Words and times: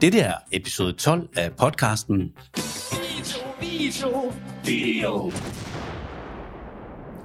Det 0.00 0.14
er 0.14 0.32
episode 0.52 0.92
12 0.92 1.28
af 1.36 1.52
podcasten 1.52 2.32
video, 3.60 4.32
video. 4.64 5.32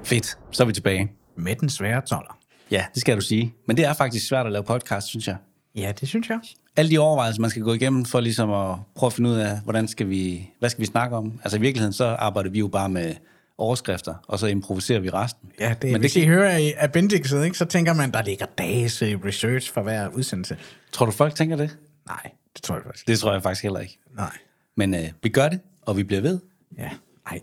Fedt, 0.04 0.38
så 0.52 0.64
er 0.64 0.68
vi 0.68 0.74
tilbage. 0.74 1.12
Med 1.38 1.56
den 1.56 1.70
svære 1.70 2.02
toller. 2.02 2.38
Ja, 2.72 2.86
det 2.94 3.02
skal 3.02 3.16
du 3.16 3.22
sige. 3.22 3.54
Men 3.68 3.78
det 3.78 3.86
er 3.86 3.94
faktisk 3.94 4.28
svært 4.28 4.46
at 4.46 4.52
lave 4.52 4.64
podcast, 4.64 5.08
synes 5.08 5.28
jeg. 5.28 5.36
Ja, 5.76 5.92
det 6.00 6.08
synes 6.08 6.30
jeg. 6.30 6.40
Alle 6.76 6.92
de 6.92 7.00
overvejelser, 7.00 7.42
man 7.42 7.50
skal 7.50 7.62
gå 7.62 7.74
igennem 7.74 8.06
for 8.06 8.20
ligesom 8.20 8.52
at 8.52 8.76
prøve 8.96 9.08
at 9.08 9.14
finde 9.14 9.30
ud 9.30 9.36
af, 9.36 9.60
hvordan 9.64 9.88
skal 9.88 10.10
vi, 10.10 10.50
hvad 10.60 10.70
skal 10.70 10.82
vi 10.82 10.86
snakke 10.86 11.16
om? 11.16 11.40
Altså 11.44 11.58
i 11.58 11.62
virkeligheden, 11.62 11.94
så 11.94 12.06
arbejder 12.06 12.50
vi 12.50 12.60
jo 12.60 12.68
bare 12.68 12.90
med 12.90 13.14
overskrifter, 13.58 14.14
og 14.28 14.40
så 14.40 14.48
improviserer 14.48 15.00
vi 15.00 15.10
resten. 15.10 15.52
Ja, 15.60 15.76
det, 15.82 15.92
Men 15.92 16.02
hvis 16.02 16.14
det 16.14 16.22
I 16.22 16.26
hører 16.26 16.58
i 16.58 16.74
appendixet, 16.80 17.46
ikke, 17.46 17.58
så 17.58 17.66
tænker 17.66 17.94
man, 17.94 18.12
der 18.12 18.24
ligger 18.24 18.46
dages 18.58 19.02
research 19.02 19.74
for 19.74 19.82
hver 19.82 20.08
udsendelse. 20.08 20.58
Tror 20.92 21.06
du, 21.06 21.12
folk 21.12 21.36
tænker 21.36 21.56
det? 21.56 21.78
Nej, 22.08 22.32
det 22.54 22.64
tror 22.64 22.76
jeg 22.76 22.84
faktisk 22.84 23.08
Det 23.08 23.20
tror 23.20 23.34
jeg 23.34 23.44
faktisk 23.44 23.64
heller 23.64 23.80
ikke. 23.80 24.00
Nej. 24.16 24.38
Men 24.76 24.94
øh, 24.94 25.12
vi 25.24 25.30
gør 25.30 25.50
det, 25.50 25.60
og 25.82 25.98
vi 25.98 26.04
bliver 26.04 26.22
ved. 26.22 26.40
Ja, 26.78 26.92
nej. 27.26 27.40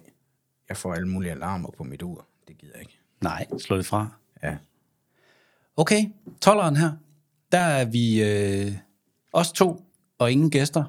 Jeg 0.69 0.77
får 0.77 0.95
alle 0.95 1.09
mulige 1.09 1.33
alarmer 1.33 1.71
på 1.77 1.85
mit 1.85 2.02
ur. 2.02 2.27
Det 2.48 2.59
gider 2.59 2.73
jeg 2.75 2.80
ikke. 2.80 2.99
Nej, 3.21 3.47
slå 3.59 3.77
det 3.77 3.87
fra. 3.87 4.09
Ja. 4.43 4.57
Okay, 5.77 6.05
tolleren 6.41 6.77
her. 6.77 6.93
Der 7.52 7.59
er 7.59 7.85
vi 7.85 8.23
øh, 8.23 8.73
os 9.33 9.52
to 9.52 9.85
og 10.19 10.33
ingen 10.33 10.51
gæster. 10.51 10.85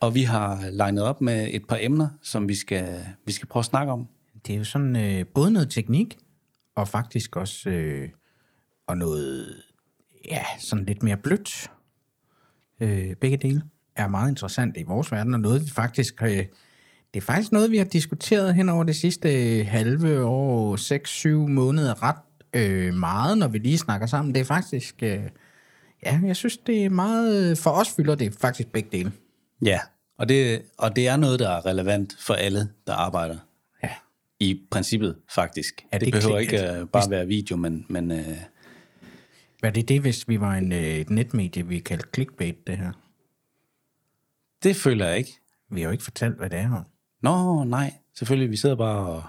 Og 0.00 0.14
vi 0.14 0.22
har 0.22 0.70
legnet 0.70 1.04
op 1.04 1.20
med 1.20 1.48
et 1.50 1.66
par 1.68 1.78
emner, 1.80 2.08
som 2.22 2.48
vi 2.48 2.54
skal, 2.54 3.06
vi 3.24 3.32
skal 3.32 3.48
prøve 3.48 3.60
at 3.60 3.64
snakke 3.64 3.92
om. 3.92 4.08
Det 4.46 4.54
er 4.54 4.58
jo 4.58 4.64
sådan 4.64 4.96
øh, 4.96 5.26
både 5.26 5.50
noget 5.50 5.70
teknik, 5.70 6.18
og 6.74 6.88
faktisk 6.88 7.36
også 7.36 7.70
øh, 7.70 8.08
og 8.86 8.98
noget, 8.98 9.62
ja, 10.30 10.44
sådan 10.58 10.84
lidt 10.84 11.02
mere 11.02 11.16
blødt. 11.16 11.70
Øh, 12.80 13.14
begge 13.20 13.36
dele 13.36 13.62
er 13.96 14.08
meget 14.08 14.28
interessant 14.28 14.76
i 14.76 14.82
vores 14.82 15.12
verden, 15.12 15.34
og 15.34 15.40
noget 15.40 15.62
vi 15.64 15.70
faktisk, 15.70 16.22
øh, 16.22 16.28
det 16.28 16.46
er 17.14 17.20
faktisk 17.20 17.52
noget, 17.52 17.70
vi 17.70 17.76
har 17.78 17.84
diskuteret 17.84 18.54
hen 18.54 18.68
over 18.68 18.84
det 18.84 18.96
sidste 18.96 19.58
øh, 19.58 19.66
halve 19.66 20.24
år, 20.24 20.76
6-7 21.46 21.48
måneder 21.48 22.02
ret 22.02 22.16
øh, 22.54 22.94
meget, 22.94 23.38
når 23.38 23.48
vi 23.48 23.58
lige 23.58 23.78
snakker 23.78 24.06
sammen. 24.06 24.34
Det 24.34 24.40
er 24.40 24.44
faktisk, 24.44 24.94
øh, 25.02 25.20
ja, 26.04 26.20
jeg 26.24 26.36
synes, 26.36 26.56
det 26.56 26.84
er 26.84 26.90
meget, 26.90 27.58
for 27.58 27.70
os 27.70 27.88
fylder 27.96 28.14
det 28.14 28.34
faktisk 28.40 28.68
begge 28.72 28.88
dele. 28.92 29.12
Ja, 29.64 29.80
og 30.18 30.28
det, 30.28 30.62
og 30.78 30.96
det 30.96 31.08
er 31.08 31.16
noget, 31.16 31.38
der 31.40 31.50
er 31.50 31.66
relevant 31.66 32.16
for 32.20 32.34
alle, 32.34 32.68
der 32.86 32.92
arbejder. 32.92 33.36
Ja. 33.82 33.90
I 34.40 34.60
princippet, 34.70 35.16
faktisk. 35.30 35.84
Er 35.92 35.98
det, 35.98 36.06
det 36.06 36.14
behøver 36.14 36.38
klik- 36.38 36.52
ikke 36.52 36.72
øh, 36.72 36.86
bare 36.86 37.10
være 37.10 37.26
video, 37.26 37.56
men, 37.56 37.86
men 37.88 38.10
øh, 38.10 38.26
Hvad 39.60 39.70
er 39.70 39.74
det 39.74 39.88
det, 39.88 40.00
hvis 40.00 40.28
vi 40.28 40.40
var 40.40 40.54
en, 40.54 40.72
øh, 40.72 40.78
et 40.78 41.10
netmedie, 41.10 41.66
vi 41.66 41.78
kaldte 41.78 42.08
clickbait, 42.14 42.66
det 42.66 42.78
her? 42.78 42.92
det 44.62 44.76
føler 44.76 45.06
jeg 45.06 45.18
ikke. 45.18 45.40
Vi 45.70 45.80
har 45.80 45.88
jo 45.88 45.92
ikke 45.92 46.04
fortalt, 46.04 46.36
hvad 46.36 46.50
det 46.50 46.58
er. 46.58 46.84
Nå, 47.22 47.64
nej, 47.64 47.94
selvfølgelig. 48.14 48.50
Vi 48.50 48.56
sidder 48.56 48.76
bare 48.76 49.06
og 49.06 49.22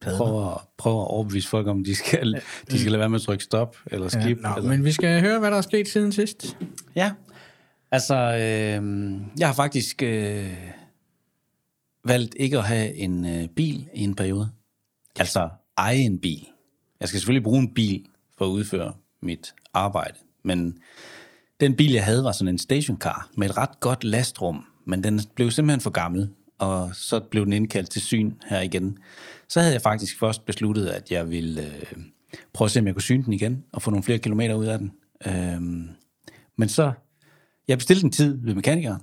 Padler. 0.00 0.18
prøver, 0.18 0.68
prøver 0.76 1.02
at 1.02 1.08
overbevise 1.10 1.48
folk 1.48 1.66
om, 1.66 1.84
de 1.84 1.94
skal, 1.94 2.42
de 2.70 2.78
skal 2.78 2.92
lade 2.92 3.00
være 3.00 3.08
med 3.08 3.18
at 3.18 3.22
trykke 3.22 3.44
stop 3.44 3.76
eller 3.86 4.08
skip. 4.08 4.38
Ja, 4.42 4.48
nå, 4.48 4.54
eller. 4.56 4.70
men 4.70 4.84
vi 4.84 4.92
skal 4.92 5.20
høre, 5.20 5.38
hvad 5.38 5.50
der 5.50 5.56
er 5.56 5.60
sket 5.60 5.88
siden 5.88 6.12
sidst. 6.12 6.56
Ja, 6.94 7.12
altså, 7.90 8.14
øh, 8.14 9.12
jeg 9.38 9.48
har 9.48 9.54
faktisk 9.54 10.02
øh, 10.02 10.56
valgt 12.04 12.34
ikke 12.38 12.58
at 12.58 12.64
have 12.64 12.94
en 12.94 13.24
øh, 13.24 13.48
bil 13.48 13.88
i 13.94 14.02
en 14.02 14.14
periode. 14.14 14.50
Altså, 15.18 15.48
eje 15.76 15.96
en 15.96 16.18
bil. 16.18 16.46
Jeg 17.00 17.08
skal 17.08 17.20
selvfølgelig 17.20 17.44
bruge 17.44 17.58
en 17.58 17.74
bil 17.74 18.06
for 18.38 18.44
at 18.44 18.50
udføre 18.50 18.92
mit 19.22 19.54
arbejde, 19.74 20.18
men 20.42 20.78
den 21.60 21.76
bil, 21.76 21.92
jeg 21.92 22.04
havde, 22.04 22.24
var 22.24 22.32
sådan 22.32 22.54
en 22.54 22.58
stationcar 22.58 23.30
med 23.36 23.50
et 23.50 23.56
ret 23.56 23.80
godt 23.80 24.04
lastrum, 24.04 24.64
men 24.84 25.04
den 25.04 25.20
blev 25.34 25.50
simpelthen 25.50 25.80
for 25.80 25.90
gammel, 25.90 26.30
og 26.58 26.90
så 26.94 27.20
blev 27.20 27.44
den 27.44 27.52
indkaldt 27.52 27.90
til 27.90 28.02
syn 28.02 28.32
her 28.48 28.60
igen. 28.60 28.98
Så 29.48 29.60
havde 29.60 29.72
jeg 29.72 29.82
faktisk 29.82 30.18
først 30.18 30.46
besluttet, 30.46 30.86
at 30.86 31.10
jeg 31.10 31.30
ville 31.30 31.66
øh, 31.66 32.02
prøve 32.52 32.66
at 32.66 32.70
se, 32.70 32.80
om 32.80 32.86
jeg 32.86 32.94
kunne 32.94 33.02
syne 33.02 33.24
den 33.24 33.32
igen, 33.32 33.64
og 33.72 33.82
få 33.82 33.90
nogle 33.90 34.04
flere 34.04 34.18
kilometer 34.18 34.54
ud 34.54 34.66
af 34.66 34.78
den. 34.78 34.92
Øh, 35.26 35.60
men 36.56 36.68
så, 36.68 36.92
jeg 37.68 37.78
bestilte 37.78 38.04
en 38.04 38.12
tid 38.12 38.38
ved 38.42 38.54
mekanikeren, 38.54 39.02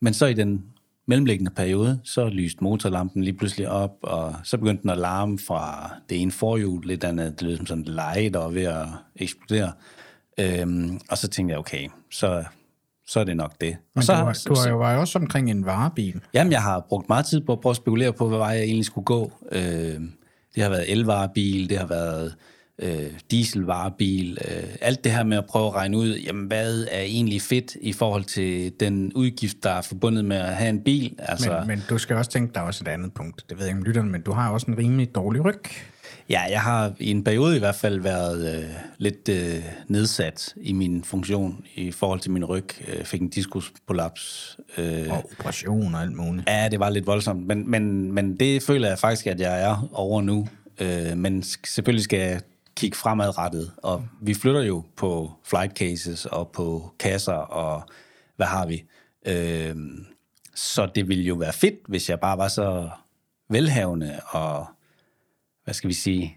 men 0.00 0.14
så 0.14 0.26
i 0.26 0.34
den 0.34 0.64
mellemliggende 1.10 1.50
periode, 1.50 2.00
så 2.04 2.28
lyste 2.28 2.64
motorlampen 2.64 3.24
lige 3.24 3.34
pludselig 3.34 3.68
op, 3.68 3.90
og 4.02 4.34
så 4.44 4.58
begyndte 4.58 4.82
den 4.82 4.90
at 4.90 4.98
larme 4.98 5.38
fra 5.38 5.94
det 6.08 6.22
ene 6.22 6.32
forhjul, 6.32 6.86
lidt 6.86 7.04
andet, 7.04 7.40
det 7.40 7.48
lød 7.48 7.56
som 7.56 7.66
sådan 7.66 7.82
et 7.82 7.88
leje, 7.88 8.30
der 8.30 8.38
var 8.38 8.48
ved 8.48 8.64
at 8.64 8.86
eksplodere. 9.16 9.72
Øhm, 10.40 11.00
og 11.10 11.18
så 11.18 11.28
tænkte 11.28 11.52
jeg, 11.52 11.58
okay, 11.58 11.88
så, 12.10 12.44
så 13.06 13.20
er 13.20 13.24
det 13.24 13.36
nok 13.36 13.60
det. 13.60 13.76
Men 13.94 13.98
og 13.98 14.04
så, 14.04 14.12
du, 14.12 14.24
var, 14.24 14.36
du 14.48 14.54
var 14.54 14.68
jo 14.68 14.78
var 14.78 14.96
også 14.96 15.18
omkring 15.18 15.50
en 15.50 15.66
varebil. 15.66 16.20
Jamen, 16.34 16.52
jeg 16.52 16.62
har 16.62 16.86
brugt 16.88 17.08
meget 17.08 17.26
tid 17.26 17.40
på 17.40 17.52
at 17.52 17.60
prøve 17.60 17.70
at 17.70 17.76
spekulere 17.76 18.12
på, 18.12 18.28
hvad 18.28 18.38
vej 18.38 18.48
jeg 18.48 18.62
egentlig 18.62 18.84
skulle 18.84 19.04
gå. 19.04 19.32
Øh, 19.52 20.00
det 20.54 20.62
har 20.62 20.68
været 20.68 20.92
elvarebil, 20.92 21.70
det 21.70 21.78
har 21.78 21.86
været 21.86 22.34
øh, 22.80 23.06
dieselvarebil. 23.30 24.38
Øh, 24.48 24.62
alt 24.80 25.04
det 25.04 25.12
her 25.12 25.24
med 25.24 25.36
at 25.36 25.46
prøve 25.46 25.66
at 25.66 25.74
regne 25.74 25.96
ud, 25.96 26.14
jamen, 26.14 26.46
hvad 26.46 26.86
er 26.90 27.00
egentlig 27.00 27.42
fedt 27.42 27.76
i 27.80 27.92
forhold 27.92 28.24
til 28.24 28.72
den 28.80 29.12
udgift, 29.14 29.56
der 29.62 29.70
er 29.70 29.82
forbundet 29.82 30.24
med 30.24 30.36
at 30.36 30.54
have 30.54 30.70
en 30.70 30.80
bil. 30.80 31.14
Altså, 31.18 31.56
Men, 31.58 31.68
men 31.68 31.82
du 31.90 31.98
skal 31.98 32.16
også 32.16 32.30
tænke, 32.30 32.54
der 32.54 32.60
er 32.60 32.64
også 32.64 32.84
et 32.84 32.88
andet 32.88 33.12
punkt. 33.14 33.44
Det 33.48 33.58
ved 33.58 33.64
jeg 33.64 33.70
ikke 33.70 33.78
om 33.80 33.84
lytterne, 33.84 34.10
men 34.10 34.22
du 34.22 34.32
har 34.32 34.50
også 34.50 34.66
en 34.66 34.78
rimelig 34.78 35.14
dårlig 35.14 35.44
ryg. 35.44 35.62
Ja, 36.30 36.40
jeg 36.50 36.60
har 36.60 36.92
i 36.98 37.10
en 37.10 37.24
periode 37.24 37.56
i 37.56 37.58
hvert 37.58 37.74
fald 37.74 38.00
været 38.00 38.56
øh, 38.58 38.64
lidt 38.98 39.28
øh, 39.28 39.64
nedsat 39.88 40.54
i 40.56 40.72
min 40.72 41.04
funktion 41.04 41.64
i 41.74 41.90
forhold 41.92 42.20
til 42.20 42.30
min 42.30 42.44
ryg. 42.44 42.64
Jeg 42.98 43.06
fik 43.06 43.20
en 43.20 43.28
diskusprolaps. 43.28 44.56
Øh, 44.78 45.06
Og 45.10 45.30
operation 45.32 45.94
og 45.94 46.00
alt 46.02 46.16
muligt. 46.16 46.48
Ja, 46.48 46.68
det 46.68 46.80
var 46.80 46.90
lidt 46.90 47.06
voldsomt, 47.06 47.46
men, 47.46 47.70
men, 47.70 48.12
men 48.12 48.36
det 48.36 48.62
føler 48.62 48.88
jeg 48.88 48.98
faktisk, 48.98 49.26
at 49.26 49.40
jeg 49.40 49.62
er 49.62 49.88
over 49.92 50.22
nu. 50.22 50.48
Øh, 50.80 51.16
men 51.16 51.42
selvfølgelig 51.66 52.04
skal 52.04 52.40
kigge 52.76 52.96
fremadrettet, 52.96 53.72
og 53.76 54.04
vi 54.22 54.34
flytter 54.34 54.62
jo 54.62 54.84
på 54.96 55.32
flight 55.44 55.76
cases 55.78 56.26
og 56.26 56.50
på 56.52 56.90
kasser, 56.98 57.32
og 57.32 57.82
hvad 58.36 58.46
har 58.46 58.66
vi? 58.66 58.84
Øh, 59.26 59.76
så 60.54 60.88
det 60.94 61.08
ville 61.08 61.24
jo 61.24 61.34
være 61.34 61.52
fedt, 61.52 61.74
hvis 61.88 62.10
jeg 62.10 62.20
bare 62.20 62.38
var 62.38 62.48
så 62.48 62.90
velhavende 63.50 64.20
og, 64.28 64.66
hvad 65.64 65.74
skal 65.74 65.88
vi 65.88 65.94
sige, 65.94 66.36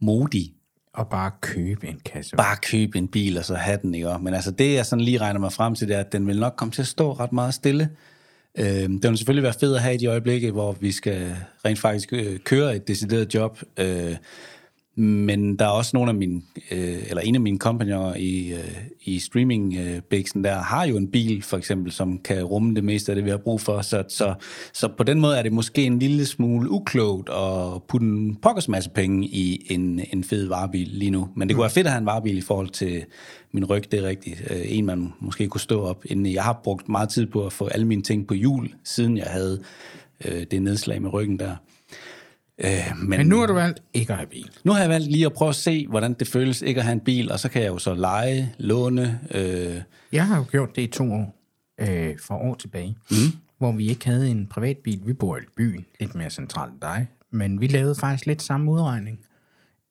modig, 0.00 0.54
Og 0.92 1.08
bare 1.08 1.30
købe 1.40 1.86
en 1.88 2.00
kasse. 2.04 2.36
bare 2.36 2.56
købe 2.56 2.98
en 2.98 3.08
bil 3.08 3.38
og 3.38 3.44
så 3.44 3.54
have 3.54 3.78
den, 3.82 3.94
ikke? 3.94 4.18
Men 4.20 4.34
altså 4.34 4.50
det, 4.50 4.74
jeg 4.74 4.86
sådan 4.86 5.04
lige 5.04 5.18
regner 5.18 5.40
mig 5.40 5.52
frem 5.52 5.74
til, 5.74 5.88
det 5.88 5.96
er, 5.96 6.00
at 6.00 6.12
den 6.12 6.26
vil 6.26 6.40
nok 6.40 6.54
komme 6.56 6.72
til 6.72 6.82
at 6.82 6.88
stå 6.88 7.12
ret 7.12 7.32
meget 7.32 7.54
stille. 7.54 7.90
Øh, 8.58 8.64
det 8.66 9.02
vil 9.10 9.18
selvfølgelig 9.18 9.42
være 9.42 9.54
fedt 9.60 9.76
at 9.76 9.82
have 9.82 9.94
i 9.94 9.98
de 9.98 10.06
øjeblikke, 10.06 10.50
hvor 10.50 10.72
vi 10.72 10.92
skal 10.92 11.36
rent 11.64 11.78
faktisk 11.78 12.12
øh, 12.12 12.38
køre 12.38 12.76
et 12.76 12.88
decideret 12.88 13.34
job. 13.34 13.58
Øh, 13.76 14.16
men 14.98 15.56
der 15.56 15.64
er 15.64 15.70
også 15.70 15.90
nogle 15.94 16.10
af 16.10 16.14
mine, 16.14 16.42
øh, 16.70 16.98
eller 17.08 17.20
en 17.20 17.34
af 17.34 17.40
mine 17.40 17.58
kompagnoner 17.58 18.14
i, 18.14 18.52
øh, 18.52 18.76
i 19.04 19.18
streaming 19.18 19.74
øh, 19.74 20.20
der 20.44 20.54
har 20.54 20.84
jo 20.84 20.96
en 20.96 21.10
bil, 21.10 21.42
for 21.42 21.56
eksempel, 21.56 21.92
som 21.92 22.18
kan 22.18 22.44
rumme 22.44 22.74
det 22.74 22.84
meste 22.84 23.12
af 23.12 23.16
det, 23.16 23.24
vi 23.24 23.30
har 23.30 23.36
brug 23.36 23.60
for. 23.60 23.80
Så, 23.80 24.04
så, 24.08 24.34
så 24.72 24.88
på 24.88 25.02
den 25.02 25.20
måde 25.20 25.38
er 25.38 25.42
det 25.42 25.52
måske 25.52 25.84
en 25.84 25.98
lille 25.98 26.26
smule 26.26 26.70
uklogt 26.70 27.28
at 27.28 27.82
putte 27.88 28.06
en 28.06 28.36
pokkers 28.36 28.68
masse 28.68 28.90
penge 28.90 29.26
i 29.26 29.66
en, 29.70 30.00
en 30.12 30.24
fed 30.24 30.46
varebil 30.46 30.88
lige 30.88 31.10
nu. 31.10 31.28
Men 31.36 31.48
det 31.48 31.54
kunne 31.54 31.62
være 31.62 31.70
fedt 31.70 31.86
at 31.86 31.92
have 31.92 32.00
en 32.00 32.06
varebil 32.06 32.38
i 32.38 32.40
forhold 32.40 32.68
til 32.68 33.04
min 33.52 33.64
ryg, 33.64 33.92
det 33.92 33.98
er 33.98 34.08
rigtigt. 34.08 34.42
Øh, 34.50 34.60
en, 34.64 34.86
man 34.86 35.12
måske 35.20 35.48
kunne 35.48 35.60
stå 35.60 35.82
op 35.82 36.04
inden. 36.06 36.32
Jeg 36.32 36.44
har 36.44 36.60
brugt 36.64 36.88
meget 36.88 37.08
tid 37.08 37.26
på 37.26 37.46
at 37.46 37.52
få 37.52 37.66
alle 37.66 37.86
mine 37.86 38.02
ting 38.02 38.26
på 38.26 38.34
hjul, 38.34 38.68
siden 38.84 39.16
jeg 39.16 39.26
havde 39.26 39.62
øh, 40.24 40.46
det 40.50 40.62
nedslag 40.62 41.02
med 41.02 41.12
ryggen 41.12 41.38
der. 41.38 41.56
Øh, 42.64 42.96
Men 42.98 43.26
nu 43.26 43.38
har 43.38 43.46
du 43.46 43.52
valgt 43.52 43.82
ikke 43.94 44.12
at 44.12 44.18
have 44.18 44.28
bil. 44.28 44.50
nu 44.64 44.72
har 44.72 44.80
jeg 44.80 44.88
valgt 44.88 45.10
lige 45.10 45.26
at 45.26 45.32
prøve 45.32 45.48
at 45.48 45.54
se, 45.54 45.86
hvordan 45.86 46.12
det 46.14 46.28
føles 46.28 46.62
ikke 46.62 46.78
at 46.80 46.84
have 46.84 46.92
en 46.92 47.00
bil, 47.00 47.32
og 47.32 47.40
så 47.40 47.48
kan 47.48 47.62
jeg 47.62 47.68
jo 47.68 47.78
så 47.78 47.94
lege, 47.94 48.54
låne. 48.58 49.20
Øh, 49.30 49.80
Jeg 50.12 50.26
har 50.26 50.36
jo 50.38 50.44
gjort 50.50 50.76
det 50.76 50.82
i 50.82 50.86
to 50.86 51.12
år, 51.12 51.34
øh, 51.80 52.18
for 52.22 52.34
år 52.34 52.54
tilbage, 52.54 52.96
mm. 53.10 53.16
hvor 53.58 53.72
vi 53.72 53.88
ikke 53.88 54.06
havde 54.06 54.28
en 54.30 54.46
privatbil. 54.46 55.00
Vi 55.04 55.12
bor 55.12 55.36
i 55.36 55.40
byen, 55.56 55.84
lidt 56.00 56.14
mere 56.14 56.30
centralt 56.30 56.72
end 56.72 56.80
dig, 56.80 57.06
men 57.30 57.60
vi 57.60 57.66
lavede 57.66 57.94
faktisk 57.94 58.26
lidt 58.26 58.42
samme 58.42 58.70
udregning. 58.70 59.20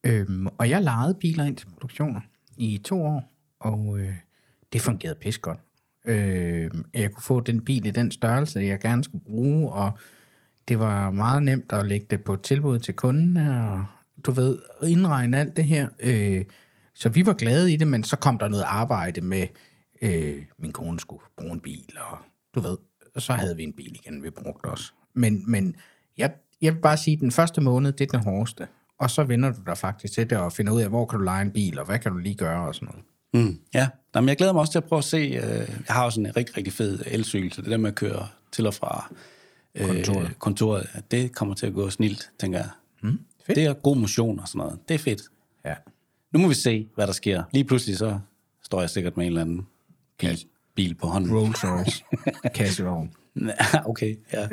Øhm, 0.03 0.47
og 0.57 0.69
jeg 0.69 0.81
lejede 0.83 1.13
biler 1.13 1.43
ind 1.43 1.55
til 1.57 1.67
produktioner 1.67 2.21
i 2.57 2.81
to 2.83 3.03
år, 3.05 3.31
og 3.59 3.99
øh, 3.99 4.13
det 4.73 4.81
fungerede 4.81 5.17
pis 5.21 5.37
godt. 5.37 5.59
Øh, 6.05 6.71
jeg 6.93 7.11
kunne 7.11 7.23
få 7.23 7.39
den 7.39 7.61
bil 7.65 7.85
i 7.85 7.91
den 7.91 8.11
størrelse, 8.11 8.59
jeg 8.59 8.79
gerne 8.79 9.03
skulle 9.03 9.23
bruge, 9.23 9.71
og 9.71 9.91
det 10.67 10.79
var 10.79 11.11
meget 11.11 11.43
nemt 11.43 11.73
at 11.73 11.85
lægge 11.85 12.07
det 12.09 12.23
på 12.23 12.33
et 12.33 12.41
tilbud 12.41 12.79
til 12.79 12.93
kunden, 12.93 13.37
og 13.37 13.85
du 14.25 14.31
ved, 14.31 14.57
indregne 14.83 15.39
alt 15.39 15.57
det 15.57 15.65
her. 15.65 15.87
Øh, 15.99 16.45
så 16.93 17.09
vi 17.09 17.25
var 17.25 17.33
glade 17.33 17.73
i 17.73 17.77
det, 17.77 17.87
men 17.87 18.03
så 18.03 18.15
kom 18.15 18.37
der 18.37 18.47
noget 18.47 18.63
arbejde 18.67 19.21
med, 19.21 19.47
øh, 20.01 20.43
min 20.59 20.71
kone 20.71 20.99
skulle 20.99 21.23
bruge 21.37 21.53
en 21.53 21.59
bil, 21.59 21.97
og 22.11 22.17
du 22.55 22.59
ved, 22.59 22.77
og 23.15 23.21
så 23.21 23.33
havde 23.33 23.55
vi 23.55 23.63
en 23.63 23.73
bil 23.73 23.95
igen, 23.95 24.23
vi 24.23 24.29
brugte 24.29 24.65
også. 24.65 24.91
Men, 25.13 25.51
men 25.51 25.75
jeg, 26.17 26.31
jeg 26.61 26.73
vil 26.73 26.81
bare 26.81 26.97
sige, 26.97 27.13
at 27.13 27.21
den 27.21 27.31
første 27.31 27.61
måned, 27.61 27.91
det 27.91 28.13
er 28.13 28.17
den 28.17 28.25
hårdeste. 28.25 28.67
Og 28.99 29.09
så 29.09 29.23
vender 29.23 29.51
du 29.51 29.61
dig 29.65 29.77
faktisk 29.77 30.13
til 30.13 30.29
det 30.29 30.37
og 30.37 30.53
finder 30.53 30.73
ud 30.73 30.81
af, 30.81 30.89
hvor 30.89 31.05
kan 31.05 31.19
du 31.19 31.25
lege 31.25 31.41
en 31.41 31.51
bil, 31.51 31.79
og 31.79 31.85
hvad 31.85 31.99
kan 31.99 32.11
du 32.11 32.17
lige 32.17 32.35
gøre 32.35 32.67
og 32.67 32.75
sådan 32.75 32.87
noget. 32.87 33.03
Mm, 33.33 33.59
ja, 33.73 33.89
Jamen, 34.17 34.29
jeg 34.29 34.37
glæder 34.37 34.53
mig 34.53 34.59
også 34.59 34.71
til 34.71 34.79
at 34.79 34.83
prøve 34.83 34.97
at 34.97 35.03
se. 35.03 35.17
Øh, 35.17 35.69
jeg 35.87 35.95
har 35.95 36.05
også 36.05 36.19
en 36.19 36.37
rigtig, 36.37 36.57
rigtig 36.57 36.73
fed 36.73 36.99
elcykel, 37.05 37.53
så 37.53 37.61
det 37.61 37.71
der 37.71 37.77
med 37.77 37.89
at 37.89 37.95
køre 37.95 38.27
til 38.51 38.67
og 38.67 38.73
fra 38.73 39.11
øh, 39.77 39.87
Kontoret. 39.87 40.39
kontoret, 40.39 40.87
ja, 40.95 40.99
det 41.11 41.35
kommer 41.35 41.55
til 41.55 41.65
at 41.65 41.73
gå 41.73 41.89
snilt, 41.89 42.29
tænker 42.39 42.59
jeg. 42.59 42.69
Mm, 43.01 43.19
fedt. 43.45 43.55
Det 43.55 43.65
er 43.65 43.73
god 43.73 43.95
motion 43.97 44.39
og 44.39 44.47
sådan 44.47 44.59
noget. 44.59 44.79
Det 44.87 44.95
er 44.95 44.99
fedt. 44.99 45.21
Ja. 45.65 45.73
Nu 46.31 46.39
må 46.39 46.47
vi 46.47 46.53
se, 46.53 46.87
hvad 46.95 47.07
der 47.07 47.13
sker. 47.13 47.43
Lige 47.51 47.63
pludselig 47.63 47.97
så 47.97 48.19
står 48.63 48.79
jeg 48.81 48.89
sikkert 48.89 49.17
med 49.17 49.25
en 49.25 49.31
eller 49.31 49.41
anden 49.41 49.67
bil, 50.19 50.45
bil 50.75 50.95
på 50.95 51.07
hånden. 51.07 51.35
Rolls 51.35 51.63
Royce. 51.63 52.03
Kassevogn. 52.55 53.11
okay, 53.85 54.15
ja. 54.33 54.47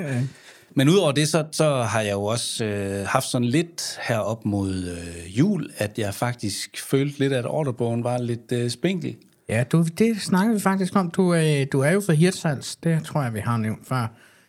Men 0.76 0.88
udover 0.88 1.12
det, 1.12 1.28
så, 1.28 1.44
så 1.52 1.82
har 1.82 2.00
jeg 2.00 2.12
jo 2.12 2.24
også 2.24 2.64
øh, 2.64 3.06
haft 3.06 3.26
sådan 3.26 3.48
lidt 3.48 3.98
her 4.02 4.18
op 4.18 4.44
mod 4.44 4.74
øh, 4.74 5.38
jul, 5.38 5.70
at 5.76 5.98
jeg 5.98 6.14
faktisk 6.14 6.82
følte 6.82 7.18
lidt, 7.18 7.32
at 7.32 7.46
ordrebogen 7.46 8.04
var 8.04 8.18
lidt 8.18 8.52
øh, 8.52 8.70
spinkel. 8.70 9.16
Ja, 9.48 9.64
du, 9.72 9.84
det 9.98 10.20
snakker 10.20 10.54
vi 10.54 10.60
faktisk 10.60 10.96
om. 10.96 11.10
Du, 11.10 11.34
øh, 11.34 11.66
du 11.72 11.80
er 11.80 11.90
jo 11.90 12.00
fra 12.00 12.12
Hirtshals, 12.12 12.76
det 12.76 13.04
tror 13.04 13.22
jeg, 13.22 13.34
vi 13.34 13.40
har 13.40 13.56
nævnt 13.56 13.88
før. 13.88 14.06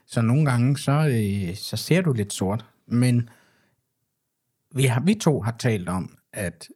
Så 0.07 0.22
nogle 0.22 0.46
gange, 0.46 0.78
så, 0.78 0.92
øh, 0.92 1.56
så 1.56 1.78
ser 1.78 2.02
du 2.02 2.13
lidt 2.13 2.34
sort. 2.34 2.66
Men 2.88 3.30
vi, 4.75 4.86
har, 4.86 5.02
vi 5.02 5.13
to 5.13 5.42
har 5.42 5.56
talt 5.60 5.90
om, 5.90 6.18
at 6.34 6.69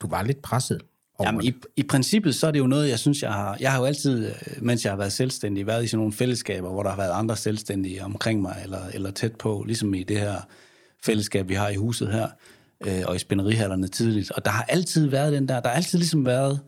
du 0.00 0.06
var 0.08 0.22
lidt 0.22 0.42
presset 0.42 0.82
over 1.18 1.28
Jamen, 1.28 1.44
i, 1.44 1.54
i 1.76 1.82
princippet, 1.82 2.34
så 2.34 2.46
er 2.46 2.50
det 2.50 2.58
jo 2.58 2.66
noget, 2.66 2.88
jeg 2.88 2.98
synes, 2.98 3.22
jeg 3.22 3.32
har... 3.32 3.56
Jeg 3.60 3.72
har 3.72 3.78
jo 3.78 3.84
altid, 3.84 4.26
øh, 4.26 4.62
mens 4.62 4.84
jeg 4.84 4.92
har 4.92 4.96
været 4.96 5.12
selvstændig, 5.12 5.66
været 5.66 5.84
i 5.84 5.86
sådan 5.86 5.98
nogle 5.98 6.12
fællesskaber, 6.12 6.70
hvor 6.70 6.82
der 6.82 6.90
har 6.90 6.96
været 6.96 7.12
andre 7.12 7.36
selvstændige 7.36 8.04
omkring 8.04 8.42
mig, 8.42 8.60
eller, 8.62 8.86
eller 8.94 9.10
tæt 9.10 9.36
på, 9.36 9.64
ligesom 9.66 9.94
i 9.94 10.02
det 10.02 10.20
her 10.20 10.40
fællesskab, 11.02 11.48
vi 11.48 11.54
har 11.54 11.68
i 11.68 11.76
huset 11.76 12.12
her, 12.12 12.28
øh, 12.86 13.02
og 13.06 13.16
i 13.16 13.18
spænderihallerne 13.18 13.88
tidligt. 13.88 14.30
Og 14.30 14.44
der 14.44 14.50
har 14.50 14.62
altid 14.62 15.06
været 15.08 15.32
den 15.32 15.48
der... 15.48 15.60
Der 15.60 15.68
har 15.68 15.76
altid 15.76 15.98
ligesom 15.98 16.26
været 16.26 16.60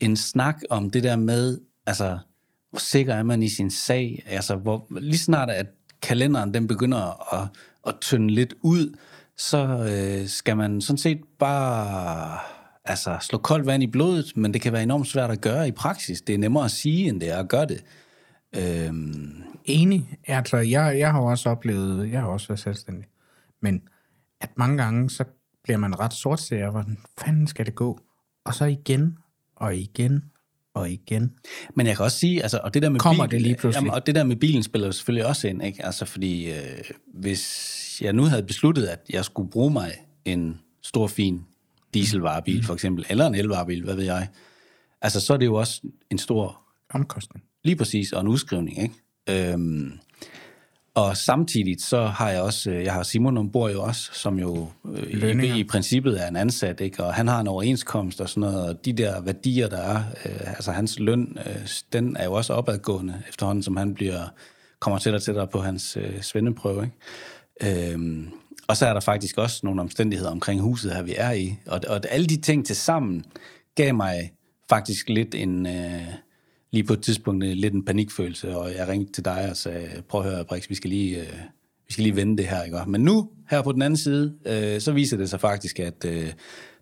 en 0.00 0.16
snak 0.16 0.60
om 0.70 0.90
det 0.90 1.02
der 1.02 1.16
med, 1.16 1.58
altså, 1.86 2.18
hvor 2.70 2.78
sikker 2.78 3.14
er 3.14 3.22
man 3.22 3.42
i 3.42 3.48
sin 3.48 3.70
sag? 3.70 4.22
Altså, 4.26 4.56
hvor, 4.56 4.86
lige 4.90 5.18
snart 5.18 5.50
at 5.50 5.66
kalenderen 6.02 6.54
den 6.54 6.66
begynder 6.66 7.34
at, 7.34 7.48
at 7.86 7.94
tynde 8.00 8.30
lidt 8.30 8.54
ud, 8.62 8.96
så 9.36 9.66
øh, 9.66 10.28
skal 10.28 10.56
man 10.56 10.80
sådan 10.80 10.98
set 10.98 11.20
bare 11.38 12.38
altså, 12.84 13.18
slå 13.20 13.38
koldt 13.38 13.66
vand 13.66 13.82
i 13.82 13.86
blodet, 13.86 14.36
men 14.36 14.54
det 14.54 14.60
kan 14.60 14.72
være 14.72 14.82
enormt 14.82 15.06
svært 15.06 15.30
at 15.30 15.40
gøre 15.40 15.68
i 15.68 15.72
praksis. 15.72 16.20
Det 16.20 16.34
er 16.34 16.38
nemmere 16.38 16.64
at 16.64 16.70
sige, 16.70 17.08
end 17.08 17.20
det 17.20 17.30
er 17.30 17.38
at 17.38 17.48
gøre 17.48 17.66
det. 17.66 17.84
Øhm, 18.56 19.42
Enig. 19.64 20.18
Altså, 20.26 20.56
jeg, 20.56 20.98
jeg 20.98 21.12
har 21.12 21.20
også 21.20 21.50
oplevet, 21.50 22.10
jeg 22.10 22.20
har 22.20 22.28
også 22.28 22.48
været 22.48 22.60
selvstændig, 22.60 23.04
men 23.62 23.82
at 24.40 24.50
mange 24.56 24.82
gange, 24.82 25.10
så 25.10 25.24
bliver 25.64 25.78
man 25.78 26.00
ret 26.00 26.12
sortseer, 26.12 26.70
hvordan 26.70 26.98
fanden 27.18 27.46
skal 27.46 27.66
det 27.66 27.74
gå? 27.74 28.00
Og 28.44 28.54
så 28.54 28.64
igen, 28.64 29.18
og 29.56 29.76
igen, 29.76 30.29
og 30.74 30.90
igen. 30.90 31.32
Men 31.74 31.86
jeg 31.86 31.96
kan 31.96 32.04
også 32.04 32.18
sige, 32.18 32.42
altså, 32.42 32.60
og 32.64 32.74
det 32.74 32.82
der 32.82 32.88
med 32.88 33.00
Kommer 33.00 33.26
bil, 33.26 33.30
det 33.30 33.42
lige 33.42 33.56
pludselig? 33.56 33.82
Jamen, 33.82 33.94
og 33.94 34.06
det 34.06 34.14
der 34.14 34.24
med 34.24 34.36
bilen 34.36 34.62
spiller 34.62 34.88
jo 34.88 34.92
selvfølgelig 34.92 35.26
også 35.26 35.48
ind, 35.48 35.64
ikke? 35.64 35.86
Altså, 35.86 36.04
fordi 36.04 36.50
øh, 36.50 36.80
hvis 37.14 38.02
jeg 38.02 38.12
nu 38.12 38.22
havde 38.22 38.42
besluttet, 38.42 38.86
at 38.86 39.00
jeg 39.10 39.24
skulle 39.24 39.50
bruge 39.50 39.70
mig 39.70 39.92
en 40.24 40.60
stor, 40.82 41.06
fin 41.06 41.44
dieselvarebil, 41.94 42.64
for 42.64 42.74
eksempel, 42.74 43.06
eller 43.08 43.26
en 43.26 43.34
elvarebil, 43.34 43.84
hvad 43.84 43.94
ved 43.94 44.04
jeg, 44.04 44.28
altså, 45.02 45.20
så 45.20 45.32
er 45.32 45.36
det 45.36 45.46
jo 45.46 45.54
også 45.54 45.80
en 46.10 46.18
stor 46.18 46.60
Omkostning. 46.94 47.44
Lige 47.64 47.76
præcis, 47.76 48.12
og 48.12 48.20
en 48.20 48.28
udskrivning, 48.28 48.82
ikke? 48.82 49.52
Øhm, 49.52 49.92
og 51.00 51.16
samtidig 51.16 51.76
så 51.80 52.06
har 52.06 52.30
jeg 52.30 52.42
også, 52.42 52.70
øh, 52.70 52.84
jeg 52.84 52.92
har 52.92 53.02
Simon 53.02 53.38
ombord 53.38 53.72
jo 53.72 53.82
også, 53.82 54.10
som 54.12 54.38
jo 54.38 54.68
øh, 54.94 55.44
i 55.44 55.64
princippet 55.64 56.22
er 56.22 56.28
en 56.28 56.36
ansat, 56.36 56.80
ikke? 56.80 57.04
Og 57.04 57.14
han 57.14 57.28
har 57.28 57.40
en 57.40 57.46
overenskomst 57.46 58.20
og 58.20 58.28
sådan 58.28 58.40
noget, 58.40 58.68
og 58.68 58.84
de 58.84 58.92
der 58.92 59.20
værdier, 59.20 59.68
der 59.68 59.78
er, 59.78 60.02
øh, 60.24 60.50
altså 60.50 60.72
hans 60.72 60.98
løn, 60.98 61.38
øh, 61.46 61.68
den 61.92 62.16
er 62.16 62.24
jo 62.24 62.32
også 62.32 62.52
opadgående 62.52 63.22
efterhånden, 63.28 63.62
som 63.62 63.76
han 63.76 63.94
bliver, 63.94 64.32
kommer 64.78 64.98
tættere 64.98 65.18
og 65.18 65.22
tættere 65.22 65.46
på 65.46 65.60
hans 65.60 65.96
øh, 65.96 66.22
svendeprøve, 66.22 66.84
ikke? 66.84 67.92
Øhm, 67.92 68.28
og 68.68 68.76
så 68.76 68.86
er 68.86 68.92
der 68.92 69.00
faktisk 69.00 69.38
også 69.38 69.60
nogle 69.62 69.80
omstændigheder 69.80 70.30
omkring 70.30 70.60
huset 70.60 70.94
her, 70.94 71.02
vi 71.02 71.14
er 71.16 71.32
i. 71.32 71.56
Og, 71.66 71.80
og 71.88 72.00
alle 72.10 72.26
de 72.26 72.40
ting 72.40 72.66
til 72.66 72.76
sammen 72.76 73.24
gav 73.74 73.94
mig 73.94 74.32
faktisk 74.68 75.08
lidt 75.08 75.34
en... 75.34 75.66
Øh, 75.66 76.02
lige 76.70 76.84
på 76.84 76.92
et 76.92 77.02
tidspunkt 77.02 77.44
øh, 77.44 77.50
lidt 77.52 77.74
en 77.74 77.84
panikfølelse, 77.84 78.56
og 78.56 78.74
jeg 78.74 78.88
ringte 78.88 79.12
til 79.12 79.24
dig 79.24 79.46
og 79.50 79.56
sagde, 79.56 80.02
prøv 80.08 80.20
at 80.26 80.30
høre, 80.32 80.44
Brix, 80.44 80.70
vi 80.70 80.74
skal 80.74 80.90
lige, 80.90 81.20
øh, 81.20 81.32
vi 81.86 81.92
skal 81.92 82.02
lige 82.02 82.16
vende 82.16 82.36
det 82.36 82.46
her. 82.48 82.62
Ikke? 82.62 82.78
Men 82.86 83.00
nu, 83.00 83.30
her 83.50 83.62
på 83.62 83.72
den 83.72 83.82
anden 83.82 83.96
side, 83.96 84.34
øh, 84.46 84.80
så 84.80 84.92
viser 84.92 85.16
det 85.16 85.30
sig 85.30 85.40
faktisk, 85.40 85.80
at 85.80 86.04
øh, 86.04 86.32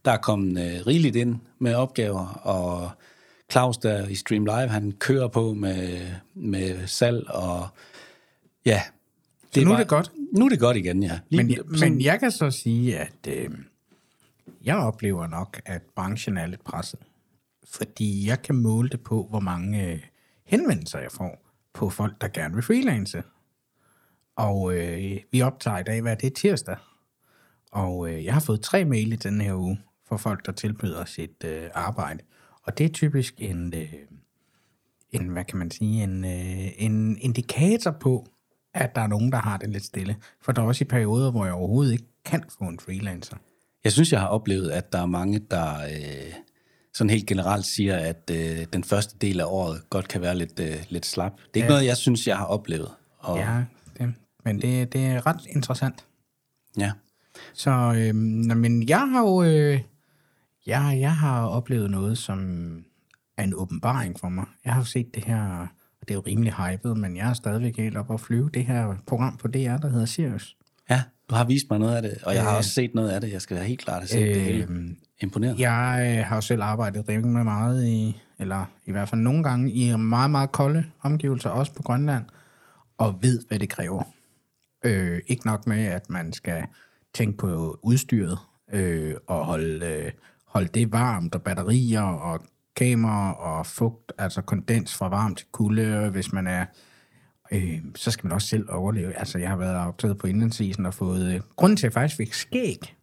der 0.05 0.11
er 0.13 0.17
kommet 0.17 0.61
øh, 0.75 0.87
rigeligt 0.87 1.17
ind 1.17 1.37
med 1.59 1.75
opgaver, 1.75 2.27
og 2.27 2.91
Claus 3.53 3.79
der 3.79 4.09
i 4.09 4.15
Stream 4.15 4.45
Live, 4.45 4.69
han 4.69 4.93
kører 4.93 5.29
på 5.29 5.55
med, 5.55 5.99
med 6.35 6.87
salg, 6.87 7.31
og 7.31 7.67
ja. 8.67 8.83
Så 9.55 9.61
nu 9.61 9.67
er 9.67 9.71
var- 9.73 9.79
det 9.79 9.89
godt? 9.89 10.13
Nu 10.33 10.45
er 10.45 10.49
det 10.49 10.61
godt 10.61 10.77
igen, 10.77 11.03
ja. 11.03 11.19
Lige, 11.29 11.45
Men, 11.47 11.77
sådan- 11.79 11.93
men 11.93 12.01
jeg 12.03 12.21
kan 12.21 12.31
så 12.31 12.51
sige, 12.51 12.99
at 12.99 13.13
øh, 13.29 13.51
jeg 14.65 14.77
oplever 14.77 15.27
nok, 15.27 15.61
at 15.67 15.83
branchen 15.97 16.37
er 16.37 16.47
lidt 16.47 16.65
presset. 16.65 16.99
Fordi 17.73 18.27
jeg 18.27 18.43
kan 18.43 18.55
måle 18.55 18.89
det 18.89 19.01
på, 19.01 19.27
hvor 19.31 19.41
mange 19.41 19.87
øh, 19.87 20.01
henvendelser 20.45 20.99
jeg 20.99 21.13
får 21.13 21.49
på 21.75 21.91
folk, 21.91 22.21
der 22.21 22.29
gerne 22.29 22.55
vil 22.55 22.63
freelance. 22.63 23.23
Og 24.37 24.75
øh, 24.75 25.17
vi 25.33 25.43
optager 25.43 25.79
i 25.79 25.83
dag, 25.83 26.03
hvad 26.03 26.25
er 26.25 26.31
tirsdag. 26.31 26.77
Og 27.73 28.11
øh, 28.11 28.25
jeg 28.25 28.33
har 28.33 28.41
fået 28.41 28.61
tre 28.61 28.85
mail 28.85 29.13
i 29.13 29.17
den 29.17 29.41
her 29.41 29.55
uge 29.55 29.81
for 30.07 30.17
folk, 30.17 30.47
der 30.47 30.53
tilbyder 30.53 31.05
sit 31.05 31.45
øh, 31.45 31.71
arbejde. 31.75 32.21
Og 32.63 32.79
det 32.79 32.87
er 32.87 32.93
typisk 32.93 33.35
en, 33.39 33.75
øh, 33.75 33.95
en, 35.11 35.29
hvad 35.29 35.45
kan 35.45 35.59
man 35.59 35.71
sige, 35.71 36.03
en, 36.03 36.25
øh, 36.25 36.69
en 36.77 37.19
indikator 37.21 37.91
på, 37.91 38.27
at 38.75 38.95
der 38.95 39.01
er 39.01 39.07
nogen, 39.07 39.33
der 39.33 39.39
har 39.39 39.57
det 39.57 39.69
lidt 39.69 39.85
stille. 39.85 40.17
For 40.41 40.53
der 40.53 40.63
er 40.63 40.67
også 40.67 40.85
i 40.85 40.89
perioder, 40.89 41.31
hvor 41.31 41.45
jeg 41.45 41.55
overhovedet 41.55 41.93
ikke 41.93 42.09
kan 42.25 42.45
få 42.59 42.65
en 42.65 42.81
freelancer. 42.81 43.37
Jeg 43.85 43.93
synes, 43.93 44.13
jeg 44.13 44.21
har 44.21 44.29
oplevet, 44.29 44.71
at 44.71 44.93
der 44.93 44.99
er 44.99 45.07
mange, 45.07 45.39
der 45.39 45.85
øh, 45.85 46.33
sådan 46.95 47.11
helt 47.11 47.27
generelt 47.27 47.67
siger, 47.67 47.97
at 47.97 48.31
øh, 48.33 48.67
den 48.73 48.85
første 48.85 49.17
del 49.21 49.41
af 49.41 49.45
året 49.47 49.91
godt 49.91 50.09
kan 50.09 50.21
være 50.21 50.37
lidt, 50.39 50.61
øh, 50.61 50.77
lidt 50.89 51.07
slap. 51.07 51.33
Det 51.33 51.41
er 51.45 51.49
ikke 51.55 51.65
Ja. 51.65 51.69
noget, 51.69 51.85
jeg 51.87 51.97
synes, 51.97 52.27
jeg 52.27 52.37
har 52.37 52.45
oplevet. 52.45 52.89
Og, 53.19 53.39
Ja, 53.39 53.65
det, 53.99 54.15
men 54.45 54.63
det, 54.63 54.93
det 54.93 55.07
er 55.07 55.27
ret 55.27 55.41
interessant. 55.49 56.05
ja. 56.79 56.93
Så, 57.55 57.71
øh, 57.71 58.15
men 58.15 58.89
jeg 58.89 59.11
har 59.11 59.21
jo, 59.21 59.43
øh, 59.43 59.81
jeg, 60.67 60.97
jeg 61.01 61.17
har 61.17 61.47
oplevet 61.47 61.91
noget, 61.91 62.19
som 62.19 62.39
er 63.37 63.43
en 63.45 63.55
åbenbaring 63.55 64.21
for 64.21 64.29
mig. 64.29 64.45
Jeg 64.65 64.73
har 64.73 64.81
jo 64.81 64.85
set 64.85 65.15
det 65.15 65.25
her, 65.25 65.43
og 66.01 66.09
det 66.09 66.11
er 66.11 66.15
jo 66.15 66.23
rimelig 66.27 66.53
hypet, 66.53 66.97
men 66.97 67.17
jeg 67.17 67.29
er 67.29 67.33
stadigvæk 67.33 67.77
helt 67.77 67.97
op 67.97 68.11
at 68.11 68.21
flyve, 68.21 68.51
det 68.55 68.65
her 68.65 68.95
program 69.07 69.37
på 69.37 69.49
DR, 69.49 69.77
der 69.77 69.89
hedder 69.89 70.07
Sirius. 70.07 70.57
ja, 70.91 71.03
du 71.31 71.35
har 71.35 71.45
vist 71.45 71.67
mig 71.71 71.79
noget 71.79 71.97
af 71.97 72.03
det, 72.03 72.19
og 72.23 72.35
jeg 72.35 72.43
har 72.43 72.51
Øh, 72.51 72.57
også 72.57 72.71
set 72.71 72.95
noget 72.95 73.11
af 73.11 73.21
det. 73.21 73.33
Jeg 73.33 73.43
skal 73.43 73.57
være 73.57 73.65
helt 73.65 73.81
klart 73.81 73.99
have 73.99 74.09
set 74.09 74.35
det 74.35 74.43
hele. 74.43 74.97
Imponeret. 75.21 75.59
Jeg 75.59 76.17
øh, 76.19 76.27
har 76.27 76.37
jo 76.37 76.41
selv 76.41 76.63
arbejdet 76.63 77.09
rimelig 77.09 77.45
meget 77.45 77.87
i, 77.87 78.21
eller 78.39 78.65
i 78.87 78.93
hvert 78.93 79.09
fald 79.09 79.21
nogle 79.21 79.43
gange, 79.43 79.73
i 79.73 79.97
meget, 79.97 80.31
meget 80.31 80.53
kolde 80.53 80.85
omgivelser, 81.03 81.51
også 81.51 81.73
på 81.75 81.83
Grønland, 81.83 82.25
og 82.99 83.19
ved, 83.23 83.41
hvad 83.49 83.59
det 83.59 83.69
kræver. 83.69 84.03
Øh, 84.85 85.21
ikke 85.27 85.47
nok 85.47 85.67
med, 85.67 85.85
at 85.85 86.11
man 86.11 86.33
skal 86.33 86.65
tænke 87.15 87.39
på 87.39 87.79
udstyret, 87.83 88.39
øh, 88.73 89.15
og 89.27 89.45
holde, 89.45 89.87
øh, 89.87 90.13
holde 90.47 90.69
det 90.69 90.93
varmt, 90.93 91.35
og 91.35 91.43
batterier, 91.43 92.03
og 92.03 92.41
kamera, 92.77 93.33
og 93.33 93.67
fugt, 93.67 94.13
altså 94.19 94.43
kondens 94.43 94.95
fra 94.95 95.09
varm 95.09 95.35
til 95.35 95.47
kulde, 95.53 96.09
hvis 96.09 96.33
man 96.33 96.47
er 96.47 96.65
øh, 97.53 97.79
så 97.95 98.11
skal 98.11 98.27
man 98.27 98.33
også 98.33 98.49
selv 98.49 98.67
overleve. 98.71 99.19
Altså, 99.19 99.39
jeg 99.39 99.49
har 99.49 99.57
været 99.57 99.77
optaget 99.77 100.19
på 100.19 100.27
indlandsisen 100.27 100.87
og 100.87 100.95
fået... 100.95 101.35
Øh, 101.35 101.41
grunden 101.57 101.77
til, 101.77 101.87
at 101.87 101.91
jeg 101.91 101.93
faktisk 101.93 102.17
fik 102.17 102.35
skæg, 102.35 102.95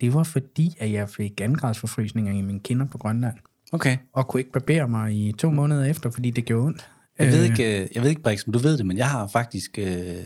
det 0.00 0.14
var 0.14 0.22
fordi, 0.22 0.76
at 0.78 0.92
jeg 0.92 1.08
fik 1.08 1.40
andengradsforfrysninger 1.40 2.32
i 2.32 2.40
mine 2.40 2.60
kinder 2.60 2.86
på 2.86 2.98
Grønland, 2.98 3.34
Okay. 3.72 3.96
og 4.12 4.28
kunne 4.28 4.40
ikke 4.40 4.52
barbere 4.52 4.88
mig 4.88 5.14
i 5.14 5.32
to 5.32 5.50
måneder 5.50 5.84
efter, 5.84 6.10
fordi 6.10 6.30
det 6.30 6.44
gjorde 6.44 6.66
ondt. 6.66 6.88
Jeg 7.18 7.26
ved 7.26 7.44
ikke, 7.44 7.82
øh, 7.82 7.88
jeg 7.94 8.02
ved 8.02 8.10
ikke 8.10 8.22
Brix, 8.22 8.46
om 8.46 8.52
du 8.52 8.58
ved 8.58 8.78
det, 8.78 8.86
men 8.86 8.96
jeg 8.98 9.08
har 9.10 9.26
faktisk 9.26 9.78
øh, 9.78 10.16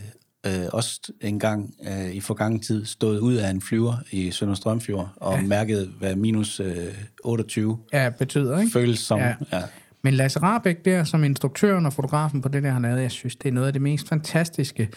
øh, 0.45 0.65
også 0.73 0.99
en 1.21 1.39
gang 1.39 1.73
øh, 1.87 2.11
i 2.11 2.19
forgangen 2.19 2.59
tid 2.59 2.85
stået 2.85 3.19
ud 3.19 3.33
af 3.33 3.49
en 3.49 3.61
flyver 3.61 3.93
i 4.11 4.31
Sønder 4.31 4.55
Strømfjord 4.55 5.09
og 5.15 5.35
ja. 5.35 5.41
mærket, 5.41 5.93
hvad 5.99 6.15
minus 6.15 6.59
øh, 6.59 6.75
28 7.23 7.79
Ja, 7.93 8.09
betyder, 8.19 8.59
ikke? 8.59 8.71
føles 8.71 8.99
som. 8.99 9.19
Ja. 9.19 9.35
Ja. 9.51 9.61
Men 10.03 10.13
Lasse 10.13 10.39
Rabeck 10.39 10.85
der, 10.85 11.03
som 11.03 11.23
instruktøren 11.23 11.85
og 11.85 11.93
fotografen 11.93 12.41
på 12.41 12.49
det 12.49 12.63
der, 12.63 12.71
han 12.71 12.81
lavede, 12.81 13.01
jeg 13.01 13.11
synes, 13.11 13.35
det 13.35 13.49
er 13.49 13.53
noget 13.53 13.67
af 13.67 13.73
det 13.73 13.81
mest 13.81 14.09
fantastiske, 14.09 14.89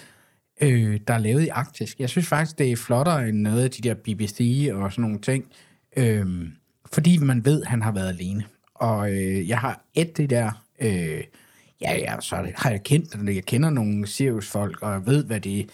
øh, 0.63 1.01
der 1.09 1.15
er 1.15 1.19
lavet 1.19 1.43
i 1.43 1.49
Arktisk. 1.49 2.01
Jeg 2.01 2.09
synes 2.09 2.29
faktisk, 2.29 2.59
det 2.59 2.73
er 2.73 2.77
flottere 2.77 3.29
end 3.29 3.39
noget 3.39 3.65
af 3.65 3.71
de 3.71 3.89
der 3.89 3.95
BBC 3.95 4.71
og 4.73 4.93
sådan 4.93 5.03
nogle 5.03 5.19
ting, 5.19 5.45
øh, 5.97 6.27
fordi 6.93 7.19
man 7.19 7.45
ved, 7.45 7.63
at 7.63 7.69
han 7.69 7.83
har 7.83 7.93
været 7.93 8.09
alene. 8.09 8.45
Og 8.75 9.13
øh, 9.13 9.49
jeg 9.49 9.59
har 9.59 9.85
et 9.95 10.17
det 10.17 10.31
der, 10.31 10.65
øh, 10.81 11.25
ja, 11.81 11.99
ja, 11.99 12.21
så 12.21 12.53
har 12.57 12.71
jeg 12.71 12.83
kendt 12.83 13.13
det, 13.13 13.35
jeg 13.35 13.45
kender 13.45 13.71
nogle 13.71 14.07
Sirius-folk, 14.07 14.83
og 14.83 14.93
jeg 14.93 15.07
ved, 15.07 15.25
hvad 15.25 15.41
det 15.41 15.61
er. 15.61 15.65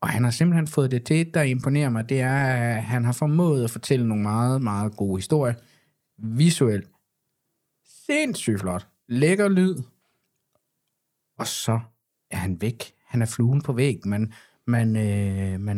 og 0.00 0.08
han 0.08 0.24
har 0.24 0.30
simpelthen 0.30 0.66
fået 0.66 0.90
det 0.90 1.04
til, 1.04 1.34
der 1.34 1.42
imponerer 1.42 1.90
mig, 1.90 2.08
det 2.08 2.20
er, 2.20 2.36
at 2.36 2.82
han 2.82 3.04
har 3.04 3.12
formået 3.12 3.64
at 3.64 3.70
fortælle 3.70 4.08
nogle 4.08 4.22
meget, 4.22 4.62
meget 4.62 4.96
gode 4.96 5.18
historier, 5.18 5.54
visuelt 6.18 6.86
sindssygt 8.10 8.60
flot. 8.60 8.86
Lækker 9.08 9.48
lyd. 9.48 9.74
Og 11.38 11.46
så 11.46 11.80
er 12.30 12.36
han 12.36 12.56
væk. 12.60 12.92
Han 13.06 13.22
er 13.22 13.26
fluen 13.26 13.62
på 13.62 13.72
væg. 13.72 13.98
Man, 14.06 14.32
man, 14.66 14.96
øh, 14.96 15.60
man, 15.60 15.76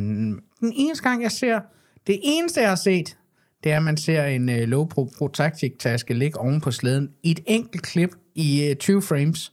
den 0.60 0.72
eneste 0.76 1.08
gang, 1.08 1.22
jeg 1.22 1.32
ser... 1.32 1.60
Det 2.06 2.20
eneste, 2.22 2.60
jeg 2.60 2.68
har 2.68 2.76
set, 2.76 3.18
det 3.64 3.72
er, 3.72 3.76
at 3.76 3.82
man 3.82 3.96
ser 3.96 4.24
en 4.26 4.48
øh, 4.48 4.68
low 4.68 4.84
pro 4.84 5.10
protactic 5.18 5.72
taske 5.78 6.14
ligge 6.14 6.38
oven 6.38 6.60
på 6.60 6.70
slæden 6.70 7.10
i 7.22 7.30
et 7.30 7.40
enkelt 7.46 7.82
klip 7.82 8.10
i 8.34 8.68
øh, 8.70 8.76
20 8.76 9.02
frames 9.02 9.52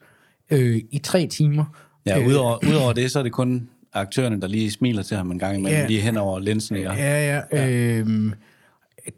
øh, 0.52 0.82
i 0.92 1.00
tre 1.04 1.28
timer. 1.28 1.66
Ja, 2.06 2.28
udover, 2.28 2.58
udover 2.70 2.94
det, 2.94 3.12
så 3.12 3.20
er 3.20 3.24
det 3.24 3.32
kun 3.32 3.70
aktørerne, 3.94 4.42
der 4.42 4.48
lige 4.48 4.72
smiler 4.72 5.04
til 5.04 5.18
ham 5.18 5.32
en 5.32 5.40
gang 5.40 5.58
imellem, 5.58 5.82
Ja. 5.82 5.88
lige 5.88 6.02
hen 6.02 6.18
over 6.18 6.40
linsen. 6.40 6.76
Ja. 6.78 6.94
Ja, 6.94 7.42
ja. 7.52 7.70
Øhm, 8.00 8.34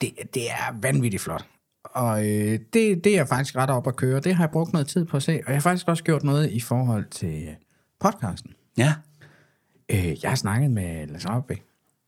det, 0.02 0.10
det 0.34 0.50
er 0.50 0.80
vanvittigt 0.82 1.24
flot. 1.24 1.46
Og 1.84 2.28
øh, 2.30 2.60
det, 2.74 3.04
det 3.04 3.08
er 3.08 3.16
jeg 3.16 3.28
faktisk 3.28 3.56
ret 3.56 3.70
op 3.70 3.88
at 3.88 3.96
køre. 3.96 4.20
Det 4.20 4.36
har 4.36 4.44
jeg 4.44 4.52
brugt 4.52 4.74
noget 4.74 4.88
tid 4.88 5.06
på 5.06 5.18
at 5.18 5.24
se. 5.24 5.32
Og 5.32 5.48
jeg 5.48 5.56
har 5.56 5.62
faktisk 5.62 5.88
også 5.88 6.04
gjort 6.04 6.24
noget 6.24 6.52
i 6.52 6.60
forhold 6.60 7.06
til 7.12 7.44
øh, 7.44 7.54
podcasten. 8.00 8.52
ja, 8.78 8.94
Øh, 9.94 10.24
jeg 10.24 10.32
har 10.32 10.36
snakket 10.36 10.72
med 10.72 11.08
Lars 11.08 11.30
Rabeck, 11.30 11.62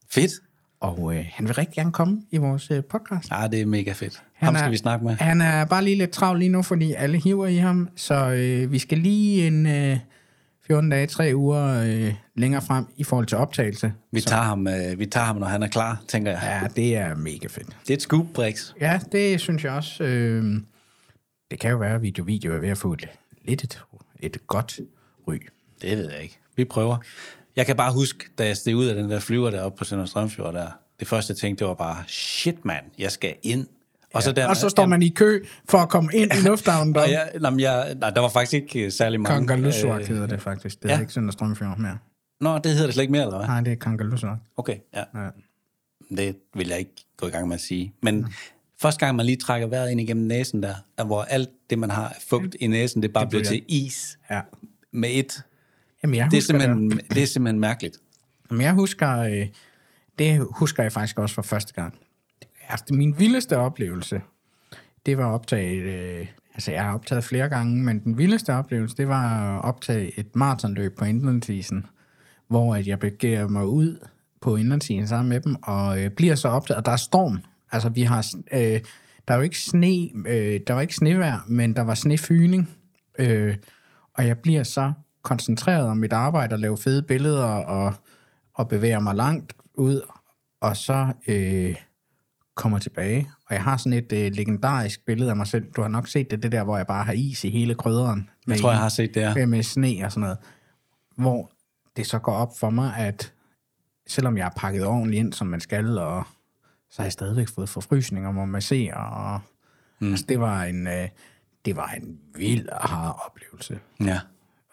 fedt. 0.10 0.32
og 0.80 1.16
øh, 1.16 1.26
han 1.32 1.48
vil 1.48 1.56
rigtig 1.56 1.76
gerne 1.76 1.92
komme 1.92 2.22
i 2.32 2.38
vores 2.38 2.72
øh, 2.72 2.84
podcast. 2.84 3.32
Ja, 3.32 3.48
det 3.48 3.62
er 3.62 3.66
mega 3.66 3.92
fedt. 3.92 4.24
Ham 4.34 4.56
skal 4.56 4.66
er, 4.66 4.70
vi 4.72 4.78
snakke 4.78 5.06
med. 5.06 5.14
Han 5.16 5.42
er 5.42 5.66
bare 5.66 5.84
lige 5.84 5.98
lidt 5.98 6.12
travl 6.12 6.40
lige 6.40 6.50
nu, 6.50 6.62
fordi 6.62 6.94
alle 6.94 7.18
hiver 7.18 7.48
i 7.48 7.56
ham. 7.58 7.90
Så 7.96 8.30
øh, 8.30 8.72
vi 8.72 8.80
skal 8.80 8.98
lige 8.98 9.48
en 9.48 9.66
øh, 9.66 9.98
14 10.68 10.90
dage, 10.90 11.08
3 11.08 11.36
uger 11.36 11.84
øh, 11.84 12.14
længere 12.36 12.62
frem 12.62 12.86
i 12.98 13.04
forhold 13.04 13.26
til 13.26 13.38
optagelse. 13.38 13.94
Vi 14.12 14.22
tager, 14.22 14.42
ham, 14.42 14.68
øh, 14.68 15.00
vi 15.00 15.06
tager 15.06 15.26
ham, 15.26 15.36
når 15.36 15.48
han 15.48 15.64
er 15.64 15.68
klar, 15.68 16.04
tænker 16.08 16.32
jeg. 16.32 16.42
Ja, 16.44 16.82
det 16.82 16.96
er 16.96 17.16
mega 17.16 17.48
fedt. 17.48 17.68
Det 17.82 17.90
er 17.90 17.94
et 17.94 18.02
scoop, 18.02 18.26
Brix. 18.34 18.74
Ja, 18.82 19.00
det 19.12 19.40
synes 19.42 19.64
jeg 19.64 19.72
også. 19.72 20.04
Øh, 20.04 20.44
det 21.52 21.60
kan 21.60 21.72
jo 21.72 21.78
være, 21.78 21.96
at 21.96 22.02
video, 22.02 22.24
video 22.24 22.54
er 22.54 22.60
ved 22.60 22.70
at 22.70 22.78
få 22.78 22.94
et, 22.94 23.10
lidt 23.46 23.64
et, 23.64 23.84
et 24.20 24.48
godt 24.48 24.80
ry. 25.28 25.40
Det 25.82 25.98
ved 25.98 26.12
jeg 26.12 26.22
ikke. 26.22 26.40
Vi 26.56 26.66
prøver. 26.66 26.98
Jeg 27.56 27.66
kan 27.66 27.76
bare 27.76 27.94
huske, 27.94 28.26
da 28.38 28.46
jeg 28.46 28.58
steg 28.58 28.76
ud 28.76 28.86
af 28.86 28.96
den 28.96 29.10
der 29.10 29.20
flyver 29.20 29.50
deroppe 29.50 29.78
på 29.78 29.84
Sønder 29.84 30.06
Strømfjord 30.06 30.54
der, 30.54 30.68
det 31.00 31.08
første 31.08 31.32
jeg 31.32 31.38
tænkte, 31.38 31.60
det 31.60 31.68
var 31.68 31.74
bare, 31.74 32.04
shit 32.08 32.66
mand, 32.66 32.86
jeg 33.00 33.12
skal 33.12 33.36
ind. 33.44 33.68
Og 34.14 34.24
så, 34.24 34.32
der, 34.32 34.48
Og 34.48 34.58
så 34.58 34.70
står 34.70 34.86
man 34.86 35.02
i 35.02 35.10
kø 35.10 35.44
for 35.70 35.78
at 35.78 35.90
komme 35.90 36.10
ind 36.14 36.32
i 36.34 36.48
lufthavnen. 36.48 36.96
Og 36.96 37.02
Der. 37.04 37.10
jeg, 37.10 37.32
nej, 37.42 37.54
jeg, 37.62 37.96
nej, 38.00 38.10
der 38.10 38.22
var 38.22 38.30
faktisk 38.30 38.54
ikke 38.54 38.86
øh, 38.86 38.92
særlig 38.92 39.22
mange. 39.22 39.38
Kangalussuaq 39.48 40.02
Øh, 40.02 40.08
hedder 40.08 40.28
det 40.28 40.42
faktisk. 40.42 40.80
Det 40.84 40.86
er 40.86 40.90
ja. 40.90 40.96
ja. 40.96 41.02
ikke 41.02 41.14
Sønder 41.14 41.32
Strømfjord 41.32 41.78
mere. 41.78 41.98
Nå, 42.42 42.58
det 42.58 42.72
hedder 42.72 42.86
det 42.86 42.94
slet 42.94 43.02
ikke 43.04 43.12
mere, 43.12 43.22
eller 43.24 43.38
hvad? 43.38 43.48
Nej, 43.48 43.62
det 43.62 43.72
er 43.74 43.76
Kangalussuaq. 43.78 44.38
Okay, 44.58 44.76
ja. 44.96 45.04
Ja. 45.16 45.30
Det 46.18 46.36
vil 46.56 46.68
jeg 46.68 46.80
ikke 46.80 47.06
gå 47.18 47.28
i 47.28 47.30
gang 47.30 47.48
med 47.48 47.54
at 47.56 47.62
sige. 47.62 47.94
Men 48.02 48.18
mm. 48.18 48.26
første 48.82 49.06
gang, 49.06 49.16
man 49.16 49.26
lige 49.26 49.36
trækker 49.38 49.68
vejret 49.68 49.92
ind 49.92 50.02
igennem 50.02 50.26
næsen 50.28 50.64
der, 50.64 50.74
er, 50.98 51.04
hvor 51.04 51.22
alt 51.22 51.50
det, 51.70 51.80
man 51.80 51.90
har 51.90 52.16
fugt 52.30 52.56
i 52.60 52.68
næsen, 52.68 53.02
det 53.04 53.14
bare 53.14 53.28
bliver 53.28 53.42
bliver- 53.44 53.50
til 53.52 53.64
is 53.68 54.18
ja. 54.32 54.42
med 54.92 55.10
et. 55.14 55.44
Jamen, 56.04 56.16
jeg 56.16 56.32
Det 56.32 56.38
er 56.38 56.42
simpelthen, 56.42 56.92
det 56.92 57.24
er 57.24 57.28
simpelthen 57.28 57.60
mærkeligt. 57.60 57.98
Men 58.50 58.62
jeg 58.62 58.74
husker, 58.74 59.18
øh, 59.20 59.48
det 60.20 60.48
husker 60.52 60.84
jeg 60.84 60.92
faktisk 60.92 61.20
også 61.20 61.36
fra 61.36 61.42
første 61.42 61.74
gang. 61.74 61.94
Altså, 62.70 62.94
min 62.94 63.20
vildeste 63.20 63.58
oplevelse, 63.58 64.22
det 65.06 65.18
var 65.18 65.26
optaget, 65.26 65.84
øh, 65.84 66.28
altså 66.54 66.72
jeg 66.72 66.84
har 66.84 66.94
optaget 66.94 67.24
flere 67.24 67.50
gange, 67.50 67.84
men 67.84 68.00
den 68.00 68.18
vildeste 68.18 68.54
oplevelse, 68.54 68.98
det 68.98 69.08
var 69.08 69.58
at 69.58 69.66
optage 69.66 70.20
et 70.20 70.36
maratonløb 70.36 70.98
på 70.98 71.06
indlandsisen, 71.06 71.86
hvor 72.48 72.76
at 72.76 72.88
jeg 72.88 73.00
begiver 73.00 73.48
mig 73.48 73.66
ud 73.66 74.08
på 74.42 74.56
indlandsisen 74.56 75.08
sammen 75.08 75.30
med 75.30 75.40
dem, 75.40 75.56
og 75.64 76.04
øh, 76.04 76.12
bliver 76.12 76.36
så 76.36 76.48
optaget, 76.48 76.78
og 76.78 76.86
der 76.86 76.92
er 76.92 76.98
storm. 76.98 77.40
Altså 77.72 77.90
vi 77.90 78.02
har, 78.02 78.26
øh, 78.54 78.80
der 79.28 79.34
er 79.34 79.36
jo 79.36 79.42
ikke 79.42 79.60
sne, 79.60 80.10
øh, 80.28 80.60
der 80.68 80.74
var 80.74 80.82
ikke 80.82 80.96
snevejr, 80.96 81.40
men 81.48 81.76
der 81.76 81.82
var 81.82 81.96
snefyning, 81.96 82.70
øh, 83.20 83.56
og 84.14 84.28
jeg 84.28 84.38
bliver 84.38 84.64
så 84.64 84.94
koncentreret 85.22 85.88
om 85.88 85.98
mit 85.98 86.14
arbejde 86.14 86.54
og 86.54 86.60
lave 86.60 86.78
fede 86.78 87.02
billeder 87.02 87.46
og, 87.46 87.94
og 88.54 88.68
bevæger 88.68 89.00
mig 89.00 89.16
langt 89.16 89.54
ud, 89.74 90.02
og 90.62 90.78
så 90.78 91.14
øh, 91.28 91.76
kommer 92.56 92.80
tilbage. 92.80 93.32
Og 93.48 93.56
jeg 93.56 93.64
har 93.64 93.78
sådan 93.78 93.94
et 93.94 94.14
øh, 94.14 94.32
legendarisk 94.32 95.06
billede 95.06 95.30
af 95.30 95.36
mig 95.36 95.48
selv. 95.48 95.72
Du 95.76 95.82
har 95.82 95.90
nok 95.90 96.08
set 96.08 96.32
det, 96.32 96.44
det 96.44 96.52
der, 96.52 96.64
hvor 96.64 96.78
jeg 96.78 96.88
bare 96.88 97.04
har 97.04 97.14
is 97.14 97.44
i 97.44 97.50
hele 97.50 97.76
krydderen. 97.76 98.30
Jeg 98.48 98.60
tror, 98.60 98.72
jeg 98.72 98.80
har 98.80 98.90
set 98.90 99.14
det 99.14 99.24
her. 99.24 99.36
Med, 99.36 99.46
med 99.46 99.64
sne 99.64 100.02
og 100.06 100.12
sådan 100.12 100.22
noget. 100.22 100.38
Hvor 101.16 101.52
det 101.98 102.08
så 102.08 102.20
går 102.20 102.34
op 102.34 102.58
for 102.60 102.70
mig, 102.70 102.96
at 102.98 103.34
selvom 104.08 104.38
jeg 104.38 104.46
har 104.46 104.54
pakket 104.58 104.86
ordentligt 104.86 105.20
ind, 105.20 105.34
som 105.34 105.48
man 105.48 105.60
skal, 105.60 105.98
og 105.98 106.24
så 106.90 107.02
har 107.02 107.06
jeg 107.06 107.12
stadigvæk 107.12 107.48
fået 107.48 107.70
forfrysninger, 107.70 108.32
må 108.32 108.46
man 108.46 108.62
se. 108.62 108.90
Og, 108.94 109.42
mm. 110.00 110.12
altså, 110.12 110.26
det 110.30 110.40
var 110.40 110.64
en, 110.64 110.88
øh, 110.88 111.10
det 111.66 111.76
var 111.76 111.88
en 111.88 112.20
vild 112.36 112.70
aha-oplevelse. 112.72 113.80
Ja. 114.00 114.20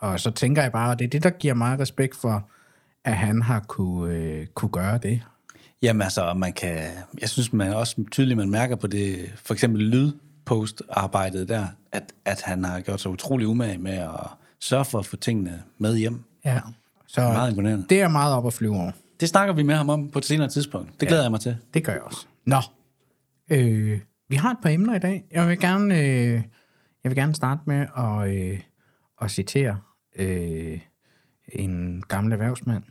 Og 0.01 0.21
så 0.21 0.31
tænker 0.31 0.63
jeg 0.63 0.73
bare, 0.73 0.91
og 0.91 0.99
det 0.99 1.05
er 1.05 1.09
det, 1.09 1.23
der 1.23 1.31
giver 1.31 1.55
mig 1.55 1.79
respekt 1.79 2.17
for, 2.17 2.49
at 3.05 3.17
han 3.17 3.43
har 3.43 3.61
kunne, 3.61 4.15
øh, 4.15 4.47
kunne 4.47 4.71
gøre 4.71 4.99
det. 4.99 5.23
Jamen 5.83 6.03
altså, 6.03 6.35
man 6.35 6.53
kan, 6.53 6.79
jeg 7.21 7.29
synes 7.29 7.53
man 7.53 7.75
også 7.75 8.05
tydeligt, 8.11 8.37
man 8.37 8.51
mærker 8.51 8.77
på 8.77 8.87
det, 8.87 9.33
for 9.37 9.55
eksempel 9.55 9.83
lydpost-arbejdet 9.83 11.49
der, 11.49 11.67
at, 11.93 12.13
at 12.25 12.43
han 12.43 12.65
har 12.65 12.81
gjort 12.81 13.01
sig 13.01 13.11
utrolig 13.11 13.47
umage 13.47 13.79
med 13.79 13.93
at 13.93 14.27
sørge 14.61 14.85
for 14.85 14.99
at 14.99 15.07
få 15.07 15.17
tingene 15.17 15.63
med 15.79 15.97
hjem. 15.97 16.23
Ja. 16.45 16.61
Så 17.07 17.21
Meget 17.21 17.51
imponerende. 17.51 17.87
det 17.89 18.01
er 18.01 18.09
meget 18.09 18.35
op 18.35 18.47
at 18.47 18.53
flyve 18.53 18.77
over. 18.77 18.93
Det 19.21 19.29
snakker 19.29 19.55
vi 19.55 19.63
med 19.63 19.75
ham 19.75 19.89
om 19.89 20.09
på 20.11 20.19
et 20.19 20.25
senere 20.25 20.49
tidspunkt. 20.49 21.01
Det 21.01 21.09
glæder 21.09 21.23
ja. 21.23 21.25
jeg 21.25 21.31
mig 21.31 21.41
til. 21.41 21.57
Det 21.75 21.85
gør 21.85 21.93
jeg 21.93 22.03
også. 22.03 22.27
Nå. 22.45 22.57
Øh, 23.51 24.01
vi 24.29 24.37
har 24.37 24.51
et 24.51 24.59
par 24.63 24.71
emner 24.71 24.95
i 24.95 24.99
dag. 24.99 25.25
Jeg 25.31 25.49
vil 25.49 25.59
gerne, 25.61 25.99
øh, 25.99 26.33
jeg 27.05 27.11
vil 27.11 27.15
gerne 27.15 27.35
starte 27.35 27.61
med 27.67 27.87
at, 27.97 28.37
øh, 28.37 28.61
at 29.23 29.31
citere 29.31 29.79
øh, 30.17 30.81
en 31.53 32.03
gammel 32.09 32.33
erhvervsmand. 32.33 32.83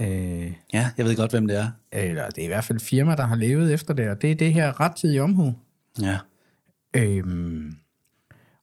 Øh, 0.00 0.52
Ja, 0.72 0.90
jeg 0.96 1.06
ved 1.06 1.16
godt, 1.16 1.30
hvem 1.30 1.46
det 1.46 1.58
er. 1.58 1.70
eller 1.92 2.30
det 2.30 2.38
er 2.38 2.44
i 2.44 2.48
hvert 2.48 2.64
fald 2.64 2.80
firma, 2.80 3.16
der 3.16 3.22
har 3.22 3.36
levet 3.36 3.72
efter 3.74 3.94
det, 3.94 4.08
og 4.10 4.22
det 4.22 4.30
er 4.30 4.34
det 4.34 4.54
her 4.54 4.80
rettidige 4.80 5.22
omhu. 5.22 5.54
Ja. 6.00 6.18
Øhm, 6.96 7.76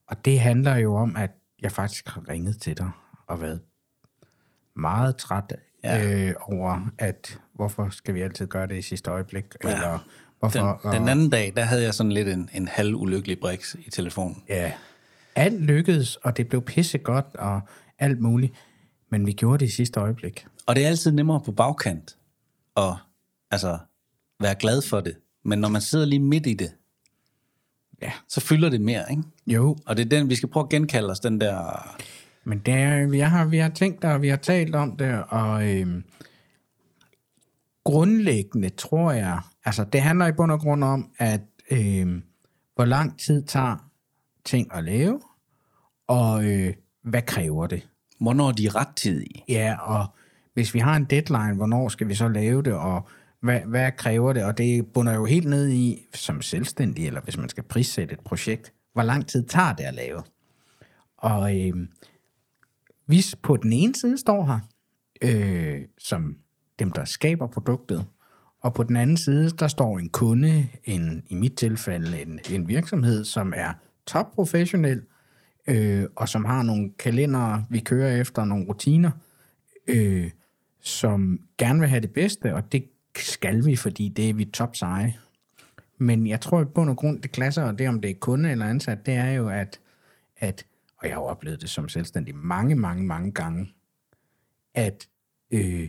og 0.06 0.24
det 0.24 0.40
handler 0.40 0.76
jo 0.76 0.94
om, 0.94 1.16
at 1.16 1.30
jeg 1.62 1.72
faktisk 1.72 2.08
har 2.08 2.28
ringet 2.28 2.60
til 2.60 2.78
dig 2.78 2.90
og 3.26 3.40
været 3.40 3.60
meget 4.76 5.16
træt 5.16 5.52
Ja. 5.84 6.26
øh, 6.28 6.34
over, 6.40 6.90
at 6.98 7.40
hvorfor 7.54 7.88
skal 7.90 8.14
vi 8.14 8.20
altid 8.20 8.46
gøre 8.46 8.66
det 8.66 8.78
i 8.78 8.82
sidste 8.82 9.10
øjeblik? 9.10 9.44
Ja. 9.64 9.74
Eller 9.74 10.06
hvorfor... 10.38 10.80
Den, 10.82 10.92
den 11.00 11.08
anden 11.08 11.30
dag, 11.30 11.52
der 11.56 11.62
havde 11.62 11.82
jeg 11.82 11.94
sådan 11.94 12.12
lidt 12.12 12.28
en, 12.28 12.48
en 12.52 12.68
halv 12.68 12.94
ulykkelig 12.94 13.38
briks 13.40 13.76
i 13.86 13.90
telefonen. 13.90 14.42
Ja, 14.48 14.72
alt 15.34 15.60
lykkedes, 15.60 16.16
og 16.16 16.36
det 16.36 16.48
blev 16.48 16.62
pissegodt 16.62 17.26
og 17.34 17.60
alt 17.98 18.20
muligt. 18.20 18.52
Men 19.10 19.26
vi 19.26 19.32
gjorde 19.32 19.58
det 19.58 19.66
i 19.66 19.74
sidste 19.74 20.00
øjeblik. 20.00 20.46
Og 20.66 20.76
det 20.76 20.84
er 20.84 20.88
altid 20.88 21.12
nemmere 21.12 21.40
på 21.40 21.52
bagkant 21.52 22.16
at 22.76 22.94
altså, 23.50 23.78
være 24.40 24.54
glad 24.54 24.82
for 24.82 25.00
det. 25.00 25.16
Men 25.44 25.58
når 25.58 25.68
man 25.68 25.80
sidder 25.80 26.04
lige 26.06 26.20
midt 26.20 26.46
i 26.46 26.54
det, 26.54 26.74
Ja. 28.02 28.12
så 28.28 28.40
fylder 28.40 28.68
det 28.70 28.80
mere, 28.80 29.04
ikke? 29.10 29.22
Jo, 29.46 29.76
Og 29.86 29.96
det 29.96 30.04
er 30.04 30.08
den, 30.08 30.28
vi 30.28 30.34
skal 30.34 30.48
prøve 30.48 30.64
at 30.64 30.70
genkalde 30.70 31.10
os, 31.10 31.20
den 31.20 31.40
der... 31.40 31.88
Men 32.44 32.58
det 32.58 32.74
er, 32.74 33.06
vi, 33.06 33.18
har, 33.18 33.44
vi 33.44 33.58
har 33.58 33.68
tænkt 33.68 34.04
og 34.04 34.22
vi 34.22 34.28
har 34.28 34.36
talt 34.36 34.74
om 34.74 34.96
det, 34.96 35.24
og 35.28 35.68
øhm, 35.70 36.04
grundlæggende 37.84 38.68
tror 38.68 39.12
jeg, 39.12 39.40
altså 39.64 39.84
det 39.84 40.02
handler 40.02 40.26
i 40.26 40.32
bund 40.32 40.52
og 40.52 40.60
grund 40.60 40.84
om, 40.84 41.10
at 41.18 41.40
øhm, 41.70 42.22
hvor 42.74 42.84
lang 42.84 43.18
tid 43.20 43.42
tager 43.42 43.90
ting 44.44 44.74
at 44.74 44.84
lave, 44.84 45.20
og 46.06 46.44
øh, 46.44 46.74
hvad 47.02 47.22
kræver 47.22 47.66
det? 47.66 47.88
Hvornår 48.20 48.48
er 48.48 48.52
de 48.52 48.68
rettidige? 48.68 49.44
Ja, 49.48 49.76
og 49.80 50.06
hvis 50.54 50.74
vi 50.74 50.78
har 50.78 50.96
en 50.96 51.04
deadline, 51.04 51.54
hvornår 51.54 51.88
skal 51.88 52.08
vi 52.08 52.14
så 52.14 52.28
lave 52.28 52.62
det, 52.62 52.72
og 52.72 53.08
hvad, 53.40 53.60
hvad 53.60 53.92
kræver 53.92 54.32
det? 54.32 54.44
Og 54.44 54.58
det 54.58 54.86
bunder 54.86 55.14
jo 55.14 55.24
helt 55.24 55.48
ned 55.48 55.68
i, 55.68 56.06
som 56.14 56.42
selvstændig, 56.42 57.06
eller 57.06 57.20
hvis 57.20 57.36
man 57.36 57.48
skal 57.48 57.62
prissætte 57.62 58.14
et 58.14 58.20
projekt, 58.20 58.72
hvor 58.92 59.02
lang 59.02 59.26
tid 59.26 59.46
tager 59.46 59.72
det 59.72 59.84
at 59.84 59.94
lave? 59.94 60.22
Og 61.16 61.60
øh, 61.60 61.74
vi 63.06 63.24
på 63.42 63.56
den 63.56 63.72
ene 63.72 63.94
side 63.94 64.18
står 64.18 64.46
her, 64.46 64.58
øh, 65.22 65.80
som 65.98 66.36
dem, 66.78 66.92
der 66.92 67.04
skaber 67.04 67.46
produktet, 67.46 68.06
og 68.60 68.74
på 68.74 68.82
den 68.82 68.96
anden 68.96 69.16
side, 69.16 69.50
der 69.50 69.68
står 69.68 69.98
en 69.98 70.08
kunde, 70.08 70.68
en, 70.84 71.22
i 71.28 71.34
mit 71.34 71.52
tilfælde 71.52 72.22
en, 72.22 72.40
en 72.50 72.68
virksomhed, 72.68 73.24
som 73.24 73.52
er 73.56 73.72
topprofessionel, 74.06 75.02
øh, 75.66 76.04
og 76.16 76.28
som 76.28 76.44
har 76.44 76.62
nogle 76.62 76.92
kalendere, 76.98 77.64
vi 77.70 77.80
kører 77.80 78.20
efter, 78.20 78.44
nogle 78.44 78.66
rutiner, 78.68 79.10
øh, 79.88 80.30
som 80.82 81.40
gerne 81.58 81.80
vil 81.80 81.88
have 81.88 82.00
det 82.00 82.12
bedste, 82.12 82.54
og 82.54 82.72
det 82.72 82.84
skal 83.16 83.64
vi, 83.64 83.76
fordi 83.76 84.08
det 84.08 84.30
er 84.30 84.34
vi 84.34 84.44
top 84.44 84.76
seje. 84.76 85.18
Men 85.98 86.26
jeg 86.26 86.40
tror 86.40 86.60
at 86.60 86.74
på 86.74 86.84
og 86.84 86.96
grund, 86.96 87.22
det 87.22 87.32
klasser, 87.32 87.62
og 87.62 87.78
det 87.78 87.88
om 87.88 88.00
det 88.00 88.10
er 88.10 88.14
kunde 88.14 88.50
eller 88.50 88.66
ansat, 88.66 89.06
det 89.06 89.14
er 89.14 89.30
jo, 89.30 89.48
at, 89.48 89.80
at 90.36 90.66
og 91.02 91.08
jeg 91.08 91.16
har 91.16 91.22
jo 91.22 91.26
oplevet 91.26 91.60
det 91.60 91.70
som 91.70 91.88
selvstændig 91.88 92.36
mange, 92.36 92.74
mange, 92.74 93.04
mange 93.04 93.32
gange, 93.32 93.74
at 94.74 95.08
øh, 95.50 95.88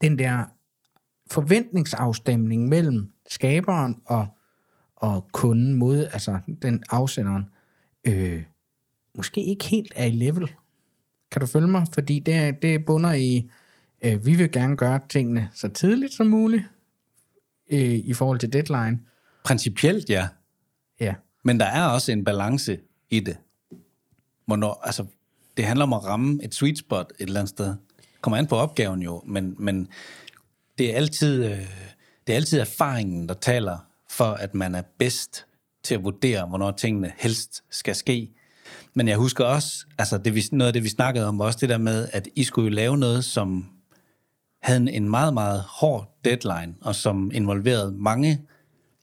den 0.00 0.18
der 0.18 0.44
forventningsafstemning 1.30 2.68
mellem 2.68 3.12
skaberen 3.28 4.02
og, 4.04 4.26
og 4.96 5.28
kunden 5.32 5.74
mod, 5.74 5.98
altså 5.98 6.38
den 6.62 6.82
afsenderen, 6.90 7.48
øh, 8.04 8.44
måske 9.14 9.44
ikke 9.44 9.64
helt 9.64 9.92
er 9.96 10.04
i 10.04 10.10
level. 10.10 10.54
Kan 11.32 11.40
du 11.40 11.46
følge 11.46 11.68
mig? 11.68 11.86
Fordi 11.94 12.18
det, 12.18 12.34
er- 12.34 12.50
det 12.50 12.84
bunder 12.86 13.12
i, 13.12 13.50
øh, 14.02 14.26
vi 14.26 14.34
vil 14.36 14.52
gerne 14.52 14.76
gøre 14.76 15.00
tingene 15.08 15.48
så 15.54 15.68
tidligt 15.68 16.12
som 16.14 16.26
muligt 16.26 16.64
øh, 17.70 17.80
i 17.80 18.12
forhold 18.14 18.38
til 18.38 18.52
deadline. 18.52 19.00
Principielt, 19.44 20.10
ja. 20.10 20.28
Ja, 21.00 21.14
Men 21.44 21.60
der 21.60 21.66
er 21.66 21.84
også 21.86 22.12
en 22.12 22.24
balance 22.24 22.78
i 23.10 23.20
det. 23.20 23.36
Hvornår, 24.46 24.80
altså, 24.84 25.06
det 25.56 25.64
handler 25.64 25.82
om 25.86 25.92
at 25.92 26.04
ramme 26.04 26.44
et 26.44 26.54
sweet 26.54 26.78
spot 26.78 27.12
et 27.18 27.26
eller 27.26 27.40
andet 27.40 27.48
sted. 27.50 27.74
Kommer 28.20 28.36
an 28.36 28.46
på 28.46 28.56
opgaven 28.56 29.02
jo, 29.02 29.22
men, 29.26 29.54
men 29.58 29.88
det, 30.78 30.92
er 30.92 30.96
altid, 30.96 31.44
øh, 31.44 31.58
det 32.26 32.32
er 32.32 32.36
altid 32.36 32.58
erfaringen, 32.60 33.28
der 33.28 33.34
taler 33.34 33.78
for, 34.10 34.24
at 34.24 34.54
man 34.54 34.74
er 34.74 34.82
bedst 34.98 35.46
til 35.82 35.94
at 35.94 36.04
vurdere, 36.04 36.46
hvornår 36.46 36.70
tingene 36.70 37.12
helst 37.18 37.64
skal 37.70 37.94
ske. 37.94 38.30
Men 38.94 39.08
jeg 39.08 39.16
husker 39.16 39.44
også, 39.44 39.86
altså 39.98 40.18
det, 40.18 40.34
vi- 40.34 40.44
noget 40.52 40.66
af 40.66 40.72
det, 40.72 40.82
vi 40.84 40.88
snakkede 40.88 41.26
om, 41.26 41.38
var 41.38 41.44
også 41.44 41.58
det 41.60 41.68
der 41.68 41.78
med, 41.78 42.08
at 42.12 42.28
I 42.34 42.44
skulle 42.44 42.68
jo 42.68 42.74
lave 42.74 42.96
noget, 42.98 43.24
som 43.24 43.66
havde 44.62 44.80
en- 44.80 44.88
en 44.88 45.10
meget, 45.10 45.34
meget 45.34 45.62
hård 45.68 46.16
deadline, 46.24 46.74
og 46.80 46.94
som 46.94 47.30
involverede 47.34 47.92
mange 47.98 48.40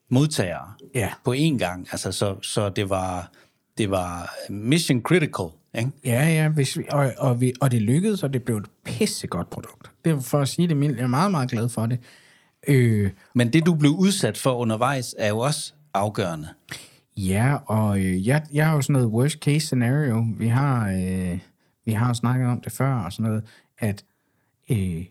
modtagere 0.09 0.73
Ja. 0.95 1.09
på 1.25 1.33
én 1.33 1.57
gang. 1.57 1.87
Altså, 1.91 2.11
så, 2.11 2.35
så 2.41 2.69
det, 2.69 2.89
var, 2.89 3.31
det 3.77 3.91
var 3.91 4.35
mission 4.49 5.01
critical. 5.01 5.45
Ikke? 5.77 5.91
ja, 6.05 6.27
ja 6.27 6.47
hvis 6.49 6.77
vi, 6.77 6.83
og, 6.91 7.11
og, 7.17 7.41
vi, 7.41 7.53
og 7.61 7.71
det 7.71 7.81
lykkedes, 7.81 8.23
og 8.23 8.33
det 8.33 8.43
blev 8.43 8.57
et 8.57 8.65
pissegodt 8.85 9.49
produkt. 9.49 9.91
Det 10.05 10.11
er 10.11 10.19
for 10.19 10.39
at 10.39 10.47
sige 10.49 10.67
det 10.67 10.77
mildt. 10.77 10.97
Jeg 10.97 11.03
er 11.03 11.07
meget, 11.07 11.31
meget 11.31 11.49
glad 11.51 11.69
for 11.69 11.85
det. 11.85 11.99
Øh, 12.67 13.11
Men 13.35 13.53
det, 13.53 13.65
du 13.65 13.73
blev 13.75 13.91
udsat 13.91 14.37
for 14.37 14.51
undervejs, 14.55 15.15
er 15.17 15.27
jo 15.29 15.39
også 15.39 15.73
afgørende. 15.93 16.47
Ja, 17.27 17.57
og 17.65 17.99
øh, 17.99 18.27
jeg, 18.27 18.45
jeg 18.53 18.67
har 18.67 18.75
jo 18.75 18.81
sådan 18.81 18.93
noget 18.93 19.07
worst 19.07 19.39
case 19.39 19.59
scenario. 19.59 20.25
Vi 20.37 20.47
har, 20.47 20.91
øh, 20.91 21.39
vi 21.85 21.91
har 21.91 22.07
jo 22.07 22.13
snakket 22.13 22.47
om 22.47 22.61
det 22.61 22.71
før 22.71 22.93
og 22.93 23.13
sådan 23.13 23.29
noget, 23.29 23.43
at 23.77 24.05
øh, 24.71 25.05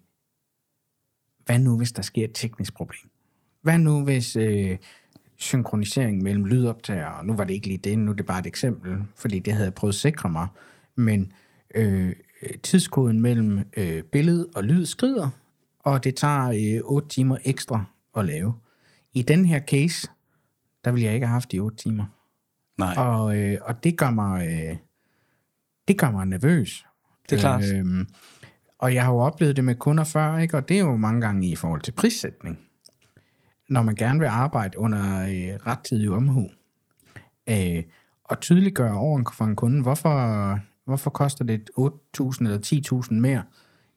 hvad 1.45 1.59
nu, 1.59 1.77
hvis 1.77 1.93
der 1.93 2.03
sker 2.03 2.25
et 2.25 2.31
teknisk 2.35 2.75
problem? 2.75 3.11
Hvad 3.63 3.79
nu, 3.79 4.05
hvis 4.05 4.37
øh, 4.37 4.77
synkronisering 5.37 6.23
mellem 6.23 6.45
lydoptager, 6.45 7.07
og 7.07 7.27
nu 7.27 7.35
var 7.35 7.45
det 7.45 7.55
ikke 7.55 7.67
lige 7.67 7.79
det, 7.79 7.99
nu 7.99 8.11
er 8.11 8.17
det 8.17 8.27
bare 8.27 8.39
et 8.39 8.47
eksempel, 8.47 8.99
fordi 9.17 9.39
det 9.39 9.53
havde 9.53 9.65
jeg 9.65 9.75
prøvet 9.75 9.93
at 9.93 9.99
sikre 9.99 10.29
mig, 10.29 10.47
men 10.95 11.33
øh, 11.75 12.13
tidskoden 12.63 13.21
mellem 13.21 13.61
øh, 13.77 14.03
billede 14.03 14.49
og 14.55 14.65
lyd 14.65 14.87
skrider, 14.87 15.29
og 15.79 16.05
det 16.05 16.17
tager 16.17 16.79
øh, 16.79 16.81
8 16.85 17.09
timer 17.09 17.37
ekstra 17.45 17.85
at 18.17 18.25
lave. 18.25 18.55
I 19.13 19.23
den 19.23 19.45
her 19.45 19.61
case, 19.61 20.09
der 20.85 20.93
ville 20.93 21.07
jeg 21.07 21.15
ikke 21.15 21.27
have 21.27 21.33
haft 21.33 21.53
de 21.53 21.59
8 21.59 21.77
timer. 21.77 22.05
Nej. 22.79 22.95
Og, 22.97 23.39
øh, 23.39 23.59
og 23.63 23.85
det 23.85 23.99
gør 23.99 24.11
mig 24.11 24.49
øh, 24.49 24.77
det 25.89 25.99
gør 25.99 26.11
mig 26.11 26.27
nervøs. 26.27 26.87
Det 27.31 27.37
er 27.37 27.41
klart. 27.41 27.65
Øhm, 27.75 28.09
og 28.79 28.95
jeg 28.95 29.05
har 29.05 29.13
jo 29.13 29.19
oplevet 29.19 29.57
det 29.57 29.65
med 29.65 29.75
kunder 29.75 30.05
før, 30.05 30.39
ikke? 30.39 30.57
og 30.57 30.69
det 30.69 30.77
er 30.79 30.81
jo 30.81 30.97
mange 30.97 31.21
gange 31.21 31.49
i 31.49 31.57
forhold 31.57 31.81
til 31.81 31.93
prissætning. 31.93 32.59
Når 33.69 33.83
man 33.83 33.95
gerne 33.95 34.19
vil 34.19 34.27
arbejde 34.27 34.79
under 34.79 35.23
øh, 35.23 35.67
rettidig 35.67 36.11
omhu, 36.11 36.51
øh, 37.49 37.83
og 38.25 38.41
tydeliggøre 38.41 38.95
over 38.95 39.33
for 39.35 39.45
en 39.45 39.57
kunde, 39.57 39.83
hvorfor, 39.83 40.61
hvorfor 40.85 41.11
koster 41.11 41.45
det 41.45 41.71
8.000 41.79 42.45
eller 42.45 43.03
10.000 43.09 43.15
mere 43.15 43.43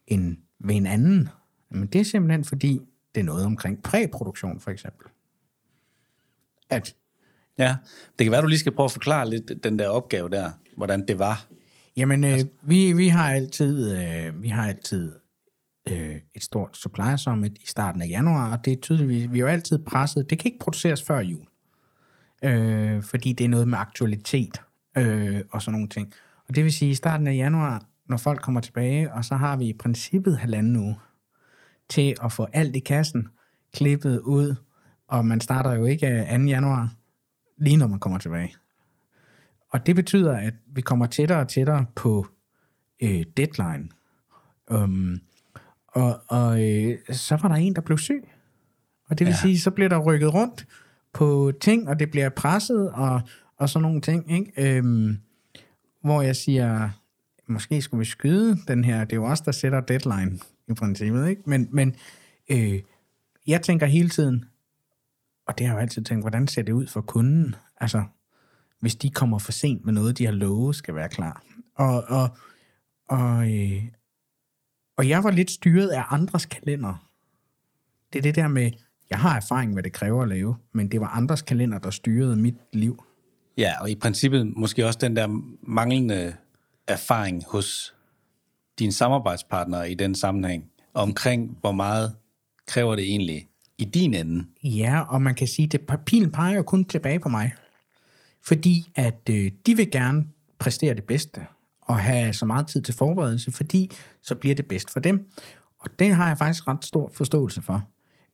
end 0.07 0.37
ved 0.59 0.75
en 0.75 0.85
anden? 0.85 1.29
Men 1.69 1.87
det 1.87 2.01
er 2.01 2.05
simpelthen 2.05 2.43
fordi, 2.43 2.81
det 3.15 3.21
er 3.21 3.25
noget 3.25 3.45
omkring 3.45 3.83
præproduktion 3.83 4.59
for 4.59 4.71
eksempel. 4.71 5.07
At 6.71 6.95
Ja, 7.57 7.75
det 8.19 8.25
kan 8.25 8.31
være, 8.31 8.41
du 8.41 8.47
lige 8.47 8.59
skal 8.59 8.71
prøve 8.71 8.85
at 8.85 8.91
forklare 8.91 9.29
lidt 9.29 9.63
den 9.63 9.79
der 9.79 9.87
opgave 9.87 10.29
der, 10.29 10.51
hvordan 10.77 11.07
det 11.07 11.19
var. 11.19 11.45
Jamen, 11.97 12.23
øh, 12.23 12.39
vi, 12.61 12.93
vi 12.93 13.07
har 13.07 13.33
altid, 13.33 13.97
øh, 13.97 14.43
vi 14.43 14.47
har 14.47 14.67
altid 14.67 15.11
øh, 15.89 16.15
et 16.35 16.43
stort 16.43 16.77
supplier 16.77 17.15
summit 17.15 17.57
i 17.57 17.67
starten 17.67 18.01
af 18.01 18.07
januar, 18.07 18.51
og 18.51 18.65
det 18.65 18.73
er 18.73 18.77
tydeligvis, 18.81 19.31
vi 19.31 19.37
er 19.37 19.41
jo 19.41 19.47
altid 19.47 19.79
presset. 19.79 20.29
Det 20.29 20.39
kan 20.39 20.51
ikke 20.51 20.59
produceres 20.59 21.03
før 21.03 21.19
jul, 21.19 21.45
øh, 22.43 23.03
fordi 23.03 23.33
det 23.33 23.43
er 23.43 23.49
noget 23.49 23.67
med 23.67 23.77
aktualitet 23.77 24.61
øh, 24.97 25.41
og 25.51 25.61
sådan 25.61 25.73
nogle 25.73 25.89
ting. 25.89 26.13
Og 26.47 26.55
det 26.55 26.63
vil 26.63 26.73
sige, 26.73 26.91
i 26.91 26.95
starten 26.95 27.27
af 27.27 27.35
januar, 27.35 27.85
når 28.09 28.17
folk 28.17 28.41
kommer 28.41 28.61
tilbage, 28.61 29.13
og 29.13 29.25
så 29.25 29.35
har 29.35 29.57
vi 29.57 29.65
i 29.65 29.73
princippet 29.73 30.37
halvanden 30.37 30.75
uge 30.75 30.99
til 31.89 32.15
at 32.23 32.31
få 32.31 32.47
alt 32.53 32.75
i 32.75 32.79
kassen 32.79 33.27
klippet 33.73 34.19
ud, 34.19 34.55
og 35.11 35.25
man 35.25 35.41
starter 35.41 35.73
jo 35.73 35.85
ikke 35.85 36.07
øh, 36.07 36.39
2. 36.39 36.43
januar, 36.45 36.93
lige 37.57 37.77
når 37.77 37.87
man 37.87 37.99
kommer 37.99 38.19
tilbage. 38.19 38.55
Og 39.69 39.85
det 39.85 39.95
betyder, 39.95 40.37
at 40.37 40.53
vi 40.67 40.81
kommer 40.81 41.05
tættere 41.05 41.39
og 41.39 41.47
tættere 41.47 41.85
på 41.95 42.27
øh, 43.03 43.23
deadline. 43.37 43.89
Um, 44.71 45.19
og 45.87 46.21
og 46.27 46.63
øh, 46.63 46.97
så 47.11 47.35
var 47.41 47.49
der 47.49 47.55
en, 47.55 47.75
der 47.75 47.81
blev 47.81 47.97
syg. 47.97 48.29
Og 49.09 49.19
det 49.19 49.27
vil. 49.27 49.31
Ja. 49.31 49.37
sige, 49.37 49.59
så 49.59 49.71
bliver 49.71 49.89
der 49.89 49.97
rykket 49.97 50.33
rundt 50.33 50.67
på 51.13 51.51
ting, 51.61 51.89
og 51.89 51.99
det 51.99 52.11
bliver 52.11 52.29
presset 52.29 52.91
og, 52.91 53.21
og 53.57 53.69
sådan 53.69 53.81
nogle 53.81 54.01
ting. 54.01 54.31
Ikke? 54.31 54.77
Øhm, 54.77 55.17
hvor 56.03 56.21
jeg 56.21 56.35
siger, 56.35 56.89
måske 57.47 57.81
skulle 57.81 57.99
vi 57.99 58.05
skyde 58.05 58.57
den 58.67 58.83
her. 58.83 59.03
Det 59.03 59.13
er 59.13 59.17
jo 59.17 59.25
os, 59.25 59.41
der 59.41 59.51
sætter 59.51 59.81
deadline 59.81 60.39
i 60.67 60.73
princippet. 60.73 61.29
Ikke? 61.29 61.41
Men, 61.45 61.67
men 61.71 61.95
øh, 62.51 62.79
jeg 63.47 63.61
tænker 63.61 63.85
hele 63.85 64.09
tiden, 64.09 64.45
og 65.47 65.57
det 65.57 65.67
har 65.67 65.73
jeg 65.73 65.77
jo 65.77 65.81
altid 65.81 66.03
tænkt, 66.03 66.23
hvordan 66.23 66.47
ser 66.47 66.61
det 66.61 66.73
ud 66.73 66.87
for 66.87 67.01
kunden? 67.01 67.55
Altså, 67.77 68.03
hvis 68.79 68.95
de 68.95 69.09
kommer 69.09 69.39
for 69.39 69.51
sent 69.51 69.85
med 69.85 69.93
noget, 69.93 70.17
de 70.17 70.25
har 70.25 70.33
lovet, 70.33 70.75
skal 70.75 70.95
være 70.95 71.09
klar. 71.09 71.43
Og, 71.75 72.03
og, 72.03 72.29
og, 73.09 73.51
øh, 73.53 73.83
og 74.97 75.09
jeg 75.09 75.23
var 75.23 75.31
lidt 75.31 75.51
styret 75.51 75.89
af 75.89 76.03
andres 76.09 76.45
kalender. 76.45 77.07
Det 78.13 78.19
er 78.19 78.23
det 78.23 78.35
der 78.35 78.47
med, 78.47 78.71
jeg 79.09 79.19
har 79.19 79.35
erfaring 79.35 79.69
med, 79.69 79.75
hvad 79.75 79.83
det 79.83 79.93
kræver 79.93 80.23
at 80.23 80.29
lave, 80.29 80.55
men 80.73 80.91
det 80.91 81.01
var 81.01 81.07
andres 81.07 81.41
kalender, 81.41 81.79
der 81.79 81.89
styrede 81.89 82.35
mit 82.35 82.55
liv. 82.73 83.03
Ja, 83.57 83.73
og 83.81 83.89
i 83.89 83.95
princippet 83.95 84.53
måske 84.57 84.85
også 84.85 84.99
den 85.01 85.15
der 85.15 85.27
manglende 85.67 86.35
erfaring 86.87 87.43
hos 87.47 87.95
dine 88.79 88.91
samarbejdspartnere 88.91 89.91
i 89.91 89.93
den 89.93 90.15
sammenhæng, 90.15 90.71
omkring 90.93 91.57
hvor 91.61 91.71
meget 91.71 92.15
kræver 92.67 92.95
det 92.95 93.03
egentlig 93.03 93.47
i 93.81 93.85
din 93.85 94.13
ende. 94.13 94.45
Ja, 94.63 94.99
og 94.99 95.21
man 95.21 95.35
kan 95.35 95.47
sige, 95.47 95.69
at 95.89 95.99
pilen 96.05 96.31
peger 96.31 96.55
jo 96.55 96.63
kun 96.63 96.85
tilbage 96.85 97.19
på 97.19 97.29
mig. 97.29 97.51
Fordi 98.43 98.91
at 98.95 99.29
øh, 99.29 99.51
de 99.65 99.75
vil 99.75 99.91
gerne 99.91 100.25
præstere 100.59 100.93
det 100.93 101.03
bedste, 101.03 101.41
og 101.81 101.99
have 101.99 102.33
så 102.33 102.45
meget 102.45 102.67
tid 102.67 102.81
til 102.81 102.93
forberedelse, 102.93 103.51
fordi 103.51 103.91
så 104.21 104.35
bliver 104.35 104.55
det 104.55 104.65
bedst 104.65 104.91
for 104.91 104.99
dem. 104.99 105.27
Og 105.79 105.89
det 105.99 106.15
har 106.15 106.27
jeg 106.27 106.37
faktisk 106.37 106.67
ret 106.67 106.85
stor 106.85 107.11
forståelse 107.13 107.61
for. 107.61 107.83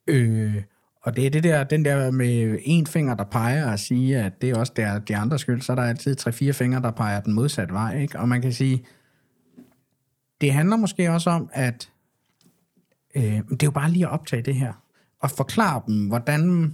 Øh, 0.07 0.63
og 1.01 1.15
det 1.15 1.25
er 1.25 1.29
det 1.29 1.43
der, 1.43 1.63
den 1.63 1.85
der 1.85 2.11
med 2.11 2.59
en 2.61 2.87
finger, 2.87 3.15
der 3.15 3.23
peger 3.23 3.71
og 3.71 3.79
siger, 3.79 4.25
at 4.25 4.41
det 4.41 4.49
er 4.49 4.59
også 4.59 4.73
der, 4.75 4.99
de 4.99 5.15
andre 5.15 5.39
skyld, 5.39 5.61
så 5.61 5.71
er 5.71 5.75
der 5.75 5.83
altid 5.83 6.15
tre-fire 6.15 6.53
fingre, 6.53 6.81
der 6.81 6.91
peger 6.91 7.19
den 7.21 7.33
modsatte 7.33 7.73
vej. 7.73 8.01
Ikke? 8.01 8.19
Og 8.19 8.29
man 8.29 8.41
kan 8.41 8.53
sige, 8.53 8.85
det 10.41 10.53
handler 10.53 10.77
måske 10.77 11.11
også 11.11 11.29
om, 11.29 11.49
at 11.53 11.91
øh, 13.15 13.23
det 13.23 13.63
er 13.63 13.67
jo 13.67 13.71
bare 13.71 13.91
lige 13.91 14.05
at 14.05 14.11
optage 14.11 14.41
det 14.41 14.55
her, 14.55 14.73
og 15.19 15.31
forklare 15.31 15.81
dem, 15.87 16.07
hvordan, 16.07 16.73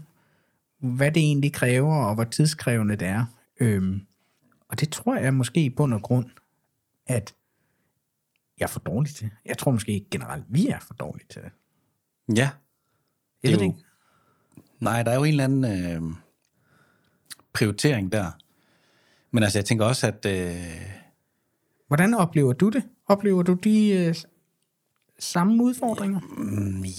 hvad 0.79 1.12
det 1.12 1.21
egentlig 1.23 1.53
kræver, 1.53 1.95
og 1.95 2.15
hvor 2.15 2.23
tidskrævende 2.23 2.95
det 2.95 3.08
er. 3.08 3.25
Øhm, 3.60 4.01
og 4.69 4.79
det 4.79 4.89
tror 4.89 5.15
jeg 5.15 5.34
måske 5.34 5.63
i 5.65 5.69
bund 5.69 5.93
og 5.93 6.01
grund, 6.01 6.25
at 7.08 7.36
jeg 8.60 8.65
er 8.65 8.69
for 8.69 8.79
dårlig 8.79 9.15
til. 9.15 9.29
Jeg 9.45 9.58
tror 9.58 9.71
måske 9.71 10.06
generelt, 10.12 10.45
vi 10.49 10.67
er 10.67 10.79
for 10.79 10.93
dårlige 10.93 11.27
til 11.29 11.41
det. 11.41 11.51
Ja. 12.38 12.49
Jeg 13.43 13.51
Det 13.51 13.51
ved 13.51 13.62
er 13.62 13.65
jo-. 13.65 13.75
Nej, 14.79 15.03
der 15.03 15.12
er 15.12 15.15
jo 15.15 15.23
en 15.23 15.29
eller 15.29 15.43
anden 15.43 15.65
øh, 15.65 16.15
prioritering 17.53 18.12
der. 18.12 18.32
Men 19.32 19.43
altså, 19.43 19.60
jeg 19.60 19.65
tænker 19.65 19.86
også, 19.86 20.08
at... 20.08 20.25
Øh, 20.25 20.91
Hvordan 21.88 22.13
oplever 22.13 22.53
du 22.53 22.69
det? 22.69 22.84
Oplever 23.08 23.43
du 23.43 23.53
de 23.53 23.89
øh, 23.89 24.15
samme 25.19 25.63
udfordringer? 25.63 26.19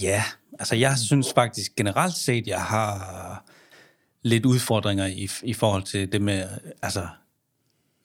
Ja, 0.01 0.23
altså 0.59 0.75
jeg 0.75 0.97
synes 0.97 1.33
faktisk 1.35 1.75
generelt 1.75 2.15
set, 2.15 2.47
jeg 2.47 2.61
har 2.61 3.45
lidt 4.21 4.45
udfordringer 4.45 5.05
i, 5.05 5.29
i 5.43 5.53
forhold 5.53 5.83
til 5.83 6.11
det 6.11 6.21
med 6.21 6.47
altså 6.81 7.07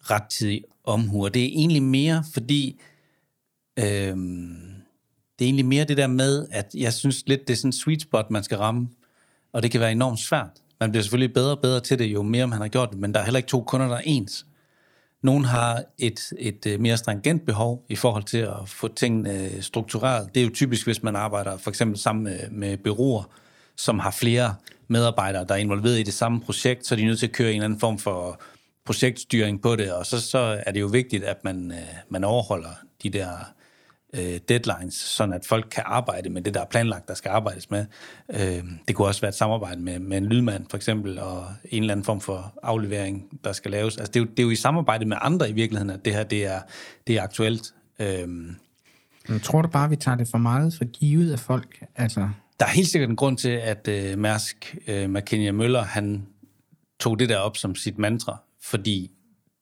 rettidig 0.03 0.65
omhu. 0.85 1.25
Og 1.25 1.35
det 1.35 1.43
er 1.43 1.47
egentlig 1.47 1.83
mere, 1.83 2.25
fordi 2.33 2.81
øhm, 3.79 4.71
det 5.39 5.45
er 5.45 5.49
egentlig 5.49 5.67
mere 5.67 5.85
det 5.85 5.97
der 5.97 6.07
med, 6.07 6.47
at 6.51 6.75
jeg 6.75 6.93
synes 6.93 7.23
lidt, 7.27 7.49
det 7.49 7.53
er 7.53 7.57
sådan 7.57 7.69
en 7.69 7.73
sweet 7.73 8.03
spot, 8.03 8.31
man 8.31 8.45
skal 8.45 8.59
ramme. 8.59 8.89
Og 9.53 9.63
det 9.63 9.71
kan 9.71 9.81
være 9.81 9.93
enormt 9.93 10.21
svært. 10.21 10.51
Man 10.81 10.91
bliver 10.91 11.03
selvfølgelig 11.03 11.35
bedre 11.35 11.51
og 11.51 11.61
bedre 11.61 11.81
til 11.81 11.99
det, 11.99 12.05
jo 12.05 12.23
mere 12.23 12.47
man 12.47 12.61
har 12.61 12.69
gjort 12.69 12.91
det, 12.91 12.99
men 12.99 13.15
der 13.15 13.21
er 13.21 13.25
heller 13.25 13.39
ikke 13.39 13.49
to 13.49 13.63
kunder, 13.63 13.89
der 13.89 13.97
er 13.97 14.03
ens. 14.05 14.47
Nogle 15.23 15.47
har 15.47 15.83
et, 15.99 16.21
et 16.39 16.67
øh, 16.67 16.81
mere 16.81 16.97
stringent 16.97 17.47
behov 17.47 17.85
i 17.89 17.97
forhold 17.97 18.25
til 18.25 18.39
at 18.39 18.57
få 18.67 18.89
tingene 18.89 19.35
øh, 19.35 19.63
struktureret. 19.63 20.35
Det 20.35 20.41
er 20.41 20.45
jo 20.45 20.51
typisk, 20.55 20.87
hvis 20.87 21.03
man 21.03 21.17
arbejder 21.17 21.59
for 21.59 21.71
eksempel 21.71 21.99
sammen 21.99 22.25
med, 22.25 22.51
med 22.51 22.77
byråer, 22.77 23.23
som 23.77 23.99
har 23.99 24.11
flere 24.11 24.55
medarbejdere, 24.89 25.45
der 25.45 25.55
er 25.55 25.59
involveret 25.59 25.99
i 25.99 26.03
det 26.03 26.15
samme 26.15 26.41
projekt, 26.41 26.87
så 26.87 26.95
er 26.95 26.97
de 26.97 27.05
nødt 27.05 27.19
til 27.19 27.27
at 27.27 27.33
køre 27.33 27.49
en 27.49 27.55
eller 27.55 27.65
anden 27.65 27.81
form 27.81 27.99
for 27.99 28.41
projektstyring 28.85 29.63
på 29.63 29.77
det, 29.77 29.93
og 29.93 30.07
så, 30.07 30.21
så 30.21 30.63
er 30.67 30.73
det 30.73 30.81
jo 30.81 30.87
vigtigt, 30.87 31.25
at 31.25 31.45
man, 31.45 31.73
øh, 31.73 31.79
man 32.09 32.25
overholder 32.25 32.71
de 33.03 33.11
der 33.11 33.29
øh, 34.15 34.41
deadlines, 34.49 34.95
sådan 34.95 35.35
at 35.35 35.45
folk 35.47 35.67
kan 35.71 35.83
arbejde 35.87 36.31
med 36.31 36.43
det, 36.43 36.55
der 36.55 36.61
er 36.61 36.67
planlagt, 36.67 37.09
der 37.09 37.15
skal 37.15 37.29
arbejdes 37.29 37.71
med. 37.71 37.87
Øh, 38.33 38.65
det 38.89 38.97
kunne 38.97 39.09
også 39.09 39.21
være 39.21 39.29
et 39.29 39.35
samarbejde 39.35 39.81
med, 39.81 39.99
med 39.99 40.19
en 40.19 40.27
lydmand, 40.27 40.67
for 40.71 40.77
eksempel, 40.77 41.19
og 41.19 41.47
en 41.65 41.83
eller 41.83 41.95
anden 41.95 42.05
form 42.05 42.21
for 42.21 42.59
aflevering, 42.63 43.41
der 43.45 43.53
skal 43.53 43.71
laves. 43.71 43.97
Altså, 43.97 44.13
det, 44.13 44.21
er 44.21 44.25
jo, 44.25 44.31
det 44.31 44.39
er 44.39 44.43
jo 44.43 44.51
i 44.51 44.57
samarbejde 44.57 45.05
med 45.05 45.17
andre 45.21 45.51
i 45.51 45.53
virkeligheden, 45.53 45.91
at 45.91 46.05
det 46.05 46.15
her 46.15 46.23
det 46.23 46.47
er, 46.47 46.61
det 47.07 47.17
er 47.17 47.23
aktuelt. 47.23 47.75
Øh, 47.99 48.29
Men 49.29 49.41
tror 49.43 49.63
du 49.63 49.69
bare, 49.69 49.91
vi 49.91 49.97
tager 49.97 50.17
det 50.17 50.29
for 50.29 50.39
meget 50.39 50.75
for 50.75 50.85
givet 50.85 51.33
af 51.33 51.39
folk? 51.39 51.85
Altså, 51.97 52.29
der 52.61 52.67
er 52.67 52.71
helt 52.71 52.89
sikkert 52.89 53.11
en 53.11 53.17
grund 53.17 53.37
til, 53.37 53.49
at 53.49 53.89
øh, 53.89 54.19
Mærsk 54.19 54.77
øh, 54.87 55.11
McKinney 55.11 55.51
Møller, 55.51 55.83
han 55.83 56.27
tog 57.01 57.19
det 57.19 57.29
der 57.29 57.37
op 57.37 57.57
som 57.57 57.75
sit 57.75 57.99
mantra, 57.99 58.43
fordi 58.63 59.11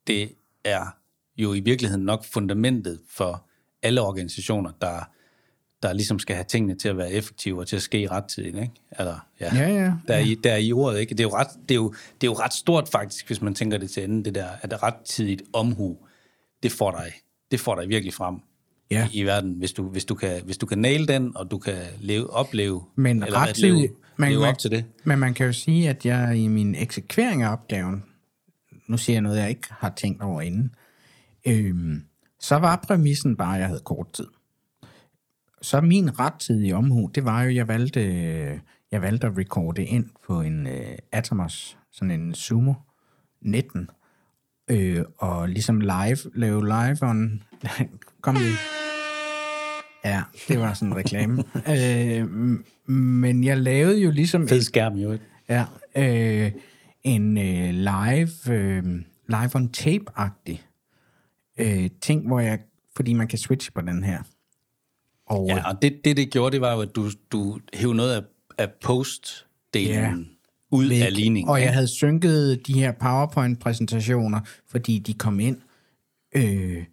det 0.07 0.33
er 0.65 0.97
jo 1.37 1.55
i 1.55 1.61
virkeligheden 1.61 2.05
nok 2.05 2.25
fundamentet 2.25 3.01
for 3.11 3.48
alle 3.83 4.01
organisationer, 4.03 4.71
der, 4.81 5.09
der 5.83 5.93
ligesom 5.93 6.19
skal 6.19 6.37
have 6.37 6.45
tingene 6.45 6.75
til 6.75 6.89
at 6.89 6.97
være 6.97 7.13
effektive 7.13 7.61
og 7.61 7.67
til 7.69 7.77
at 7.77 7.83
ske 7.83 8.09
rettidigt. 8.11 8.57
Ikke? 8.57 8.71
Eller, 8.99 9.27
ja, 9.41 9.57
Ja, 9.57 9.69
ja, 9.69 9.93
Der, 10.09 10.15
er 10.15 10.19
ja. 10.19 10.25
i, 10.25 10.35
der 10.45 10.53
er 10.53 10.57
i 10.57 10.73
ordet. 10.73 11.01
Ikke? 11.01 11.11
Det, 11.11 11.21
er 11.21 11.25
jo 11.25 11.35
ret, 11.35 11.47
det, 11.69 11.71
er 11.71 11.75
jo, 11.77 11.89
det 12.21 12.27
er 12.27 12.31
jo 12.31 12.35
ret 12.35 12.53
stort 12.55 12.89
faktisk, 12.89 13.27
hvis 13.27 13.41
man 13.43 13.55
tænker 13.55 13.79
det 13.79 13.91
til 13.91 14.05
ende, 14.05 14.25
det 14.25 14.35
der, 14.35 14.49
at 14.63 14.83
rettidigt 14.83 15.43
omhu, 15.53 15.99
det 16.63 16.73
får 16.73 16.91
dig, 16.91 17.13
det 17.51 17.61
får 17.61 17.81
dig 17.81 17.89
virkelig 17.89 18.15
frem 18.15 18.37
Ja. 18.91 19.09
i, 19.13 19.19
i 19.19 19.23
verden, 19.23 19.53
hvis 19.53 19.73
du, 19.73 19.89
hvis, 19.89 20.05
du 20.05 20.15
kan, 20.15 20.43
hvis 20.45 20.59
du 20.59 20.67
kan 20.67 20.79
nail 20.79 21.09
den, 21.09 21.37
og 21.37 21.51
du 21.51 21.59
kan 21.59 21.77
leve, 22.01 22.31
opleve, 22.31 22.83
Men 22.97 23.23
eller 23.23 23.39
rettidigt- 23.39 23.77
leve, 23.81 23.89
man- 24.17 24.31
leve 24.31 24.41
man- 24.41 24.49
op 24.49 24.59
til 24.59 24.71
det. 24.71 24.85
Men 25.05 25.19
man 25.19 25.35
kan 25.35 25.47
jo 25.47 25.53
sige, 25.53 25.89
at 25.89 26.07
jeg 26.07 26.37
i 26.37 26.49
min 26.49 26.75
eksekvering 26.75 27.43
af 27.43 27.53
opgaven, 27.53 28.05
nu 28.87 28.97
siger 28.97 29.15
jeg 29.15 29.23
noget, 29.23 29.39
jeg 29.39 29.49
ikke 29.49 29.69
har 29.71 29.93
tænkt 29.97 30.23
over 30.23 30.41
inden, 30.43 30.75
øhm, 31.47 32.03
så 32.41 32.57
var 32.57 32.85
præmissen 32.87 33.37
bare, 33.37 33.55
at 33.55 33.61
jeg 33.61 33.69
havde 33.69 33.83
kort 33.85 34.13
tid. 34.13 34.27
Så 35.63 35.81
min 35.81 36.19
rettidige 36.19 36.77
omhu, 36.77 37.11
det 37.15 37.25
var 37.25 37.43
jo, 37.43 37.51
jeg 37.51 37.69
valgte, 37.69 38.01
jeg 38.91 39.03
valgte 39.03 39.27
at 39.27 39.39
recorde 39.39 39.85
ind 39.85 40.07
på 40.27 40.41
en 40.41 40.67
øh, 40.67 40.99
Atomos, 41.13 41.79
sådan 41.93 42.11
en 42.11 42.35
Sumo 42.35 42.75
19, 43.43 43.91
øh, 44.69 45.05
og 45.19 45.49
ligesom 45.49 45.81
live, 45.81 46.19
lave 46.35 46.65
live 46.65 46.99
on... 47.03 47.43
Kom 48.23 48.35
lige. 48.35 48.57
Ja, 50.05 50.23
det 50.49 50.61
var 50.61 50.75
sådan 50.75 50.89
en 50.89 50.97
reklame. 50.97 51.45
øh, 51.75 52.29
men 52.93 53.45
jeg 53.45 53.59
lavede 53.59 54.01
jo 54.01 54.11
ligesom... 54.11 54.49
Fed 54.49 54.63
skærm 54.63 54.95
jo. 54.95 55.19
Ja, 55.49 55.65
øh, 55.97 56.53
en 57.03 57.39
øh, 57.39 57.71
live, 57.75 58.55
øh, 58.55 58.85
live 59.29 59.51
on 59.55 59.69
tape-agtig 59.77 60.68
øh, 61.59 61.91
ting, 62.01 62.27
hvor 62.27 62.41
jeg, 62.41 62.59
fordi 62.97 63.13
man 63.13 63.29
kan 63.29 63.39
switche 63.39 63.73
på 63.73 63.81
den 63.81 64.05
her. 64.05 64.23
Og 65.27 65.47
ja. 65.49 65.69
Og 65.69 65.83
det, 65.83 66.01
det, 66.05 66.17
det 66.17 66.31
gjorde, 66.31 66.53
det 66.53 66.61
var 66.61 66.75
jo, 66.75 66.81
at 66.81 66.97
du, 66.97 67.11
du 67.33 67.59
hævde 67.75 67.95
noget 67.95 68.15
af, 68.15 68.23
af 68.59 68.69
post-delen 68.85 69.89
Ja. 69.89 70.15
ud 70.71 70.89
væk. 70.89 71.03
af 71.03 71.15
ligningen. 71.15 71.51
Og 71.51 71.61
jeg 71.61 71.73
havde 71.73 71.89
synket 71.89 72.67
de 72.67 72.73
her 72.73 72.93
PowerPoint-præsentationer, 72.93 74.41
fordi 74.69 74.99
de 74.99 75.15
kom 75.15 75.41
ind 75.41 75.57
øh, 76.37 76.85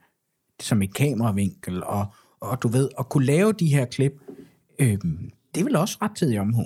som 0.62 0.82
et 0.82 0.94
kameravinkel, 0.94 1.84
og, 1.84 2.06
og 2.40 2.62
du 2.64 2.68
ved, 2.68 2.90
at 3.00 3.10
kunne 3.10 3.26
lave 3.26 3.54
de 3.54 3.68
her 3.68 3.86
klip, 3.86 4.14
øh, 4.80 4.98
det 5.56 5.60
er 5.60 5.64
vel 5.64 5.76
også 5.76 5.98
rettidig 6.02 6.40
omhu. 6.40 6.66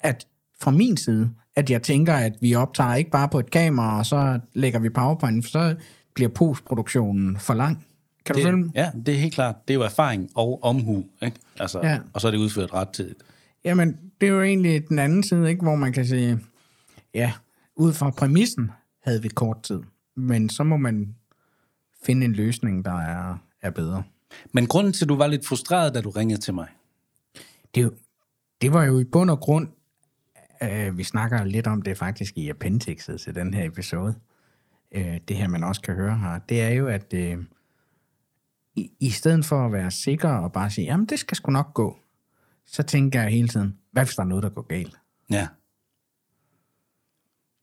At 0.00 0.26
fra 0.60 0.70
min 0.70 0.96
side, 0.96 1.30
at 1.56 1.70
jeg 1.70 1.82
tænker, 1.82 2.14
at 2.14 2.32
vi 2.40 2.54
optager 2.54 2.94
ikke 2.94 3.10
bare 3.10 3.28
på 3.28 3.38
et 3.38 3.50
kamera, 3.50 3.98
og 3.98 4.06
så 4.06 4.40
lægger 4.54 4.78
vi 4.78 4.88
PowerPoint, 4.88 5.44
for 5.44 5.50
så 5.50 5.76
bliver 6.16 6.28
postproduktionen 6.28 7.38
for 7.38 7.54
lang. 7.54 7.86
Kan 8.24 8.34
du 8.34 8.42
følge 8.42 8.56
mig? 8.56 8.66
det, 8.66 8.74
ja, 8.74 8.90
det 9.06 9.14
er 9.14 9.18
helt 9.18 9.34
klart. 9.34 9.68
Det 9.68 9.74
er 9.74 9.78
jo 9.78 9.84
erfaring 9.84 10.30
og 10.34 10.62
omhu. 10.62 11.04
Ikke? 11.22 11.36
Altså, 11.60 11.80
Ja. 11.82 11.98
Og 12.12 12.20
så 12.20 12.26
er 12.26 12.30
det 12.30 12.38
udført 12.38 12.74
ret 12.74 12.88
tidigt. 12.88 13.22
Jamen, 13.64 13.98
det 14.20 14.26
er 14.26 14.32
jo 14.32 14.42
egentlig 14.42 14.88
den 14.88 14.98
anden 14.98 15.22
side, 15.22 15.48
ikke, 15.50 15.62
hvor 15.62 15.74
man 15.74 15.92
kan 15.92 16.06
sige, 16.06 16.40
ja, 17.14 17.32
ud 17.76 17.92
fra 17.92 18.10
præmissen 18.10 18.70
havde 19.04 19.22
vi 19.22 19.28
kort 19.28 19.62
tid, 19.62 19.80
men 20.16 20.48
så 20.48 20.64
må 20.64 20.76
man 20.76 21.14
finde 22.04 22.24
en 22.26 22.32
løsning, 22.32 22.84
der 22.84 23.00
er, 23.00 23.38
er 23.62 23.70
bedre. 23.70 24.02
Men 24.52 24.66
grunden 24.66 24.92
til, 24.92 25.04
at 25.04 25.08
du 25.08 25.16
var 25.16 25.26
lidt 25.26 25.46
frustreret, 25.46 25.94
da 25.94 26.00
du 26.00 26.10
ringede 26.10 26.40
til 26.40 26.54
mig, 26.54 26.66
Det, 27.74 27.90
det 28.62 28.72
var 28.72 28.84
jo 28.84 28.98
i 28.98 29.04
bund 29.04 29.30
og 29.30 29.40
grund, 29.40 29.68
øh, 30.62 30.98
vi 30.98 31.04
snakker 31.04 31.44
lidt 31.44 31.66
om 31.66 31.82
det 31.82 31.98
faktisk 31.98 32.36
i 32.36 32.48
appendixet 32.48 33.20
til 33.20 33.34
den 33.34 33.54
her 33.54 33.64
episode, 33.64 34.14
øh, 34.92 35.20
det 35.28 35.36
her 35.36 35.48
man 35.48 35.64
også 35.64 35.80
kan 35.80 35.94
høre 35.94 36.18
her, 36.18 36.38
det 36.38 36.62
er 36.62 36.68
jo, 36.68 36.86
at 36.88 37.14
øh, 37.14 37.38
i, 38.76 38.90
i 39.00 39.10
stedet 39.10 39.44
for 39.44 39.66
at 39.66 39.72
være 39.72 39.90
sikker 39.90 40.28
og 40.28 40.52
bare 40.52 40.70
sige, 40.70 40.84
jamen 40.84 41.06
det 41.06 41.18
skal 41.18 41.36
sgu 41.36 41.52
nok 41.52 41.74
gå, 41.74 41.98
så 42.66 42.82
tænker 42.82 43.22
jeg 43.22 43.30
hele 43.30 43.48
tiden, 43.48 43.76
hvad 43.92 44.04
hvis 44.04 44.14
der 44.14 44.22
er 44.22 44.26
noget, 44.26 44.42
der 44.42 44.50
går 44.50 44.62
galt? 44.62 44.96
Ja. 45.30 45.48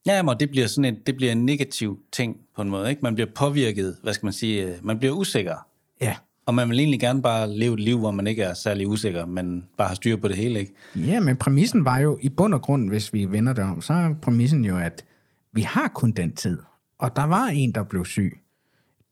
Ja, 0.05 0.23
men 0.23 0.35
det 0.39 0.49
bliver 0.49 0.67
sådan 0.67 0.85
en, 0.85 0.97
det 1.05 1.15
bliver 1.15 1.31
en 1.31 1.45
negativ 1.45 1.99
ting 2.11 2.37
på 2.55 2.61
en 2.61 2.69
måde. 2.69 2.89
Ikke? 2.89 2.99
Man 3.01 3.15
bliver 3.15 3.29
påvirket, 3.35 3.97
hvad 4.03 4.13
skal 4.13 4.25
man 4.25 4.33
sige, 4.33 4.63
øh, 4.65 4.85
man 4.85 4.99
bliver 4.99 5.13
usikker. 5.13 5.55
Ja, 6.01 6.15
Og 6.45 6.55
man 6.55 6.69
vil 6.69 6.79
egentlig 6.79 6.99
gerne 6.99 7.21
bare 7.21 7.49
leve 7.49 7.73
et 7.73 7.79
liv, 7.79 7.99
hvor 7.99 8.11
man 8.11 8.27
ikke 8.27 8.43
er 8.43 8.53
særlig 8.53 8.87
usikker, 8.87 9.25
men 9.25 9.65
bare 9.77 9.87
har 9.87 9.95
styr 9.95 10.15
på 10.15 10.27
det 10.27 10.37
hele, 10.37 10.59
ikke? 10.59 10.73
Ja, 10.95 11.19
men 11.19 11.37
præmissen 11.37 11.85
var 11.85 11.97
jo 11.99 12.19
i 12.21 12.29
bund 12.29 12.53
og 12.53 12.61
grund, 12.61 12.89
hvis 12.89 13.13
vi 13.13 13.25
vender 13.25 13.53
det 13.53 13.63
om, 13.63 13.81
så 13.81 13.93
er 13.93 14.13
præmissen 14.21 14.65
jo, 14.65 14.77
at 14.77 15.05
vi 15.51 15.61
har 15.61 15.87
kun 15.87 16.11
den 16.11 16.35
tid. 16.35 16.59
Og 16.97 17.15
der 17.15 17.23
var 17.23 17.45
en, 17.45 17.71
der 17.71 17.83
blev 17.83 18.05
syg. 18.05 18.39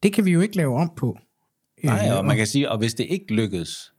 Det 0.03 0.13
kan 0.13 0.25
vi 0.25 0.31
jo 0.31 0.41
ikke 0.41 0.57
lave 0.57 0.75
om 0.77 0.91
på. 0.97 1.17
Nej, 1.83 2.07
Øh, 2.11 2.17
og 2.17 2.25
man 2.25 2.37
kan 2.37 2.47
sige, 2.47 2.71
og 2.71 2.77
hvis 2.77 2.93
det 2.93 3.03
ikke 3.09 3.33
lykkes, 3.33 3.93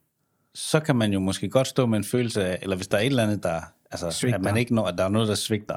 så 0.54 0.80
kan 0.80 0.96
man 0.96 1.12
jo 1.12 1.20
måske 1.20 1.48
godt 1.48 1.66
stå 1.66 1.86
med 1.86 1.98
en 1.98 2.04
følelse 2.04 2.44
af, 2.46 2.58
eller 2.62 2.76
hvis 2.76 2.88
der 2.88 2.96
er 2.96 3.00
et 3.02 3.06
eller 3.06 3.22
andet, 3.22 3.42
der, 3.42 3.60
altså, 3.90 4.10
Svigter. 4.10 4.38
at 4.38 4.44
man 4.44 4.56
ikke 4.56 4.74
når, 4.74 4.84
at 4.86 4.98
der 4.98 5.04
er 5.04 5.08
noget, 5.08 5.28
der 5.28 5.34
svigter, 5.34 5.76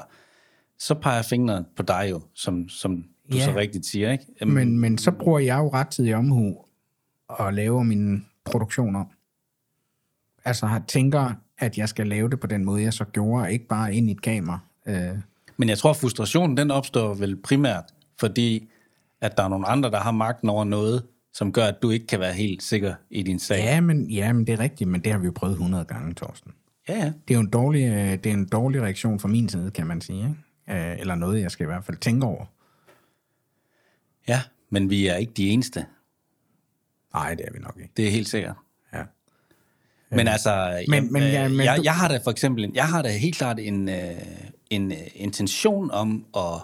så 0.78 0.94
peger 0.94 1.22
fingeren 1.22 1.64
på 1.76 1.82
dig 1.82 2.06
jo, 2.10 2.20
som, 2.34 2.68
som 2.68 2.96
du 3.32 3.36
Ja. 3.36 3.44
så 3.44 3.54
rigtigt 3.56 3.86
siger, 3.86 4.12
ikke? 4.12 4.24
Øhm, 4.42 4.50
Men, 4.50 4.78
men 4.78 4.98
så 4.98 5.10
bruger 5.10 5.38
jeg 5.38 5.58
jo 5.58 5.68
rettidig 5.72 6.14
omhu 6.14 6.56
og 7.28 7.52
laver 7.54 7.82
min 7.82 8.26
produktion 8.44 8.96
om. 8.96 9.06
Altså 10.44 10.66
har 10.66 10.82
tænker, 10.88 11.32
at 11.58 11.78
jeg 11.78 11.88
skal 11.88 12.06
lave 12.06 12.30
det 12.30 12.40
på 12.40 12.46
den 12.46 12.64
måde, 12.64 12.82
jeg 12.82 12.92
så 12.92 13.04
gjorde, 13.04 13.52
ikke 13.52 13.66
bare 13.66 13.94
ind 13.94 14.08
i 14.08 14.12
et 14.12 14.22
kamera. 14.22 14.58
Øh, 14.86 15.18
Men 15.56 15.68
jeg 15.68 15.78
tror, 15.78 15.90
at 15.90 15.96
frustrationen 15.96 16.56
den 16.56 16.70
opstår 16.70 17.14
vel 17.14 17.36
primært, 17.36 17.84
fordi 18.20 18.68
at 19.20 19.36
der 19.36 19.42
er 19.42 19.48
nogle 19.48 19.66
andre, 19.66 19.90
der 19.90 20.00
har 20.00 20.10
magten 20.10 20.48
over 20.48 20.64
noget, 20.64 21.06
som 21.32 21.52
gør, 21.52 21.64
at 21.64 21.82
du 21.82 21.90
ikke 21.90 22.06
kan 22.06 22.20
være 22.20 22.32
helt 22.32 22.62
sikker 22.62 22.94
i 23.10 23.22
din 23.22 23.38
sag. 23.38 23.58
ja, 23.58 23.80
men, 23.80 24.10
ja, 24.10 24.32
men 24.32 24.46
det 24.46 24.52
er 24.52 24.58
rigtigt, 24.60 24.90
men 24.90 25.00
det 25.04 25.12
har 25.12 25.18
vi 25.18 25.26
jo 25.26 25.32
prøvet 25.34 25.52
100 25.52 25.84
gange, 25.84 26.14
Torsten. 26.14 26.52
ja. 26.88 26.94
ja. 26.98 27.04
Det 27.28 27.34
er 27.34 27.38
jo 27.38 27.40
en 27.40 27.50
dårlig, 27.50 27.82
øh, 27.84 28.12
det 28.12 28.26
er 28.26 28.32
en 28.34 28.48
dårlig 28.48 28.82
reaktion 28.82 29.20
fra 29.20 29.28
min 29.28 29.48
side, 29.48 29.70
kan 29.70 29.86
man 29.86 30.00
sige. 30.00 30.36
Ikke? 30.68 30.80
Øh, 30.90 31.00
Eller 31.00 31.14
noget, 31.14 31.40
jeg 31.42 31.50
skal 31.50 31.64
i 31.64 31.66
hvert 31.66 31.84
fald 31.84 31.96
tænke 31.96 32.26
over. 32.26 32.44
Ja, 34.28 34.42
men 34.70 34.90
vi 34.90 35.06
er 35.06 35.16
ikke 35.16 35.32
de 35.32 35.48
eneste. 35.48 35.86
Nej, 37.14 37.34
det 37.34 37.44
er 37.46 37.52
vi 37.52 37.58
nok 37.58 37.76
ikke. 37.80 37.92
Det 37.96 38.06
er 38.06 38.10
helt 38.10 38.28
sikkert. 38.28 38.56
Ja. 38.92 39.02
Men 40.10 40.28
altså, 40.28 40.84
Men- 40.88 40.94
jeg, 41.04 41.12
men 41.12 41.22
øh, 41.22 41.32
ja, 41.32 41.48
men 41.48 41.60
jeg, 41.66 41.76
du- 41.78 41.82
jeg 41.84 41.94
har 41.94 42.08
da 42.08 42.16
for 42.24 42.30
eksempel, 42.30 42.70
jeg 42.74 42.88
har 42.88 43.02
da 43.02 43.08
helt 43.18 43.36
klart 43.36 43.58
en, 43.58 43.88
øh, 43.88 44.10
en 44.70 44.92
øh, 44.92 44.98
intention 45.14 45.90
om 45.90 46.26
at 46.36 46.60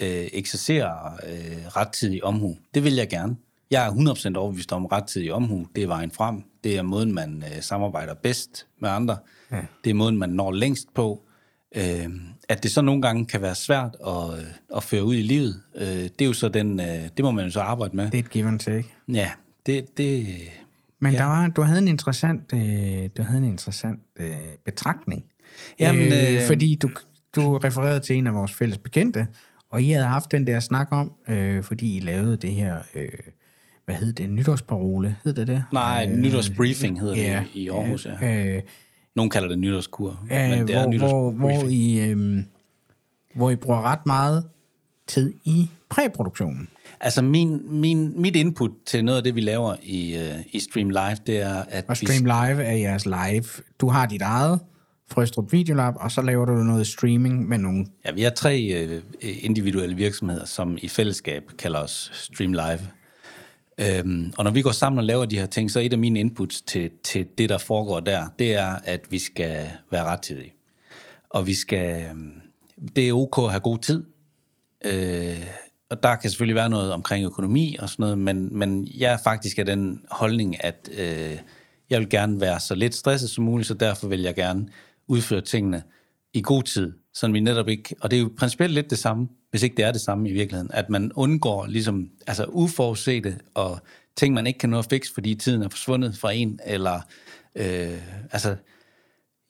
øh, 0.00 0.28
eksercere 0.32 1.16
øh, 1.26 1.66
rettidig 1.76 2.24
omhu. 2.24 2.56
Det 2.74 2.84
vil 2.84 2.94
jeg 2.94 3.08
gerne. 3.08 3.36
Jeg 3.70 3.86
er 3.86 3.90
100% 4.34 4.38
overbevist 4.38 4.72
om 4.72 4.86
rettidig 4.86 5.32
omhu. 5.32 5.66
Det 5.76 5.82
er 5.82 5.86
vejen 5.86 6.10
frem. 6.10 6.42
Det 6.64 6.76
er 6.76 6.82
måden, 6.82 7.14
man 7.14 7.44
øh, 7.46 7.62
samarbejder 7.62 8.14
bedst 8.14 8.66
med 8.80 8.90
andre. 8.90 9.16
Ja. 9.52 9.60
Det 9.84 9.90
er 9.90 9.94
måden, 9.94 10.18
man 10.18 10.28
når 10.28 10.52
længst 10.52 10.94
på. 10.94 11.22
Øh, 11.76 12.08
at 12.48 12.62
det 12.62 12.70
så 12.70 12.82
nogle 12.82 13.02
gange 13.02 13.26
kan 13.26 13.42
være 13.42 13.54
svært 13.54 13.96
at, 14.06 14.38
øh, 14.38 14.44
at 14.76 14.82
føre 14.82 15.04
ud 15.04 15.14
i 15.14 15.22
livet, 15.22 15.62
øh, 15.74 15.86
det 15.86 16.20
er 16.20 16.26
jo 16.26 16.32
så 16.32 16.48
den, 16.48 16.80
øh, 16.80 16.86
det 16.86 17.24
må 17.24 17.30
man 17.30 17.44
jo 17.44 17.50
så 17.50 17.60
arbejde 17.60 17.96
med. 17.96 18.04
Det 18.04 18.14
er 18.14 18.22
et 18.22 18.30
give 18.30 18.48
and 18.48 18.60
take. 18.60 18.94
Ja, 19.08 19.30
det, 19.66 19.98
det, 19.98 20.26
Men 21.00 21.12
ja. 21.12 21.18
der 21.18 21.24
var, 21.24 21.48
du 21.48 21.62
havde 21.62 21.78
en 21.78 21.88
interessant, 21.88 22.52
øh, 22.52 23.08
du 23.16 23.22
havde 23.22 23.38
en 23.38 23.44
interessant 23.44 24.00
øh, 24.16 24.36
betragtning. 24.64 25.24
Jamen, 25.78 26.12
øh, 26.12 26.34
øh, 26.34 26.46
fordi 26.46 26.74
du, 26.74 26.90
du 27.36 27.58
refererede 27.58 28.00
til 28.00 28.16
en 28.16 28.26
af 28.26 28.34
vores 28.34 28.52
fælles 28.52 28.78
bekendte, 28.78 29.26
og 29.70 29.82
I 29.82 29.90
havde 29.90 30.06
haft 30.06 30.32
den 30.32 30.46
der 30.46 30.60
snak 30.60 30.88
om, 30.90 31.12
øh, 31.28 31.62
fordi 31.62 31.96
I 31.96 32.00
lavede 32.00 32.36
det 32.36 32.50
her, 32.50 32.78
øh, 32.94 33.08
hvad 33.84 33.94
hed 33.94 34.12
det, 34.12 34.30
nytårsparole, 34.30 35.16
hed 35.24 35.32
det 35.32 35.46
det? 35.46 35.64
Nej, 35.72 36.08
øh, 36.10 36.16
nytårsbriefing 36.18 37.00
hedder 37.00 37.16
Ja, 37.16 37.42
det 37.54 37.60
i 37.60 37.68
Aarhus, 37.68 38.06
ja. 38.20 38.56
Øh, 38.56 38.62
Nogle 39.16 39.30
kalder 39.30 39.48
det 39.48 39.58
nytårskur, 39.58 40.26
øh, 40.32 40.50
men 40.50 40.68
det 40.68 40.76
er 40.76 40.82
hvor, 40.82 40.98
hvor, 40.98 41.30
hvor, 41.30 41.48
nytårsbriefing. 41.48 41.72
I, 41.72 42.00
øh, 42.00 42.44
hvor 43.34 43.50
I 43.50 43.56
bruger 43.56 43.82
ret 43.82 44.06
meget 44.06 44.44
tid 45.06 45.32
i 45.44 45.70
præproduktionen. 45.88 46.68
Altså 47.00 47.22
min, 47.22 47.80
min, 47.80 48.20
mit 48.20 48.36
input 48.36 48.70
til 48.86 49.04
noget 49.04 49.18
af 49.18 49.24
det, 49.24 49.34
vi 49.34 49.40
laver 49.40 49.74
i, 49.82 50.16
uh, 50.16 50.54
i 50.54 50.60
Stream 50.60 50.90
Live, 50.90 51.16
det 51.26 51.40
er, 51.40 51.62
at 51.68 51.84
Og 51.88 51.96
vi, 52.00 52.06
Stream 52.06 52.24
Live 52.24 52.64
er 52.64 52.72
jeres 52.72 53.06
live. 53.06 53.44
Du 53.80 53.88
har 53.88 54.06
dit 54.06 54.22
eget 54.22 54.60
Frøstrup 55.12 55.52
Videolab, 55.52 55.94
og 55.96 56.10
så 56.10 56.22
laver 56.22 56.44
du 56.44 56.52
noget 56.52 56.86
streaming 56.86 57.48
med 57.48 57.58
nogen. 57.58 57.92
Ja, 58.04 58.12
vi 58.12 58.22
har 58.22 58.30
tre 58.30 58.62
øh, 58.62 59.02
individuelle 59.22 59.96
virksomheder, 59.96 60.44
som 60.44 60.78
i 60.82 60.88
fællesskab 60.88 61.42
kalder 61.58 61.78
os 61.78 62.10
Stream 62.14 62.52
Live. 62.52 62.80
Øhm, 63.80 64.32
og 64.38 64.44
når 64.44 64.50
vi 64.50 64.62
går 64.62 64.72
sammen 64.72 64.98
og 64.98 65.04
laver 65.04 65.24
de 65.24 65.38
her 65.38 65.46
ting, 65.46 65.70
så 65.70 65.80
er 65.80 65.82
et 65.82 65.92
af 65.92 65.98
mine 65.98 66.20
inputs 66.20 66.62
til, 66.62 66.90
til 67.04 67.26
det, 67.38 67.48
der 67.48 67.58
foregår 67.58 68.00
der, 68.00 68.26
det 68.38 68.54
er, 68.54 68.76
at 68.84 69.00
vi 69.10 69.18
skal 69.18 69.70
være 69.90 70.04
rettidige. 70.04 70.52
Og 71.30 71.46
vi 71.46 71.54
skal... 71.54 72.04
Øhm, 72.10 72.32
det 72.96 73.08
er 73.08 73.12
ok 73.12 73.38
at 73.38 73.50
have 73.50 73.60
god 73.60 73.78
tid. 73.78 74.04
Øh, 74.84 75.46
og 75.90 76.02
der 76.02 76.16
kan 76.16 76.30
selvfølgelig 76.30 76.56
være 76.56 76.70
noget 76.70 76.92
omkring 76.92 77.24
økonomi 77.24 77.76
og 77.80 77.88
sådan 77.88 78.02
noget, 78.02 78.18
men, 78.18 78.58
men 78.58 78.88
jeg 78.98 79.12
er 79.12 79.18
faktisk 79.24 79.58
af 79.58 79.66
den 79.66 80.02
holdning, 80.10 80.64
at 80.64 80.88
øh, 80.98 81.38
jeg 81.90 82.00
vil 82.00 82.08
gerne 82.08 82.40
være 82.40 82.60
så 82.60 82.74
lidt 82.74 82.94
stresset 82.94 83.30
som 83.30 83.44
muligt, 83.44 83.68
så 83.68 83.74
derfor 83.74 84.08
vil 84.08 84.20
jeg 84.20 84.34
gerne 84.34 84.68
udføre 85.10 85.40
tingene 85.40 85.82
i 86.34 86.42
god 86.42 86.62
tid, 86.62 86.92
så 87.14 87.28
vi 87.28 87.40
netop 87.40 87.68
ikke, 87.68 87.94
og 88.00 88.10
det 88.10 88.16
er 88.16 88.20
jo 88.20 88.32
principielt 88.38 88.74
lidt 88.74 88.90
det 88.90 88.98
samme, 88.98 89.28
hvis 89.50 89.62
ikke 89.62 89.76
det 89.76 89.84
er 89.84 89.92
det 89.92 90.00
samme 90.00 90.28
i 90.28 90.32
virkeligheden, 90.32 90.70
at 90.72 90.90
man 90.90 91.12
undgår 91.12 91.66
ligesom, 91.66 92.10
altså 92.26 92.44
uforudsete 92.44 93.38
og 93.54 93.80
ting, 94.16 94.34
man 94.34 94.46
ikke 94.46 94.58
kan 94.58 94.70
nå 94.70 94.78
at 94.78 94.86
fikse, 94.90 95.14
fordi 95.14 95.34
tiden 95.34 95.62
er 95.62 95.68
forsvundet 95.68 96.18
fra 96.18 96.32
en, 96.32 96.60
eller 96.66 97.00
øh, 97.54 97.98
altså, 98.32 98.56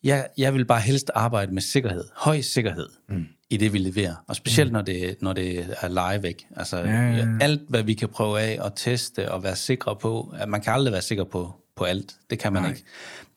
jeg, 0.03 0.27
jeg 0.37 0.53
vil 0.53 0.65
bare 0.65 0.81
helst 0.81 1.11
arbejde 1.15 1.53
med 1.53 1.61
sikkerhed, 1.61 2.03
høj 2.15 2.41
sikkerhed, 2.41 2.89
mm. 3.09 3.25
i 3.49 3.57
det, 3.57 3.73
vi 3.73 3.77
leverer. 3.77 4.15
Og 4.27 4.35
specielt, 4.35 4.71
mm. 4.71 4.73
når, 4.73 4.81
det, 4.81 5.15
når 5.21 5.33
det 5.33 5.75
er 5.81 5.87
live, 5.87 6.27
ikke? 6.27 6.47
Altså, 6.55 6.77
Ja, 6.77 6.83
ja, 6.83 7.15
ja. 7.15 7.27
alt, 7.41 7.61
hvad 7.67 7.83
vi 7.83 7.93
kan 7.93 8.09
prøve 8.09 8.39
af 8.39 8.57
og 8.61 8.75
teste 8.75 9.31
og 9.31 9.43
være 9.43 9.55
sikre 9.55 9.95
på, 9.95 10.33
at 10.37 10.49
man 10.49 10.61
kan 10.61 10.73
aldrig 10.73 10.91
være 10.91 11.01
sikker 11.01 11.23
på, 11.23 11.53
på 11.75 11.83
alt. 11.83 12.15
Det 12.29 12.39
kan 12.39 12.53
man 12.53 12.61
Nej. 12.61 12.71
ikke. 12.71 12.83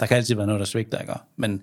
Der 0.00 0.06
kan 0.06 0.16
altid 0.16 0.34
være 0.34 0.46
noget, 0.46 0.60
der 0.60 0.66
svigter, 0.66 0.98
ikke? 0.98 1.12
Men 1.36 1.62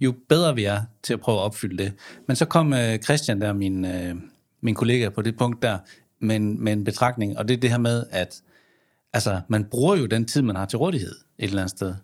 jo 0.00 0.14
bedre 0.28 0.54
vi 0.54 0.64
er 0.64 0.80
til 1.02 1.12
at 1.12 1.20
prøve 1.20 1.38
at 1.38 1.42
opfylde 1.42 1.84
det. 1.84 1.92
Men 2.26 2.36
så 2.36 2.44
kom 2.44 2.72
øh, 2.72 2.98
Christian 2.98 3.40
der, 3.40 3.52
min, 3.52 3.84
øh, 3.84 4.14
min 4.60 4.74
kollega 4.74 5.08
på 5.08 5.22
det 5.22 5.36
punkt 5.38 5.62
der, 5.62 5.78
med 6.20 6.36
en, 6.36 6.64
med 6.64 6.72
en 6.72 6.84
betragtning, 6.84 7.38
og 7.38 7.48
det 7.48 7.56
er 7.56 7.60
det 7.60 7.70
her 7.70 7.78
med, 7.78 8.04
at 8.10 8.42
altså, 9.12 9.40
man 9.48 9.64
bruger 9.64 9.96
jo 9.96 10.06
den 10.06 10.24
tid, 10.24 10.42
man 10.42 10.56
har 10.56 10.66
til 10.66 10.78
rådighed 10.78 11.14
et 11.38 11.44
eller 11.44 11.62
andet 11.62 11.70
sted. 11.70 11.94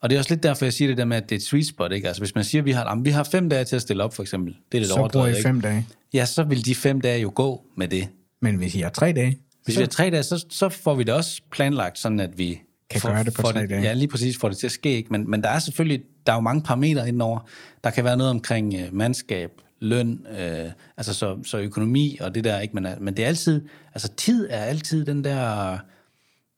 Og 0.00 0.10
det 0.10 0.16
er 0.16 0.20
også 0.20 0.34
lidt 0.34 0.42
derfor, 0.42 0.64
jeg 0.64 0.72
siger 0.72 0.88
det 0.88 0.96
der 0.96 1.04
med, 1.04 1.16
at 1.16 1.22
det 1.22 1.32
er 1.32 1.36
et 1.36 1.42
sweet 1.42 1.66
spot, 1.66 1.92
ikke? 1.92 2.08
Altså, 2.08 2.22
hvis 2.22 2.34
man 2.34 2.44
siger, 2.44 2.62
at 2.62 2.66
vi 2.66 2.72
har, 2.72 2.88
jamen, 2.88 3.04
vi 3.04 3.10
har 3.10 3.24
fem 3.24 3.48
dage 3.48 3.64
til 3.64 3.76
at 3.76 3.82
stille 3.82 4.04
op, 4.04 4.14
for 4.14 4.22
eksempel. 4.22 4.56
Det 4.72 4.78
er 4.78 4.80
lidt 4.80 4.92
Så 4.92 5.08
bruger 5.12 5.26
I 5.26 5.30
ikke? 5.30 5.42
fem 5.42 5.60
dage. 5.60 5.86
Ja, 6.14 6.24
så 6.24 6.42
vil 6.42 6.64
de 6.64 6.74
fem 6.74 7.00
dage 7.00 7.20
jo 7.20 7.32
gå 7.34 7.64
med 7.76 7.88
det. 7.88 8.08
Men 8.42 8.56
hvis 8.56 8.74
I 8.74 8.80
har 8.80 8.90
tre 8.90 9.12
dage, 9.12 9.38
Hvis 9.64 9.76
vi 9.76 9.82
har 9.82 9.88
tre 9.88 10.10
dage, 10.10 10.22
så, 10.22 10.46
så 10.50 10.68
får 10.68 10.94
vi 10.94 11.02
det 11.02 11.14
også 11.14 11.42
planlagt, 11.50 11.98
sådan 11.98 12.20
at 12.20 12.38
vi 12.38 12.60
Kan 12.90 13.00
får, 13.00 13.08
gøre 13.08 13.24
det 13.24 13.34
på 13.34 13.42
tre 13.42 13.66
dage. 13.66 13.82
Ja, 13.82 13.92
lige 13.92 14.08
præcis 14.08 14.38
får 14.38 14.48
det 14.48 14.58
til 14.58 14.66
at 14.66 14.72
ske. 14.72 14.96
Ikke? 14.96 15.12
Men, 15.12 15.30
men 15.30 15.42
der 15.42 15.48
er 15.48 15.58
selvfølgelig 15.58 16.02
der 16.26 16.32
er 16.32 16.36
jo 16.36 16.40
mange 16.40 16.62
parametre 16.62 17.08
indover. 17.08 17.48
Der 17.84 17.90
kan 17.90 18.04
være 18.04 18.16
noget 18.16 18.30
omkring 18.30 18.74
øh, 18.74 18.94
mandskab, 18.94 19.50
løn, 19.80 20.26
øh, 20.38 20.70
altså 20.96 21.14
så, 21.14 21.38
så 21.44 21.58
økonomi 21.58 22.18
og 22.20 22.34
det 22.34 22.44
der. 22.44 22.60
ikke. 22.60 22.74
Men, 22.74 22.86
men 23.00 23.16
det 23.16 23.24
er 23.24 23.28
altid, 23.28 23.62
altså 23.94 24.08
tid 24.16 24.46
er 24.50 24.64
altid 24.64 25.04
den 25.04 25.24
der, 25.24 25.78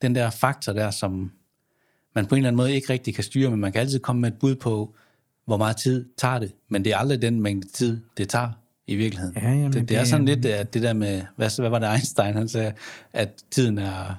den 0.01 0.15
der 0.15 0.29
faktor 0.29 0.73
der, 0.73 0.91
som 0.91 1.31
man 2.15 2.25
på 2.25 2.35
en 2.35 2.39
eller 2.39 2.47
anden 2.47 2.57
måde 2.57 2.73
ikke 2.75 2.93
rigtig 2.93 3.15
kan 3.15 3.23
styre, 3.23 3.49
men 3.49 3.59
man 3.59 3.71
kan 3.71 3.81
altid 3.81 3.99
komme 3.99 4.21
med 4.21 4.31
et 4.31 4.39
bud 4.39 4.55
på, 4.55 4.95
hvor 5.45 5.57
meget 5.57 5.77
tid 5.77 6.05
tager 6.17 6.39
det. 6.39 6.51
Men 6.69 6.85
det 6.85 6.93
er 6.93 6.97
aldrig 6.97 7.21
den 7.21 7.41
mængde 7.41 7.67
tid, 7.67 8.01
det 8.17 8.29
tager 8.29 8.49
i 8.87 8.95
virkeligheden. 8.95 9.37
Ja, 9.41 9.49
jamen, 9.49 9.65
det, 9.65 9.81
det, 9.81 9.89
det 9.89 9.97
er 9.97 10.01
er- 10.01 10.05
sådan 10.05 10.25
lidt 10.25 10.45
at 10.45 10.73
det 10.73 10.81
der 10.81 10.93
med, 10.93 11.21
hvad, 11.35 11.59
hvad 11.59 11.69
var 11.69 11.79
det 11.79 11.91
Einstein, 11.93 12.33
han 12.33 12.47
sagde, 12.47 12.73
at 13.13 13.29
tiden 13.51 13.77
er 13.77 14.15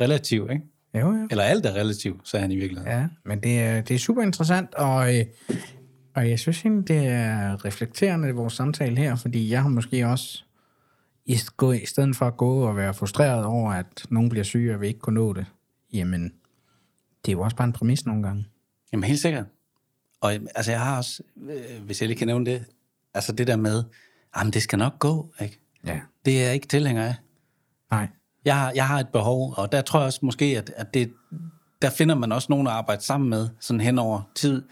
relativ, 0.00 0.48
ikke? 0.52 0.64
Jo, 0.94 1.00
jo. 1.00 1.28
Eller 1.30 1.44
alt 1.44 1.66
er 1.66 1.72
relativ, 1.74 2.20
sagde 2.24 2.40
han 2.42 2.52
i 2.52 2.56
virkeligheden. 2.56 2.92
Ja, 2.92 3.06
men 3.24 3.40
det 3.40 3.60
er, 3.60 3.80
det 3.80 3.94
er 3.94 3.98
super 3.98 4.22
interessant, 4.22 4.74
og, 4.74 5.18
øh, 5.18 5.24
og 6.14 6.30
jeg 6.30 6.38
synes 6.38 6.64
egentlig, 6.64 6.88
det 6.88 7.06
er 7.06 7.64
reflekterende, 7.64 8.32
vores 8.32 8.52
samtale 8.52 8.96
her, 8.96 9.16
fordi 9.16 9.50
jeg 9.50 9.62
har 9.62 9.68
måske 9.68 10.06
også, 10.06 10.44
i, 11.26 11.38
i 11.82 11.86
stedet 11.86 12.16
for 12.16 12.26
at 12.26 12.36
gå 12.36 12.60
og 12.60 12.76
være 12.76 12.94
frustreret 12.94 13.44
over, 13.44 13.72
at 13.72 14.06
nogen 14.10 14.28
bliver 14.28 14.44
syge, 14.44 14.74
og 14.74 14.80
vi 14.80 14.86
ikke 14.86 15.00
kunne 15.00 15.14
nå 15.14 15.32
det, 15.32 15.46
jamen, 15.92 16.32
det 17.24 17.32
er 17.32 17.32
jo 17.32 17.40
også 17.40 17.56
bare 17.56 17.66
en 17.66 17.72
præmis 17.72 18.06
nogle 18.06 18.22
gange. 18.22 18.46
Jamen 18.92 19.04
helt 19.04 19.20
sikkert. 19.20 19.44
Og 20.20 20.32
altså 20.32 20.70
jeg 20.72 20.80
har 20.80 20.96
også, 20.96 21.22
øh, 21.50 21.84
hvis 21.84 22.00
jeg 22.00 22.08
lige 22.08 22.18
kan 22.18 22.26
nævne 22.26 22.46
det, 22.46 22.64
altså 23.14 23.32
det 23.32 23.46
der 23.46 23.56
med, 23.56 23.84
jamen 24.36 24.52
det 24.52 24.62
skal 24.62 24.78
nok 24.78 24.98
gå, 24.98 25.34
ikke? 25.40 25.60
Ja. 25.86 26.00
Det 26.24 26.40
er 26.40 26.44
jeg 26.44 26.54
ikke 26.54 26.66
tilhænger 26.66 27.04
af. 27.04 27.14
Nej. 27.90 28.08
Jeg 28.48 28.60
har, 28.60 28.72
jeg 28.74 28.86
har 28.86 29.00
et 29.00 29.08
behov, 29.08 29.54
og 29.56 29.72
der 29.72 29.80
tror 29.80 30.00
jeg 30.00 30.06
også 30.06 30.20
måske, 30.22 30.44
at, 30.44 30.72
at 30.76 30.94
det, 30.94 31.12
der 31.82 31.90
finder 31.90 32.14
man 32.14 32.32
også 32.32 32.46
nogen 32.50 32.66
at 32.66 32.72
arbejde 32.72 33.04
sammen 33.04 33.30
med, 33.30 33.48
sådan 33.60 33.80
hen 33.80 33.98
over 33.98 34.22
tid, 34.34 34.62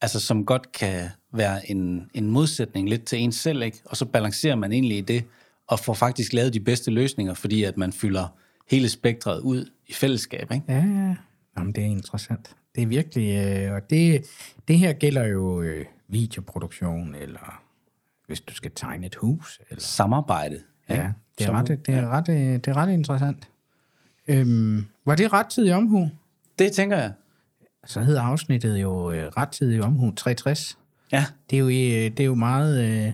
altså 0.00 0.20
som 0.20 0.46
godt 0.46 0.72
kan 0.72 1.08
være 1.32 1.70
en, 1.70 2.10
en 2.14 2.30
modsætning 2.30 2.88
lidt 2.88 3.04
til 3.04 3.18
ens 3.18 3.36
selv, 3.36 3.62
ikke? 3.62 3.78
Og 3.84 3.96
så 3.96 4.04
balancerer 4.04 4.54
man 4.54 4.72
egentlig 4.72 4.98
i 4.98 5.00
det, 5.00 5.24
og 5.66 5.80
får 5.80 5.94
faktisk 5.94 6.32
lavet 6.32 6.54
de 6.54 6.60
bedste 6.60 6.90
løsninger, 6.90 7.34
fordi 7.34 7.64
at 7.64 7.76
man 7.76 7.92
fylder 7.92 8.26
hele 8.70 8.88
spektret 8.88 9.40
ud 9.40 9.70
i 9.86 9.92
fællesskab, 9.92 10.52
ikke? 10.52 10.64
Ja, 10.68 10.84
ja. 10.84 11.14
Jamen, 11.58 11.72
det 11.72 11.84
er 11.84 11.88
interessant. 11.88 12.56
Det 12.74 12.82
er 12.82 12.86
virkelig, 12.86 13.46
øh, 13.46 13.74
og 13.74 13.90
det, 13.90 14.26
det 14.68 14.78
her 14.78 14.92
gælder 14.92 15.26
jo 15.26 15.62
øh, 15.62 15.84
videoproduktion, 16.08 17.14
eller 17.14 17.62
hvis 18.26 18.40
du 18.40 18.54
skal 18.54 18.70
tegne 18.74 19.06
et 19.06 19.14
hus, 19.14 19.60
eller 19.70 19.82
Samarbejde. 19.82 20.62
Ja, 20.88 21.12
det 21.38 21.46
er, 21.46 21.50
ret, 21.52 21.68
det, 21.68 21.88
er 21.88 22.08
ret, 22.08 22.28
øh, 22.28 22.36
det 22.36 22.66
er 22.68 22.76
ret 22.76 22.92
interessant. 22.92 23.48
Øhm, 24.28 24.86
var 25.04 25.14
det 25.14 25.32
rettidig 25.32 25.74
omhu? 25.74 26.10
Det 26.58 26.72
tænker 26.72 26.96
jeg. 26.96 27.12
Så 27.86 28.00
hedder 28.00 28.22
afsnittet 28.22 28.76
jo 28.82 29.10
øh, 29.10 29.26
rettidig 29.26 29.82
omhu 29.82 30.10
360. 30.14 30.78
Ja, 31.12 31.24
Det 31.50 31.56
er 31.56 31.60
jo, 31.60 31.66
øh, 31.68 32.10
det 32.10 32.20
er 32.20 32.24
jo 32.24 32.34
meget... 32.34 32.84
Øh, 32.84 33.12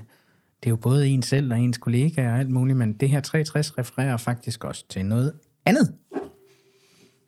det 0.62 0.68
er 0.68 0.70
jo 0.70 0.76
både 0.76 1.08
en 1.08 1.22
selv 1.22 1.52
og 1.52 1.58
ens 1.60 1.78
kollega 1.78 2.32
og 2.32 2.38
alt 2.38 2.50
muligt, 2.50 2.78
men 2.78 2.92
det 2.92 3.08
her 3.08 3.20
360 3.20 3.78
refererer 3.78 4.16
faktisk 4.16 4.64
også 4.64 4.84
til 4.88 5.06
noget 5.06 5.32
andet. 5.66 5.94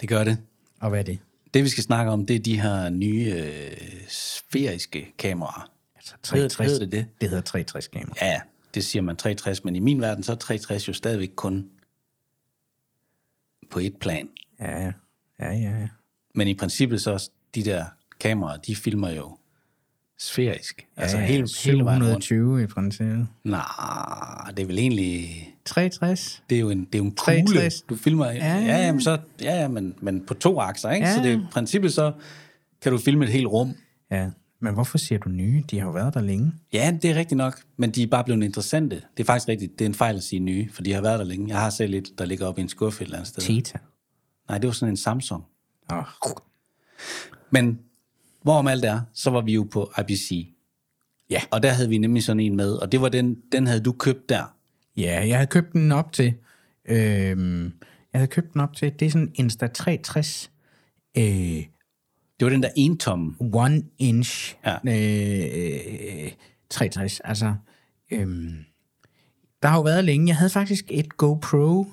det 0.01 0.09
gør 0.09 0.25
det. 0.25 0.39
Og 0.81 0.89
hvad 0.91 0.99
er 0.99 1.03
det? 1.05 1.19
Det 1.55 1.65
vi 1.65 1.69
skal 1.69 1.83
snakke 1.85 2.13
om, 2.13 2.27
det 2.27 2.37
er 2.37 2.41
de 2.41 2.61
her 2.61 2.89
nye 2.89 3.35
øh, 3.37 3.77
sfæriske 4.09 5.13
kameraer. 5.19 5.71
Altså 5.97 6.15
Hedder- 6.35 6.63
hedder 6.65 6.79
det 6.79 6.93
det? 6.93 7.07
Det 7.21 7.29
hedder 7.29 7.43
360 7.43 7.89
kamera. 7.89 8.15
Ja, 8.23 8.41
det 8.75 8.85
siger 8.85 9.03
man 9.03 9.17
360, 9.17 9.65
men 9.65 9.77
i 9.77 9.79
min 9.79 10.01
verden, 10.01 10.23
så 10.25 10.33
er 10.33 10.37
360 10.37 10.89
jo 10.89 10.93
stadigvæk 10.93 11.31
kun 11.37 11.67
på 13.71 13.79
et 13.79 13.97
plan. 14.01 14.29
Ja, 14.61 14.85
ja. 14.85 14.93
Ja, 15.41 15.53
ja, 15.53 15.71
ja. 15.81 15.89
Men 16.35 16.49
i 16.49 16.55
princippet 16.55 17.01
så, 17.01 17.31
de 17.55 17.65
der 17.65 17.85
kameraer, 18.21 18.57
de 18.57 18.77
filmer 18.77 19.11
jo 19.11 19.39
sfærisk. 20.19 20.87
Altså 20.97 21.17
ja, 21.17 21.23
ja, 21.23 21.29
hele, 21.29 21.49
hele 21.65 21.85
vejen 21.85 22.03
rundt. 22.03 22.25
720 22.25 22.63
i 22.63 22.67
princippet. 22.67 23.29
Nej, 23.45 24.51
det 24.57 24.63
er 24.63 24.67
vel 24.67 24.79
egentlig... 24.79 25.51
360. 25.65 26.43
Det 26.51 26.57
er 26.57 26.61
jo 26.61 26.71
en, 26.71 26.85
det 26.85 26.95
er 26.95 26.99
jo 26.99 27.05
en 27.05 27.15
63. 27.15 27.47
kugle, 27.47 27.71
du 27.89 28.03
filmer. 28.03 28.31
Ja, 28.31 28.37
Ja. 28.37 28.57
ja, 28.59 28.87
jamen 28.87 29.01
så, 29.01 29.19
ja, 29.43 29.61
ja 29.61 29.69
men, 29.69 29.95
men 30.01 30.27
på 30.27 30.35
to 30.35 30.61
akser, 30.61 30.91
ikke? 30.91 31.07
Ja. 31.07 31.15
Så 31.15 31.23
det 31.23 31.39
i 31.39 31.41
princippet 31.53 31.93
så, 31.93 32.13
kan 32.83 32.93
du 32.93 32.99
filme 32.99 33.25
et 33.25 33.33
helt 33.33 33.47
rum. 33.47 33.75
Ja, 34.11 34.31
men 34.61 34.75
hvorfor 34.75 34.99
siger 34.99 35.19
du 35.19 35.29
nye? 35.29 35.65
De 35.71 35.79
har 35.79 35.87
jo 35.87 35.93
været 35.93 36.15
der 36.15 36.21
længe. 36.21 36.53
Ja, 36.73 36.99
det 37.03 37.11
er 37.11 37.15
rigtigt 37.15 37.37
nok, 37.37 37.63
men 37.77 37.91
de 37.91 38.03
er 38.03 38.07
bare 38.07 38.25
blevet 38.25 38.43
interessante. 38.43 39.03
Det 39.17 39.23
er 39.23 39.25
faktisk 39.25 39.49
rigtigt, 39.49 39.79
det 39.79 39.85
er 39.85 39.89
en 39.89 39.95
fejl 39.95 40.17
at 40.17 40.23
sige 40.23 40.41
nye, 40.41 40.69
for 40.73 40.83
de 40.83 40.93
har 40.93 41.01
været 41.01 41.19
der 41.19 41.25
længe. 41.25 41.49
Jeg 41.49 41.61
har 41.61 41.71
selv 41.71 41.95
et, 41.95 42.19
der 42.19 42.25
ligger 42.25 42.47
oppe 42.47 42.61
i 42.61 42.63
en 42.63 42.69
skuffe 42.69 43.03
et 43.03 43.07
eller 43.07 43.17
andet 43.17 43.29
sted. 43.29 43.43
Teta. 43.43 43.79
Nej, 44.49 44.59
det 44.59 44.67
var 44.67 44.73
sådan 44.73 44.93
en 44.93 44.97
Samsung. 44.97 45.45
Oh. 45.91 46.05
Men 47.51 47.79
hvorom 48.43 48.67
alt 48.67 48.85
er, 48.85 49.01
så 49.13 49.31
var 49.31 49.41
vi 49.41 49.55
jo 49.55 49.63
på 49.73 49.93
IBC. 50.01 50.55
Ja. 51.31 51.41
Og 51.51 51.63
der 51.63 51.71
havde 51.71 51.89
vi 51.89 51.99
nemlig 51.99 52.25
sådan 52.25 52.41
en 52.41 52.57
med, 52.57 52.73
og 52.73 52.93
det 52.93 53.01
var 53.01 53.09
den, 53.09 53.37
den 53.53 53.67
havde 53.67 53.81
du 53.81 53.93
købt 53.93 54.29
der. 54.29 54.57
Ja, 54.97 55.27
jeg 55.29 55.37
havde 55.37 55.47
købt 55.47 55.73
den 55.73 55.93
op 55.93 56.13
til... 56.13 56.35
Øhm, 56.85 57.73
jeg 58.13 58.21
havde 58.21 58.31
købt 58.31 58.53
den 58.53 58.61
op 58.61 58.77
til... 58.77 58.93
Det 58.99 59.07
er 59.07 59.11
sådan 59.11 59.29
en 59.29 59.33
Insta 59.35 59.67
360 59.67 60.51
øh, 61.17 61.65
Det 62.45 62.51
var 62.51 62.57
den 62.57 62.63
der 62.63 62.71
entomme. 62.77 63.35
one 63.41 63.83
inch 63.99 64.57
Ja. 64.67 64.75
øh, 64.75 66.25
øh, 66.25 66.33
360. 66.71 67.21
Altså, 67.21 67.55
øhm, 68.13 68.57
der 69.63 69.69
har 69.69 69.77
jo 69.77 69.83
været 69.83 70.05
længe. 70.05 70.29
Jeg 70.29 70.37
havde 70.37 70.51
faktisk 70.51 70.85
et 70.91 71.17
GoPro. 71.17 71.87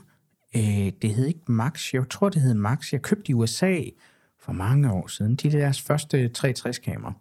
Øh, 0.56 0.92
det 1.02 1.16
hed 1.16 1.26
ikke 1.28 1.52
Max. 1.52 1.94
Jeg 1.94 2.10
tror, 2.10 2.30
det 2.30 2.42
hed 2.42 2.54
Max. 2.54 2.94
Jeg 2.94 3.02
købte 3.02 3.30
i 3.32 3.34
USA 3.34 3.78
for 4.40 4.52
mange 4.52 4.92
år 4.92 5.08
siden. 5.08 5.36
De 5.36 5.48
er 5.48 5.52
deres 5.52 5.82
første 5.82 6.32
360-kamera. 6.38 7.14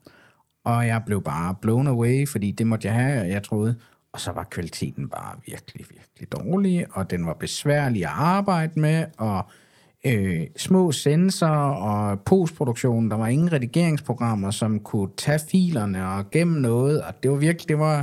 Og 0.65 0.87
jeg 0.87 1.03
blev 1.07 1.23
bare 1.23 1.55
blown 1.63 1.87
away, 1.87 2.29
fordi 2.29 2.51
det 2.51 2.67
måtte 2.67 2.87
jeg 2.89 2.95
have, 2.95 3.21
og 3.21 3.29
jeg 3.29 3.43
troede. 3.43 3.77
Og 4.13 4.21
så 4.21 4.33
var 4.33 4.45
kvaliteten 4.51 5.09
bare 5.09 5.37
virkelig, 5.47 5.87
virkelig 5.91 6.33
dårlig, 6.33 6.87
og 6.91 7.11
den 7.11 7.27
var 7.27 7.35
besværlig 7.35 8.03
at 8.03 8.13
arbejde 8.15 8.81
med, 8.81 9.05
og 9.19 9.45
øh, 10.07 10.47
små 10.57 10.93
sensorer 10.93 11.75
og 11.75 12.21
postproduktion. 12.21 13.11
Der 13.11 13.17
var 13.17 13.27
ingen 13.27 13.53
redigeringsprogrammer, 13.53 14.51
som 14.51 14.81
kunne 14.81 15.11
tage 15.17 15.41
filerne 15.51 16.09
og 16.09 16.31
gemme 16.31 16.61
noget, 16.61 17.03
og 17.03 17.23
det 17.23 17.31
var 17.31 17.37
virkelig, 17.37 17.69
det 17.69 17.79
var, 17.79 17.97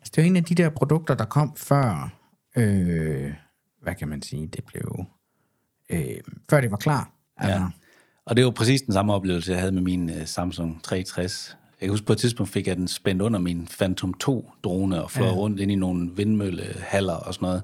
altså, 0.00 0.12
det 0.16 0.22
var 0.22 0.22
en 0.22 0.36
af 0.36 0.44
de 0.44 0.54
der 0.54 0.68
produkter, 0.68 1.14
der 1.14 1.24
kom 1.24 1.56
før, 1.56 2.12
øh, 2.56 3.32
hvad 3.82 3.94
kan 3.94 4.08
man 4.08 4.22
sige, 4.22 4.46
det 4.46 4.64
blev, 4.64 5.04
øh, 5.90 6.20
før 6.50 6.60
det 6.60 6.70
var 6.70 6.76
klar. 6.76 7.10
Altså, 7.36 7.58
Ja. 7.58 7.66
Og 8.26 8.36
det 8.36 8.44
var 8.44 8.50
præcis 8.50 8.82
den 8.82 8.92
samme 8.92 9.14
oplevelse, 9.14 9.52
jeg 9.52 9.60
havde 9.60 9.72
med 9.72 9.82
min 9.82 10.10
uh, 10.10 10.16
Samsung 10.24 10.82
360. 10.82 11.56
Jeg 11.80 11.86
kan 11.86 11.90
huske, 11.90 12.06
på 12.06 12.12
et 12.12 12.18
tidspunkt 12.18 12.52
fik 12.52 12.66
jeg 12.66 12.76
den 12.76 12.88
spændt 12.88 13.22
under 13.22 13.40
min 13.40 13.68
Phantom 13.78 14.14
2-drone 14.24 15.02
og 15.02 15.10
fløj 15.10 15.26
ja. 15.26 15.34
rundt 15.34 15.60
ind 15.60 15.72
i 15.72 15.74
nogle 15.74 16.10
vindmøllehaller 16.16 17.14
og 17.14 17.34
sådan 17.34 17.46
noget. 17.46 17.62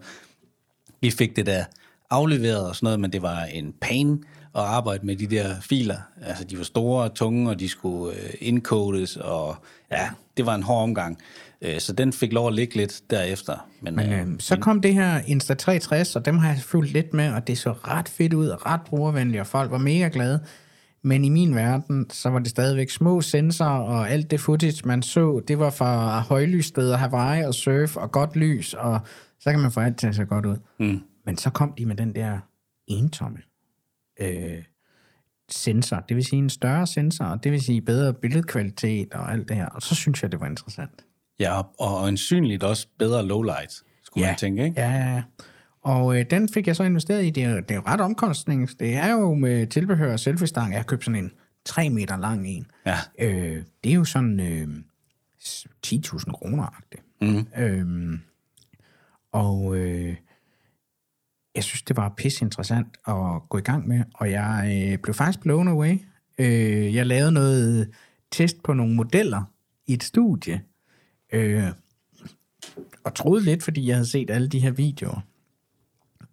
Vi 1.00 1.10
fik 1.10 1.36
det 1.36 1.46
der 1.46 1.64
afleveret 2.12 2.68
og 2.68 2.76
sådan 2.76 2.86
noget, 2.86 3.00
men 3.00 3.12
det 3.12 3.22
var 3.22 3.42
en 3.44 3.74
pain 3.80 4.24
at 4.54 4.60
arbejde 4.62 5.06
med 5.06 5.16
de 5.16 5.26
der 5.26 5.60
filer. 5.60 5.96
Altså, 6.22 6.44
de 6.44 6.58
var 6.58 6.64
store 6.64 7.04
og 7.04 7.14
tunge, 7.14 7.50
og 7.50 7.60
de 7.60 7.68
skulle 7.68 8.16
øh, 8.16 8.30
indkodes, 8.40 9.16
og 9.16 9.56
ja, 9.92 10.08
det 10.36 10.46
var 10.46 10.54
en 10.54 10.62
hård 10.62 10.82
omgang. 10.82 11.18
Øh, 11.62 11.80
så 11.80 11.92
den 11.92 12.12
fik 12.12 12.32
lov 12.32 12.48
at 12.48 12.54
ligge 12.54 12.76
lidt 12.76 13.00
derefter. 13.10 13.68
Men, 13.80 13.96
Men 13.96 14.12
øh, 14.12 14.20
øh, 14.20 14.26
så 14.38 14.56
kom 14.56 14.80
det 14.80 14.94
her 14.94 15.20
Insta360, 15.20 16.16
og 16.16 16.24
dem 16.24 16.38
har 16.38 16.48
jeg 16.48 16.58
fulgt 16.62 16.92
lidt 16.92 17.14
med, 17.14 17.32
og 17.32 17.46
det 17.46 17.58
så 17.58 17.72
ret 17.72 18.08
fedt 18.08 18.34
ud, 18.34 18.46
og 18.46 18.66
ret 18.66 18.80
brugervenligt, 18.86 19.40
og 19.40 19.46
folk 19.46 19.70
var 19.70 19.78
mega 19.78 20.08
glade. 20.12 20.40
Men 21.04 21.24
i 21.24 21.28
min 21.28 21.54
verden, 21.54 22.10
så 22.10 22.28
var 22.28 22.38
det 22.38 22.48
stadigvæk 22.48 22.90
små 22.90 23.20
sensorer, 23.20 23.80
og 23.80 24.10
alt 24.10 24.30
det 24.30 24.40
footage, 24.40 24.82
man 24.84 25.02
så, 25.02 25.42
det 25.48 25.58
var 25.58 25.70
fra 25.70 26.20
højlyssteder, 26.20 26.96
Hawaii 26.96 27.44
og 27.44 27.54
surf, 27.54 27.96
og 27.96 28.12
godt 28.12 28.36
lys, 28.36 28.74
og 28.74 29.00
så 29.40 29.50
kan 29.50 29.60
man 29.60 29.72
få 29.72 29.80
alt 29.80 29.98
til 29.98 30.06
at 30.06 30.14
se 30.14 30.24
godt 30.24 30.46
ud. 30.46 30.56
Mm. 30.78 31.00
Men 31.24 31.36
så 31.36 31.50
kom 31.50 31.72
de 31.78 31.86
med 31.86 31.96
den 31.96 32.14
der 32.14 32.38
entomme 32.86 33.38
øh, 34.20 34.64
sensor, 35.48 36.00
det 36.08 36.16
vil 36.16 36.24
sige 36.24 36.38
en 36.38 36.50
større 36.50 36.86
sensor, 36.86 37.24
og 37.24 37.44
det 37.44 37.52
vil 37.52 37.60
sige 37.60 37.80
bedre 37.82 38.14
billedkvalitet 38.14 39.14
og 39.14 39.32
alt 39.32 39.48
det 39.48 39.56
her, 39.56 39.66
og 39.66 39.82
så 39.82 39.94
synes 39.94 40.22
jeg, 40.22 40.32
det 40.32 40.40
var 40.40 40.46
interessant. 40.46 41.04
ja, 41.40 41.58
og, 41.58 41.74
og 41.78 42.02
øjensynligt 42.02 42.62
også 42.62 42.86
bedre 42.98 43.26
lowlight, 43.26 43.72
skulle 44.02 44.26
man 44.26 44.36
tænke, 44.36 44.64
ikke? 44.64 44.80
Ja, 44.80 44.90
ja, 44.90 45.14
ja. 45.14 45.22
Og 45.82 46.18
øh, 46.18 46.26
den 46.30 46.48
fik 46.48 46.66
jeg 46.66 46.76
så 46.76 46.82
investeret 46.84 47.24
i. 47.24 47.30
Det 47.30 47.44
er, 47.44 47.60
det 47.60 47.70
er 47.70 47.74
jo 47.74 47.82
ret 47.86 48.00
omkostnings. 48.00 48.74
Det 48.74 48.94
er 48.94 49.12
jo 49.12 49.34
med 49.34 49.66
tilbehør 49.66 50.12
og 50.12 50.20
selfie-stang. 50.20 50.72
Jeg 50.72 50.78
har 50.78 50.84
købt 50.84 51.04
sådan 51.04 51.24
en 51.24 51.32
3 51.64 51.90
meter 51.90 52.16
lang 52.16 52.48
en. 52.48 52.66
Ja. 52.86 52.96
Øh, 53.18 53.62
det 53.84 53.90
er 53.90 53.94
jo 53.94 54.04
sådan 54.04 54.40
øh, 54.40 54.68
10.000 55.86 56.32
kroner. 56.32 56.82
Mm. 57.20 57.46
Øh, 57.62 58.18
og 59.32 59.76
øh, 59.76 60.16
jeg 61.54 61.64
synes, 61.64 61.82
det 61.82 61.96
var 61.96 62.14
pisse 62.16 62.44
interessant 62.44 62.96
at 63.08 63.48
gå 63.48 63.58
i 63.58 63.60
gang 63.60 63.88
med. 63.88 64.04
Og 64.14 64.30
jeg 64.30 64.88
øh, 64.92 64.98
blev 64.98 65.14
faktisk 65.14 65.40
blown 65.40 65.68
away. 65.68 65.98
Øh, 66.38 66.94
jeg 66.94 67.06
lavede 67.06 67.32
noget 67.32 67.90
test 68.30 68.62
på 68.62 68.72
nogle 68.72 68.94
modeller 68.94 69.42
i 69.86 69.92
et 69.92 70.02
studie. 70.02 70.62
Øh, 71.32 71.64
og 73.04 73.14
troede 73.14 73.44
lidt, 73.44 73.62
fordi 73.62 73.86
jeg 73.86 73.96
havde 73.96 74.06
set 74.06 74.30
alle 74.30 74.48
de 74.48 74.60
her 74.60 74.70
videoer 74.70 75.20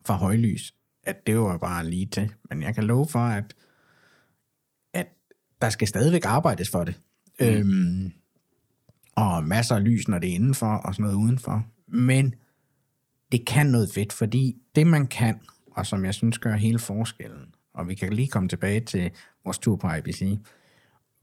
fra 0.05 0.15
højlys, 0.15 0.73
at 1.03 1.27
det 1.27 1.39
var 1.39 1.57
bare 1.57 1.89
lige 1.89 2.05
til. 2.05 2.31
Men 2.49 2.63
jeg 2.63 2.75
kan 2.75 2.83
love 2.83 3.07
for, 3.07 3.19
at, 3.19 3.53
at 4.93 5.07
der 5.61 5.69
skal 5.69 5.87
stadigvæk 5.87 6.25
arbejdes 6.25 6.69
for 6.69 6.83
det. 6.83 6.99
Mm. 7.39 7.45
Øhm, 7.45 8.11
og 9.15 9.43
masser 9.43 9.75
af 9.75 9.83
lys, 9.83 10.07
når 10.07 10.19
det 10.19 10.29
er 10.29 10.35
indenfor, 10.35 10.67
og 10.73 10.95
sådan 10.95 11.03
noget 11.03 11.15
udenfor. 11.15 11.65
Men 11.87 12.35
det 13.31 13.45
kan 13.45 13.65
noget 13.65 13.89
fedt, 13.93 14.13
fordi 14.13 14.55
det 14.75 14.87
man 14.87 15.07
kan, 15.07 15.39
og 15.71 15.85
som 15.85 16.05
jeg 16.05 16.13
synes 16.13 16.37
gør 16.37 16.55
hele 16.55 16.79
forskellen, 16.79 17.45
og 17.73 17.87
vi 17.87 17.95
kan 17.95 18.13
lige 18.13 18.27
komme 18.27 18.49
tilbage 18.49 18.79
til 18.79 19.11
vores 19.45 19.57
tur 19.59 19.75
på 19.75 19.87
IBC, 19.93 20.39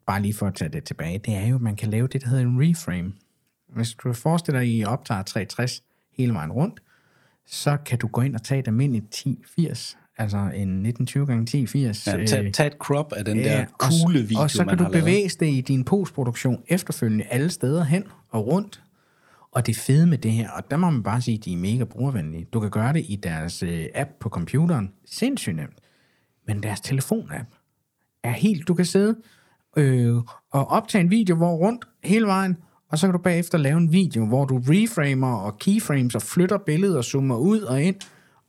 bare 0.07 0.23
lige 0.23 0.35
for 0.35 0.47
at 0.47 0.55
tage 0.55 0.69
det 0.69 0.85
tilbage, 0.85 1.19
det 1.19 1.35
er 1.35 1.47
jo, 1.47 1.55
at 1.55 1.61
man 1.63 1.77
kan 1.77 1.91
lave 1.91 2.07
det, 2.09 2.23
der 2.23 2.29
hedder 2.29 2.43
en 2.45 2.57
reframe. 2.71 3.13
Hvis 3.69 3.95
du 3.95 4.13
forestiller 4.13 4.61
dig, 4.61 4.69
at 4.69 4.75
I 4.81 4.85
optager 4.85 5.23
360 5.23 5.83
hele 6.17 6.33
vejen 6.35 6.53
rundt, 6.53 6.81
så 7.47 7.77
kan 7.87 7.99
du 7.99 8.07
gå 8.07 8.21
ind 8.21 8.35
og 8.35 8.43
tage 8.43 8.59
et 8.59 8.67
almindeligt 8.69 9.05
1080, 9.05 9.99
altså 10.19 10.37
en 10.37 10.87
1920 10.87 11.27
x 11.27 11.31
1080. 11.31 12.07
Ja, 12.07 12.27
tag, 12.27 12.53
tag 12.53 12.67
et 12.67 12.73
crop 12.73 13.13
af 13.13 13.25
den 13.25 13.39
der 13.39 13.61
Øh, 13.61 13.67
og 13.81 13.93
så- 13.93 13.99
coole 14.03 14.21
video, 14.23 14.41
Og 14.43 14.51
så 14.51 14.65
kan 14.65 14.79
du 14.79 14.89
bevæge 14.93 15.29
det 15.29 15.47
i 15.47 15.61
din 15.61 15.85
postproduktion 15.85 16.63
efterfølgende 16.69 17.25
alle 17.25 17.51
steder 17.51 17.85
hen 17.85 18.05
og 18.31 18.47
rundt. 18.47 18.83
Og 19.57 19.67
det 19.67 19.77
fede 19.77 20.07
med 20.07 20.19
det 20.19 20.33
her, 20.33 20.51
og 20.51 20.71
der 20.71 20.77
må 20.77 20.91
man 20.91 21.03
bare 21.03 21.21
sige, 21.21 21.39
at 21.39 21.45
de 21.45 21.53
er 21.53 21.57
mega 21.57 21.85
brugervenlige. 21.85 22.47
Du 22.53 22.61
kan 22.61 22.71
gøre 22.71 22.93
det 22.93 23.05
i 23.09 23.17
deres 23.23 23.63
øh, 23.63 23.87
app 23.95 24.11
på 24.21 24.29
computeren. 24.29 24.93
Sindssygt 25.07 25.57
nemt. 25.57 25.79
Men 26.47 26.63
deres 26.63 26.81
telefonapp 26.81 27.49
er 28.25 28.31
helt... 28.31 28.69
Du 28.69 28.75
kan 28.75 28.85
sidde 28.85 29.17
øh, 29.77 30.17
og 30.53 30.69
optage 30.69 31.03
en 31.03 31.11
video, 31.11 31.37
hvor 31.37 31.57
rundt 31.57 31.85
hele 32.05 32.27
vejen, 32.27 32.57
og 32.89 32.99
så 32.99 33.07
kan 33.07 33.13
du 33.13 33.19
bagefter 33.19 33.59
lave 33.59 33.77
en 33.77 33.93
video, 33.93 34.27
hvor 34.27 34.45
du 34.45 34.63
reframer 34.69 35.37
og 35.37 35.59
keyframes 35.59 36.15
og 36.15 36.23
flytter 36.23 36.59
billedet 36.59 36.97
og 36.97 37.05
zoomer 37.05 37.37
ud 37.37 37.61
og 37.61 37.83
ind. 37.83 37.97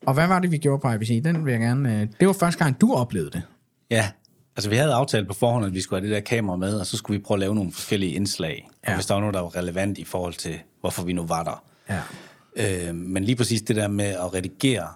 Og 0.06 0.14
hvad 0.14 0.28
var 0.28 0.40
det, 0.40 0.52
vi 0.52 0.58
gjorde 0.58 0.82
på 0.82 0.92
IBC? 0.92 1.24
Den 1.24 1.46
vil 1.46 1.52
jeg 1.52 1.60
gerne... 1.60 2.02
Øh, 2.02 2.08
det 2.20 2.28
var 2.28 2.34
første 2.34 2.64
gang, 2.64 2.82
du 2.82 2.94
oplevede 2.94 3.32
det. 3.32 3.44
Ja, 3.90 4.12
altså 4.58 4.70
vi 4.70 4.76
havde 4.76 4.94
aftalt 4.94 5.28
på 5.28 5.34
forhånd, 5.34 5.66
at 5.66 5.74
vi 5.74 5.82
skulle 5.82 6.02
have 6.02 6.10
det 6.10 6.16
der 6.16 6.22
kamera 6.22 6.56
med, 6.56 6.74
og 6.80 6.86
så 6.86 6.98
skulle 6.98 7.18
vi 7.20 7.24
prøve 7.24 7.36
at 7.36 7.40
lave 7.40 7.56
nogle 7.56 7.72
forskellige 7.72 8.12
indslag. 8.12 8.68
Ja. 8.68 8.78
Ja. 8.88 8.94
Og 8.94 8.98
hvis 8.98 9.06
der 9.06 9.14
var 9.14 9.22
noget, 9.22 9.34
der 9.34 9.42
var 9.42 9.56
relevant 9.56 9.98
i 9.98 10.04
forhold 10.04 10.34
til, 10.34 10.60
hvorfor 10.82 11.04
vi 11.04 11.14
nu 11.14 11.26
var 11.26 11.44
der. 11.44 11.64
Ja. 11.90 12.88
Øh, 12.90 12.96
men 12.96 13.24
lige 13.24 13.36
præcis 13.36 13.62
det 13.62 13.76
der 13.76 13.88
med 13.88 14.06
at 14.06 14.34
redigere 14.34 14.88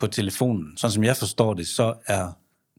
på 0.00 0.06
telefonen, 0.06 0.76
sådan 0.76 0.92
som 0.92 1.04
jeg 1.04 1.16
forstår 1.16 1.54
det, 1.54 1.66
så 1.68 1.94
er 2.06 2.28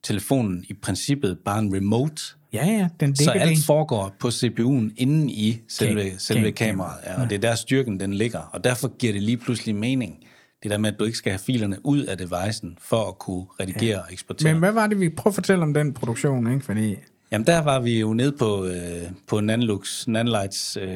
telefonen 0.04 0.66
i 0.70 0.74
princippet 0.74 1.38
bare 1.46 1.60
en 1.60 1.76
remote. 1.76 2.22
Ja, 2.54 2.66
ja, 2.66 2.90
den 3.00 3.16
Så 3.16 3.32
alt 3.32 3.50
lige. 3.50 3.64
foregår 3.66 4.16
på 4.20 4.28
CPU'en 4.28 4.94
inde 4.98 5.34
i 5.34 5.62
selve, 5.70 6.12
selve 6.18 6.48
kam- 6.52 6.54
kameraet, 6.54 7.00
ja, 7.06 7.22
og 7.22 7.30
det 7.30 7.36
er 7.36 7.40
der 7.40 7.56
styrken 7.56 8.00
den 8.00 8.14
ligger. 8.14 8.40
Og 8.40 8.64
derfor 8.64 8.98
giver 8.98 9.14
det 9.14 9.24
lige 9.24 9.38
pludselig 9.38 9.76
mening, 9.76 10.24
det 10.64 10.72
der 10.72 10.78
med, 10.78 10.94
at 10.94 11.00
du 11.00 11.04
ikke 11.04 11.18
skal 11.18 11.32
have 11.32 11.40
filerne 11.40 11.78
ud 11.84 12.04
af 12.04 12.18
devicen, 12.18 12.78
for 12.82 13.08
at 13.08 13.20
kunne 13.20 13.46
redigere 13.60 13.98
ja. 13.98 14.00
og 14.00 14.06
eksportere. 14.12 14.54
Men 14.54 14.60
hvad 14.60 14.72
var 14.72 14.88
det, 14.88 15.00
vi 15.00 15.10
prøver 15.10 15.32
at 15.32 15.36
fortælle 15.36 15.64
om 15.64 15.74
den 15.74 15.94
produktion, 15.94 16.54
ikke? 16.54 16.66
Fordi, 16.66 16.96
Jamen, 17.32 17.48
der 17.48 17.62
var 17.62 17.80
vi 17.80 18.00
jo 18.00 18.14
nede 18.14 18.32
på, 18.32 18.66
øh, 18.66 19.12
på 19.28 19.40
Nanlux, 19.40 20.08
Nanlights 20.08 20.78
øh, 20.82 20.90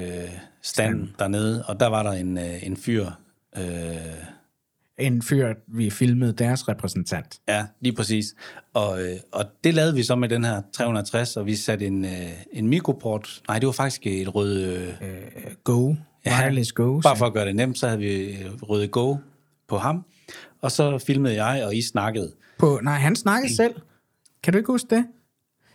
stand 0.62 1.08
dernede, 1.19 1.63
og 1.67 1.80
der 1.80 1.88
var 1.88 2.03
der 2.03 2.12
en, 2.12 2.38
øh, 2.38 2.67
en 2.67 2.77
fyr, 2.77 3.06
øh, 3.58 3.63
en 4.97 5.21
fyr, 5.21 5.53
vi 5.67 5.89
filmede 5.89 6.34
deres 6.34 6.67
repræsentant. 6.67 7.39
ja, 7.47 7.65
lige 7.82 7.93
præcis. 7.93 8.25
Og, 8.73 9.01
øh, 9.01 9.15
og 9.32 9.45
det 9.63 9.73
lavede 9.73 9.95
vi 9.95 10.03
så 10.03 10.15
med 10.15 10.30
den 10.30 10.43
her 10.43 10.62
360, 10.73 11.38
og 11.38 11.45
vi 11.45 11.56
satte 11.56 11.88
en, 11.88 12.06
øh, 12.06 12.12
en 12.53 12.67
mikroport, 12.67 13.41
nej, 13.47 13.60
det 13.60 13.65
var 13.65 13.71
faktisk 13.73 14.08
et 14.08 14.36
rød, 14.36 14.63
øh, 14.63 14.88
Go, 15.63 15.95
wireless 16.27 16.71
Go. 16.71 16.99
bare 16.99 17.17
for 17.17 17.25
at 17.25 17.34
gøre 17.34 17.45
det 17.45 17.56
nemt, 17.56 17.77
så 17.77 17.88
havde 17.88 17.99
vi 17.99 18.23
øh, 18.23 18.62
røde 18.62 18.88
Go 18.88 19.15
på 19.67 19.77
ham, 19.77 20.03
og 20.62 20.71
så 20.71 20.97
filmede 20.97 21.43
jeg, 21.43 21.65
og 21.65 21.75
I 21.75 21.82
snakkede. 21.82 22.32
På, 22.60 22.80
nej, 22.84 22.93
han 22.99 23.15
snakkede 23.15 23.56
selv. 23.56 23.73
Kan 24.43 24.53
du 24.53 24.58
ikke 24.58 24.71
huske 24.71 24.95
det? 24.95 25.06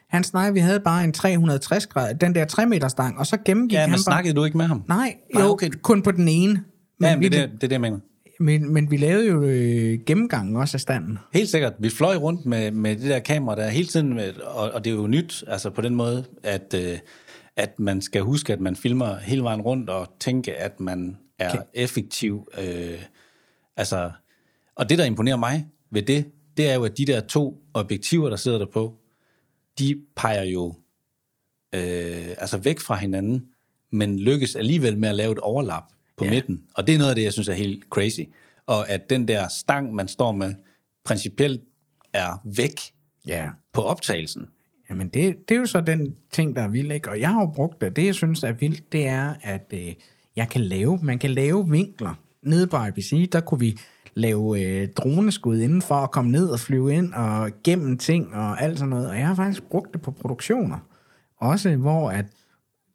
Han 0.09 0.25
snakkede, 0.25 0.55
vi 0.55 0.61
havde 0.61 0.81
bare 0.81 1.05
en 1.05 1.13
360 1.13 1.87
grad, 1.87 2.15
den 2.15 2.35
der 2.35 2.45
3 2.45 2.67
meter 2.67 2.89
stang, 2.89 3.19
og 3.19 3.27
så 3.27 3.37
gennemgik 3.45 3.73
Ja, 3.75 3.81
han 3.81 3.91
men 3.91 3.95
bare... 3.95 3.99
snakkede 4.03 4.35
du 4.35 4.45
ikke 4.45 4.57
med 4.59 4.67
ham? 4.67 4.83
Nej, 4.89 5.17
Nej, 5.35 5.43
jo, 5.43 5.49
okay. 5.49 5.71
kun 5.83 6.03
på 6.03 6.11
den 6.11 6.29
ene. 6.29 6.53
Men, 6.53 7.09
Ja, 7.09 7.15
men 7.17 7.21
vi, 7.23 7.29
det, 7.29 7.39
er 7.39 7.47
det, 7.47 7.51
det 7.55 7.65
er 7.65 7.69
det, 7.69 7.73
jeg 7.73 7.81
mener. 7.81 7.99
men, 8.41 8.73
men 8.73 8.91
vi 8.91 8.97
lavede 8.97 9.27
jo 9.29 9.43
øh, 9.45 9.99
gennemgangen 10.07 10.57
også 10.57 10.77
af 10.77 10.81
standen. 10.81 11.19
Helt 11.33 11.49
sikkert. 11.49 11.73
Vi 11.79 11.91
fløj 11.91 12.17
rundt 12.17 12.47
med, 12.47 12.71
med 12.71 12.97
det 12.97 13.11
der 13.11 13.19
kamera 13.19 13.57
der 13.57 13.69
hele 13.69 13.87
tiden, 13.89 14.15
med, 14.15 14.33
og, 14.41 14.71
og 14.71 14.85
det 14.85 14.91
er 14.91 14.95
jo 14.95 15.07
nyt, 15.07 15.45
altså 15.47 15.71
på 15.71 15.81
den 15.81 15.95
måde, 15.95 16.25
at, 16.43 16.75
øh, 16.77 16.99
at 17.57 17.79
man 17.79 18.01
skal 18.01 18.23
huske, 18.23 18.53
at 18.53 18.61
man 18.61 18.77
filmer 18.77 19.17
hele 19.19 19.43
vejen 19.43 19.61
rundt 19.61 19.91
og 19.91 20.09
tænke, 20.21 20.55
at 20.55 20.81
man 20.81 21.17
er 21.39 21.49
Okay. 21.51 21.59
effektiv. 21.75 22.49
Øh, 22.59 22.99
altså, 23.77 24.11
og 24.75 24.89
det, 24.89 24.99
der 24.99 25.05
imponerer 25.05 25.37
mig 25.37 25.67
ved 25.91 26.03
det, 26.03 26.31
det 26.57 26.71
er 26.71 26.75
jo, 26.75 26.85
at 26.85 26.99
de 26.99 27.07
der 27.07 27.21
to 27.21 27.63
objektiver, 27.75 28.29
der 28.29 28.37
sidder 28.37 28.59
der 28.59 28.67
på, 28.67 28.97
de 29.79 30.01
peger 30.17 30.43
jo 30.45 30.75
øh, 31.75 32.29
altså 32.39 32.59
væk 32.59 32.81
fra 32.81 32.97
hinanden, 32.97 33.47
men 33.91 34.19
lykkes 34.19 34.57
alligevel 34.57 34.99
med 34.99 35.09
at 35.09 35.15
lave 35.15 35.33
et 35.33 35.39
overlap 35.39 35.83
på 36.17 36.25
Ja. 36.25 36.31
midten. 36.31 36.63
Og 36.75 36.87
det 36.87 36.95
er 36.95 36.99
noget 36.99 37.11
af 37.11 37.15
det, 37.17 37.23
jeg 37.23 37.33
synes 37.33 37.49
er 37.49 37.53
helt 37.53 37.85
crazy. 37.91 38.21
Og 38.67 38.89
at 38.91 39.11
den 39.11 39.29
der 39.29 39.49
stang, 39.49 39.95
man 39.95 40.09
står 40.09 40.33
med, 40.33 40.55
principielt 41.05 41.61
er 42.13 42.41
væk 42.57 42.81
Ja. 43.27 43.49
på 43.73 43.83
optagelsen. 43.83 44.47
Jamen, 44.91 45.09
det, 45.09 45.49
det 45.49 45.55
er 45.55 45.59
jo 45.59 45.67
så 45.67 45.81
den 45.81 46.17
ting, 46.31 46.57
der 46.57 46.63
er 46.63 46.69
vild, 46.69 46.93
ikke? 46.93 47.11
Og 47.11 47.21
jeg 47.21 47.29
har 47.29 47.41
jo 47.41 47.47
brugt 47.55 47.81
det. 47.81 47.97
Det, 47.97 48.07
jeg 48.07 48.15
synes 48.15 48.43
er 48.43 48.53
vildt, 48.53 48.93
det 48.93 49.07
er, 49.07 49.35
at 49.43 49.67
øh, 49.75 49.95
jeg 50.37 50.49
kan 50.49 50.61
lave, 50.61 50.99
man 51.03 51.19
kan 51.19 51.31
lave 51.31 51.71
vinkler. 51.71 52.15
Nede 52.43 52.67
på 52.67 52.77
IBC, 52.85 53.31
der 53.31 53.41
kunne 53.41 53.61
vi 53.61 53.79
lave 54.15 54.61
øh, 54.61 54.89
droneskud 54.89 55.59
indenfor 55.59 55.95
og 55.95 56.11
komme 56.11 56.31
ned 56.31 56.49
og 56.49 56.61
flyve 56.61 56.95
ind 56.95 57.13
og 57.15 57.51
gennem 57.65 57.99
ting 57.99 58.35
og 58.35 58.63
alt 58.63 58.79
sådan 58.79 58.91
noget. 58.91 59.11
Og 59.11 59.19
jeg 59.19 59.27
har 59.27 59.35
faktisk 59.35 59.63
brugt 59.63 59.93
det 59.93 60.03
på 60.03 60.11
produktioner. 60.11 60.79
Også 61.37 61.77
hvor 61.77 62.11
at 62.11 62.25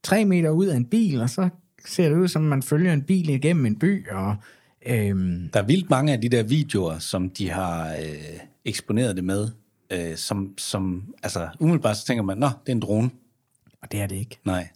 tre 0.03 0.25
meter 0.25 0.49
ud 0.49 0.65
af 0.65 0.75
en 0.75 0.85
bil, 0.85 1.21
og 1.21 1.29
så 1.29 1.49
ser 1.85 2.09
det 2.09 2.17
ud 2.17 2.27
som, 2.27 2.41
man 2.41 2.63
følger 2.63 2.93
en 2.93 3.01
bil 3.01 3.29
igennem 3.29 3.65
en 3.65 3.79
by, 3.79 4.09
og 4.09 4.35
øhm, 4.85 5.49
Der 5.53 5.59
er 5.59 5.65
vildt 5.65 5.89
mange 5.89 6.13
af 6.13 6.21
de 6.21 6.29
der 6.29 6.43
videoer, 6.43 6.99
som 6.99 7.29
de 7.29 7.49
har 7.49 7.91
øh, 7.91 8.39
eksponeret 8.65 9.15
det 9.15 9.23
med, 9.23 9.47
øh, 9.91 10.15
som, 10.15 10.53
som, 10.57 11.13
altså 11.23 11.49
umiddelbart 11.59 11.97
så 11.97 12.05
tænker 12.05 12.23
man, 12.23 12.37
nå, 12.37 12.47
det 12.47 12.71
er 12.71 12.75
en 12.75 12.79
drone. 12.79 13.09
og 13.81 13.91
det 13.91 14.01
er 14.01 14.07
det 14.07 14.15
ikke. 14.15 14.37
Nej, 14.45 14.67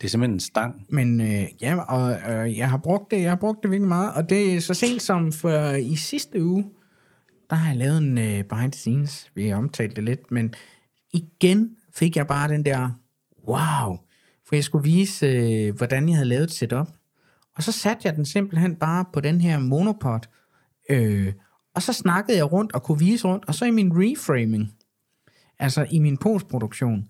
det 0.00 0.06
er 0.06 0.10
simpelthen 0.10 0.34
en 0.34 0.40
stang. 0.40 0.86
Men 0.88 1.20
øh, 1.20 1.44
ja, 1.60 1.80
og 1.80 2.12
øh, 2.12 2.58
jeg 2.58 2.70
har 2.70 2.78
brugt 2.78 3.10
det, 3.10 3.22
jeg 3.22 3.30
har 3.30 3.36
brugt 3.36 3.62
det 3.62 3.70
virkelig 3.70 3.88
meget, 3.88 4.14
og 4.14 4.30
det 4.30 4.54
er 4.54 4.60
så 4.60 4.74
sent 4.74 5.02
som 5.02 5.32
for 5.32 5.70
i 5.70 5.96
sidste 5.96 6.44
uge, 6.44 6.64
der 7.50 7.56
har 7.56 7.68
jeg 7.68 7.76
lavet 7.76 7.98
en 7.98 8.18
øh, 8.18 8.44
behind 8.44 8.72
the 8.72 8.78
scenes, 8.78 9.30
vi 9.34 9.48
har 9.48 9.56
omtalt 9.56 9.96
det 9.96 10.04
lidt, 10.04 10.30
men 10.30 10.54
igen 11.12 11.76
fik 11.94 12.16
jeg 12.16 12.26
bare 12.26 12.48
den 12.48 12.64
der, 12.64 12.90
wow, 13.48 13.96
for 14.48 14.54
jeg 14.54 14.64
skulle 14.64 14.84
vise, 14.84 15.26
øh, 15.26 15.76
hvordan 15.76 16.08
jeg 16.08 16.16
havde 16.16 16.28
lavet 16.28 16.44
et 16.44 16.50
setup. 16.50 16.88
Og 17.56 17.62
så 17.62 17.72
satte 17.72 18.02
jeg 18.04 18.16
den 18.16 18.24
simpelthen 18.24 18.76
bare 18.76 19.04
på 19.12 19.20
den 19.20 19.40
her 19.40 19.58
monopod, 19.58 20.20
øh, 20.90 21.32
og 21.74 21.82
så 21.82 21.92
snakkede 21.92 22.36
jeg 22.36 22.52
rundt 22.52 22.72
og 22.72 22.82
kunne 22.82 22.98
vise 22.98 23.28
rundt, 23.28 23.44
og 23.48 23.54
så 23.54 23.64
i 23.64 23.70
min 23.70 23.92
reframing, 23.94 24.72
altså 25.58 25.86
i 25.90 25.98
min 25.98 26.16
postproduktion, 26.16 27.08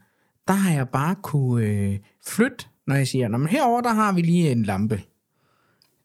der 0.48 0.54
har 0.54 0.72
jeg 0.72 0.88
bare 0.88 1.14
kunne 1.22 1.66
øh, 1.66 1.98
flytte, 2.26 2.66
når 2.90 2.96
jeg 2.96 3.08
siger, 3.08 3.28
men 3.28 3.48
herover 3.48 3.80
der 3.80 3.92
har 3.92 4.12
vi 4.12 4.20
lige 4.20 4.50
en 4.50 4.62
lampe. 4.62 5.02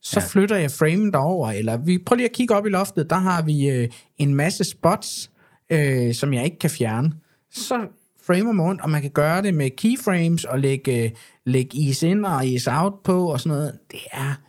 Så 0.01 0.19
ja. 0.19 0.25
flytter 0.25 0.55
jeg 0.55 0.71
framen 0.71 1.13
derover, 1.13 1.51
eller 1.51 1.77
vi 1.77 1.97
prøver 2.05 2.17
lige 2.17 2.29
at 2.29 2.35
kigge 2.35 2.55
op 2.55 2.65
i 2.65 2.69
loftet, 2.69 3.09
der 3.09 3.15
har 3.15 3.41
vi 3.41 3.69
øh, 3.69 3.89
en 4.17 4.35
masse 4.35 4.63
spots, 4.63 5.31
øh, 5.69 6.13
som 6.13 6.33
jeg 6.33 6.45
ikke 6.45 6.59
kan 6.59 6.69
fjerne. 6.69 7.11
Så 7.51 7.87
framer 8.27 8.51
man 8.51 8.65
rundt, 8.65 8.81
og 8.81 8.89
man 8.89 9.01
kan 9.01 9.11
gøre 9.11 9.41
det 9.41 9.53
med 9.53 9.69
keyframes 9.77 10.45
og 10.45 10.59
lægge, 10.59 11.03
øh, 11.03 11.11
lægge 11.45 11.77
is 11.77 12.03
in 12.03 12.25
og 12.25 12.47
is 12.47 12.67
out 12.67 12.93
på 13.03 13.31
og 13.31 13.39
sådan 13.39 13.57
noget. 13.57 13.73
Det 13.91 13.99
er 14.11 14.41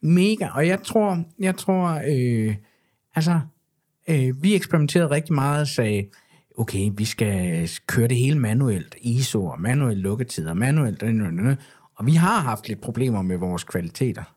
mega, 0.00 0.48
og 0.54 0.66
jeg 0.66 0.82
tror, 0.82 1.24
jeg 1.38 1.56
tror, 1.56 2.00
øh, 2.08 2.54
altså, 3.14 3.40
øh, 4.08 4.42
vi 4.42 4.54
eksperimenterede 4.54 5.10
rigtig 5.10 5.34
meget 5.34 5.60
og 5.60 5.66
sagde, 5.66 6.04
okay, 6.56 6.90
vi 6.94 7.04
skal 7.04 7.68
køre 7.86 8.08
det 8.08 8.16
hele 8.16 8.38
manuelt, 8.38 8.94
ISO 9.00 9.44
og 9.46 9.60
manuelt 9.60 9.98
lukketider, 9.98 10.54
manuelt, 10.54 11.02
og 11.94 12.06
vi 12.06 12.12
har 12.14 12.40
haft 12.40 12.68
lidt 12.68 12.80
problemer 12.80 13.22
med 13.22 13.36
vores 13.36 13.64
kvaliteter. 13.64 14.34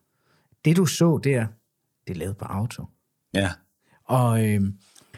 Det 0.65 0.77
du 0.77 0.85
så 0.85 1.19
der, 1.23 1.45
det 2.07 2.13
er 2.13 2.19
lavet 2.19 2.37
på 2.37 2.45
auto. 2.45 2.85
Ja. 3.33 3.51
Og 4.05 4.45
øh, 4.47 4.61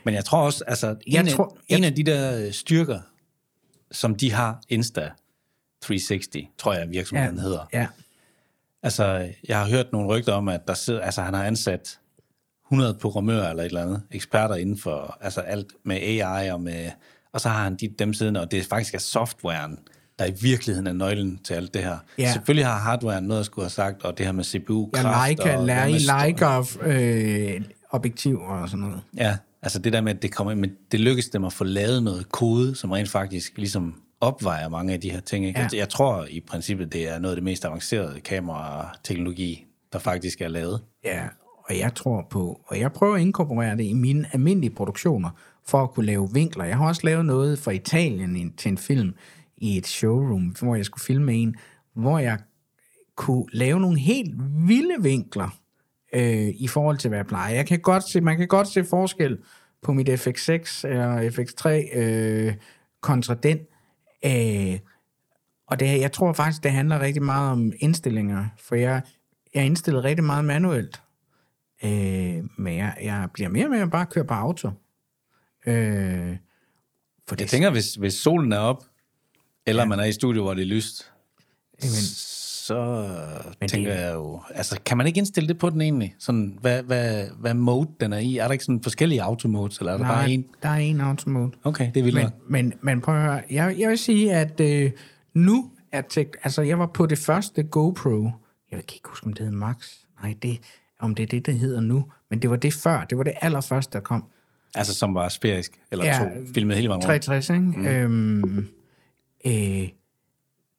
Men 0.06 0.14
jeg 0.14 0.26
tror 0.26 0.42
også, 0.46 0.64
altså, 0.68 0.90
en, 0.90 0.98
Jeg 1.14 1.26
af, 1.28 1.32
tror- 1.32 1.58
en 1.68 1.80
jeg- 1.84 1.90
af 1.90 1.96
de 1.96 2.04
der 2.04 2.46
øh, 2.46 2.52
styrker, 2.52 3.00
som 3.92 4.16
de 4.16 4.32
har, 4.32 4.62
Insta 4.70 5.10
360, 5.82 6.28
tror 6.58 6.74
jeg 6.74 6.90
virksomheden 6.90 7.36
ja, 7.36 7.42
hedder. 7.42 7.66
ja, 7.74 7.88
Altså, 8.84 9.32
jeg 9.48 9.60
har 9.60 9.70
hørt 9.70 9.92
nogle 9.92 10.08
rygter 10.08 10.34
om, 10.34 10.48
at 10.48 10.62
der 10.68 10.74
sidder, 10.74 11.02
altså, 11.02 11.22
han 11.22 11.34
har 11.34 11.44
ansat 11.44 12.00
100 12.72 12.94
programmører 12.94 13.50
eller 13.50 13.64
et 13.64 13.68
eller 13.68 13.82
andet, 13.82 14.02
eksperter 14.12 14.56
inden 14.56 14.78
for 14.78 15.18
altså 15.22 15.42
alt 15.42 15.68
med 15.86 15.96
AI 15.96 16.50
og 16.50 16.62
med, 16.62 16.92
og 17.34 17.42
så 17.42 17.50
har 17.50 17.64
han 17.64 17.76
de, 17.76 17.88
dem 18.00 18.14
siddende, 18.14 18.42
og 18.42 18.52
det 18.52 18.66
faktisk 18.66 18.94
er 18.94 19.00
softwaren, 19.00 19.80
der 20.20 20.26
i 20.26 20.34
virkeligheden 20.42 20.88
er 20.88 20.94
nøglen 20.94 21.40
til 21.44 21.54
alt 21.54 21.74
det 21.74 21.84
her. 21.84 21.98
Ja. 22.18 22.34
Selvfølgelig 22.34 22.66
har 22.66 22.80
hardwaren 22.80 23.24
noget 23.24 23.40
at 23.40 23.46
skulle 23.46 23.66
have 23.66 23.72
sagt, 23.72 24.04
og 24.04 24.18
det 24.18 24.26
her 24.26 24.34
med 24.34 24.44
CPU-kraft. 24.44 25.06
ja 25.06 25.28
Leica, 25.28 25.58
og 25.58 25.66
Leica, 25.92 26.64
øh, 26.82 27.62
objektiv 27.90 28.42
og 28.42 28.70
sådan 28.70 28.86
noget. 28.86 29.02
Ja, 29.18 29.38
altså 29.62 29.80
det 29.80 29.94
der 29.94 30.02
med, 30.02 30.16
at 30.16 30.22
det 30.22 30.32
kommer 30.32 30.56
men 30.56 30.72
det 30.92 31.00
lykkes 31.00 31.30
dem 31.30 31.46
at 31.46 31.54
få 31.54 31.64
lavet 31.64 32.04
noget 32.04 32.30
kode, 32.30 32.76
som 32.76 32.92
rent 32.92 33.10
faktisk 33.10 33.58
ligesom 33.58 33.96
opvejer 34.22 34.70
mange 34.70 34.94
af 34.94 35.02
de 35.02 35.12
her 35.12 35.20
ting. 35.20 35.46
Ikke? 35.46 35.60
Ja. 35.60 35.68
Ja. 35.74 35.78
Jeg 35.78 35.90
tror 35.90 36.26
i 36.30 36.40
princippet, 36.40 36.94
det 36.94 37.10
er 37.10 37.20
noget 37.20 37.36
af 37.36 37.36
det 37.36 37.44
mest 37.44 37.66
avancerede 37.66 38.20
kamerateknologi, 38.20 39.66
der 39.94 40.00
faktisk 40.00 40.42
er 40.42 40.48
lavet. 40.48 40.82
Ja, 41.04 41.24
og 41.72 41.78
jeg 41.78 41.96
tror 41.96 42.28
på, 42.30 42.62
og 42.68 42.80
jeg 42.80 42.94
prøver 42.94 43.16
at 43.16 43.22
inkorporere 43.22 43.78
det 43.78 43.84
i 43.84 43.94
mine 43.94 44.28
almindelige 44.34 44.76
produktioner, 44.76 45.30
for 45.68 45.84
at 45.84 45.92
kunne 45.92 46.06
lave 46.06 46.30
vinkler. 46.34 46.66
Jeg 46.66 46.78
har 46.78 46.88
også 46.88 47.02
lavet 47.04 47.26
noget 47.26 47.60
for 47.60 47.72
Italien 47.72 48.54
til 48.58 48.72
en 48.72 48.78
film 48.78 49.14
i 49.58 49.78
et 49.78 49.88
showroom, 49.88 50.56
hvor 50.60 50.76
jeg 50.76 50.86
skulle 50.86 51.04
filme 51.04 51.34
en, 51.34 51.56
hvor 51.94 52.20
jeg 52.20 52.40
kunne 53.16 53.46
lave 53.54 53.80
nogle 53.80 54.00
helt 54.00 54.34
vilde 54.68 54.96
vinkler 55.02 55.58
øh, 56.14 56.48
i 56.56 56.68
forhold 56.68 56.98
til, 56.98 57.08
hvad 57.08 57.20
jeg 57.20 57.26
plejer. 57.26 57.56
Jeg 57.56 57.68
kan 57.68 57.80
godt 57.80 58.10
se, 58.10 58.22
man 58.22 58.38
kan 58.38 58.48
godt 58.48 58.68
se 58.68 58.84
forskel 58.84 59.38
på 59.82 59.94
mit 59.94 60.10
FX6 60.10 60.88
eller 60.88 61.30
FX3 61.30 61.98
øh, 61.98 62.54
kontra 63.02 63.34
den. 63.34 63.60
Øh, 64.26 64.80
og 65.68 65.80
det, 65.80 66.00
jeg 66.02 66.12
tror 66.12 66.34
faktisk, 66.34 66.64
det 66.64 66.72
handler 66.72 67.00
rigtig 67.00 67.24
meget 67.24 67.52
om 67.52 67.72
indstillinger, 67.80 68.46
for 68.58 68.76
jeg, 68.76 69.02
jeg 69.54 69.62
er 69.62 69.66
indstillet 69.66 70.04
rigtig 70.04 70.24
meget 70.24 70.46
manuelt. 70.46 71.02
Øh, 71.84 72.44
men 72.58 72.78
jeg, 72.78 72.96
jeg 73.04 73.30
bliver 73.34 73.50
mere 73.50 73.66
og 73.66 73.72
mere 73.72 73.90
bare 73.90 74.02
at 74.02 74.10
køre 74.10 74.26
på 74.26 74.34
auto. 74.34 74.68
Øh, 75.68 76.38
for 77.28 77.36
Jeg 77.40 77.48
tænker, 77.48 77.70
hvis, 77.70 77.96
hvis 77.96 78.14
solen 78.14 78.52
er 78.52 78.58
op, 78.58 78.84
eller 79.66 79.82
ja. 79.82 79.88
man 79.88 80.00
er 80.00 80.04
i 80.04 80.12
studio, 80.12 80.44
hvor 80.44 80.54
det 80.54 80.62
er 80.62 80.66
lyst, 80.68 81.12
Jamen, 81.84 81.94
så 81.96 83.08
Men 83.60 83.70
tænker 83.70 83.94
det- 83.94 84.02
jeg 84.02 84.14
jo... 84.14 84.42
Altså, 84.50 84.80
kan 84.86 84.98
man 84.98 85.08
ikke 85.08 85.18
indstille 85.18 85.48
det 85.48 85.58
på 85.58 85.70
den 85.70 85.82
egentlig? 85.82 86.16
Sådan, 86.20 86.58
hvad, 86.62 86.84
hvad, 86.84 87.28
hvad 87.40 87.54
mode 87.54 87.90
den 88.00 88.14
er 88.14 88.18
i? 88.18 88.38
Er 88.38 88.46
der 88.46 88.52
ikke 88.52 88.64
sådan 88.66 88.84
forskellige 88.84 89.24
automodes, 89.24 89.78
eller 89.78 89.94
er 89.94 89.98
der 89.98 90.04
nej, 90.06 90.16
bare 90.16 90.30
en? 90.32 90.46
der 90.64 90.70
er 90.70 90.76
en 90.76 91.02
automode. 91.02 91.52
Okay, 91.64 91.92
det 91.94 92.00
er 92.00 92.04
vildt 92.04 92.18
Men, 92.18 92.32
men, 92.50 92.74
men 92.82 93.02
prøv 93.02 93.16
at 93.16 93.22
høre, 93.22 93.42
jeg, 93.50 93.76
jeg 93.80 93.90
vil 93.90 93.98
sige, 93.98 94.34
at 94.34 94.60
øh, 94.60 94.92
nu 95.34 95.72
er 95.92 96.02
tek, 96.02 96.28
altså 96.44 96.62
jeg 96.62 96.80
var 96.80 96.86
på 96.86 97.06
det 97.06 97.18
første 97.18 97.64
GoPro, 97.64 98.32
jeg 98.72 98.80
kan 98.88 98.96
ikke 98.96 99.10
huske, 99.10 99.26
om 99.26 99.34
det 99.34 99.46
hed 99.46 99.54
Max, 99.54 99.90
nej, 100.24 100.36
det, 100.42 100.60
om 101.02 101.16
det 101.16 101.24
er 101.24 101.28
det, 101.28 101.46
det 101.46 101.60
hedder 101.60 101.82
nu, 101.82 102.06
men 102.30 102.42
det 102.42 102.50
var 102.50 102.56
det 102.56 102.74
før, 102.74 103.04
det 103.04 103.18
var 103.18 103.24
det 103.24 103.34
allerførste, 103.42 103.94
der 103.94 104.00
kom. 104.00 104.24
Altså, 104.76 104.94
som 104.94 105.16
var 105.16 105.30
sfærisk, 105.30 105.82
eller 105.92 106.06
Ja, 106.06 106.20
to, 106.20 106.54
filmet 106.54 106.76
hele 106.76 106.90
vejen 106.90 107.04
rundt. 107.04 107.06
63, 107.06 107.50
ikke? 107.50 107.62
Mm. 107.62 107.86
Øhm, 107.86 108.68
øh, 109.46 109.90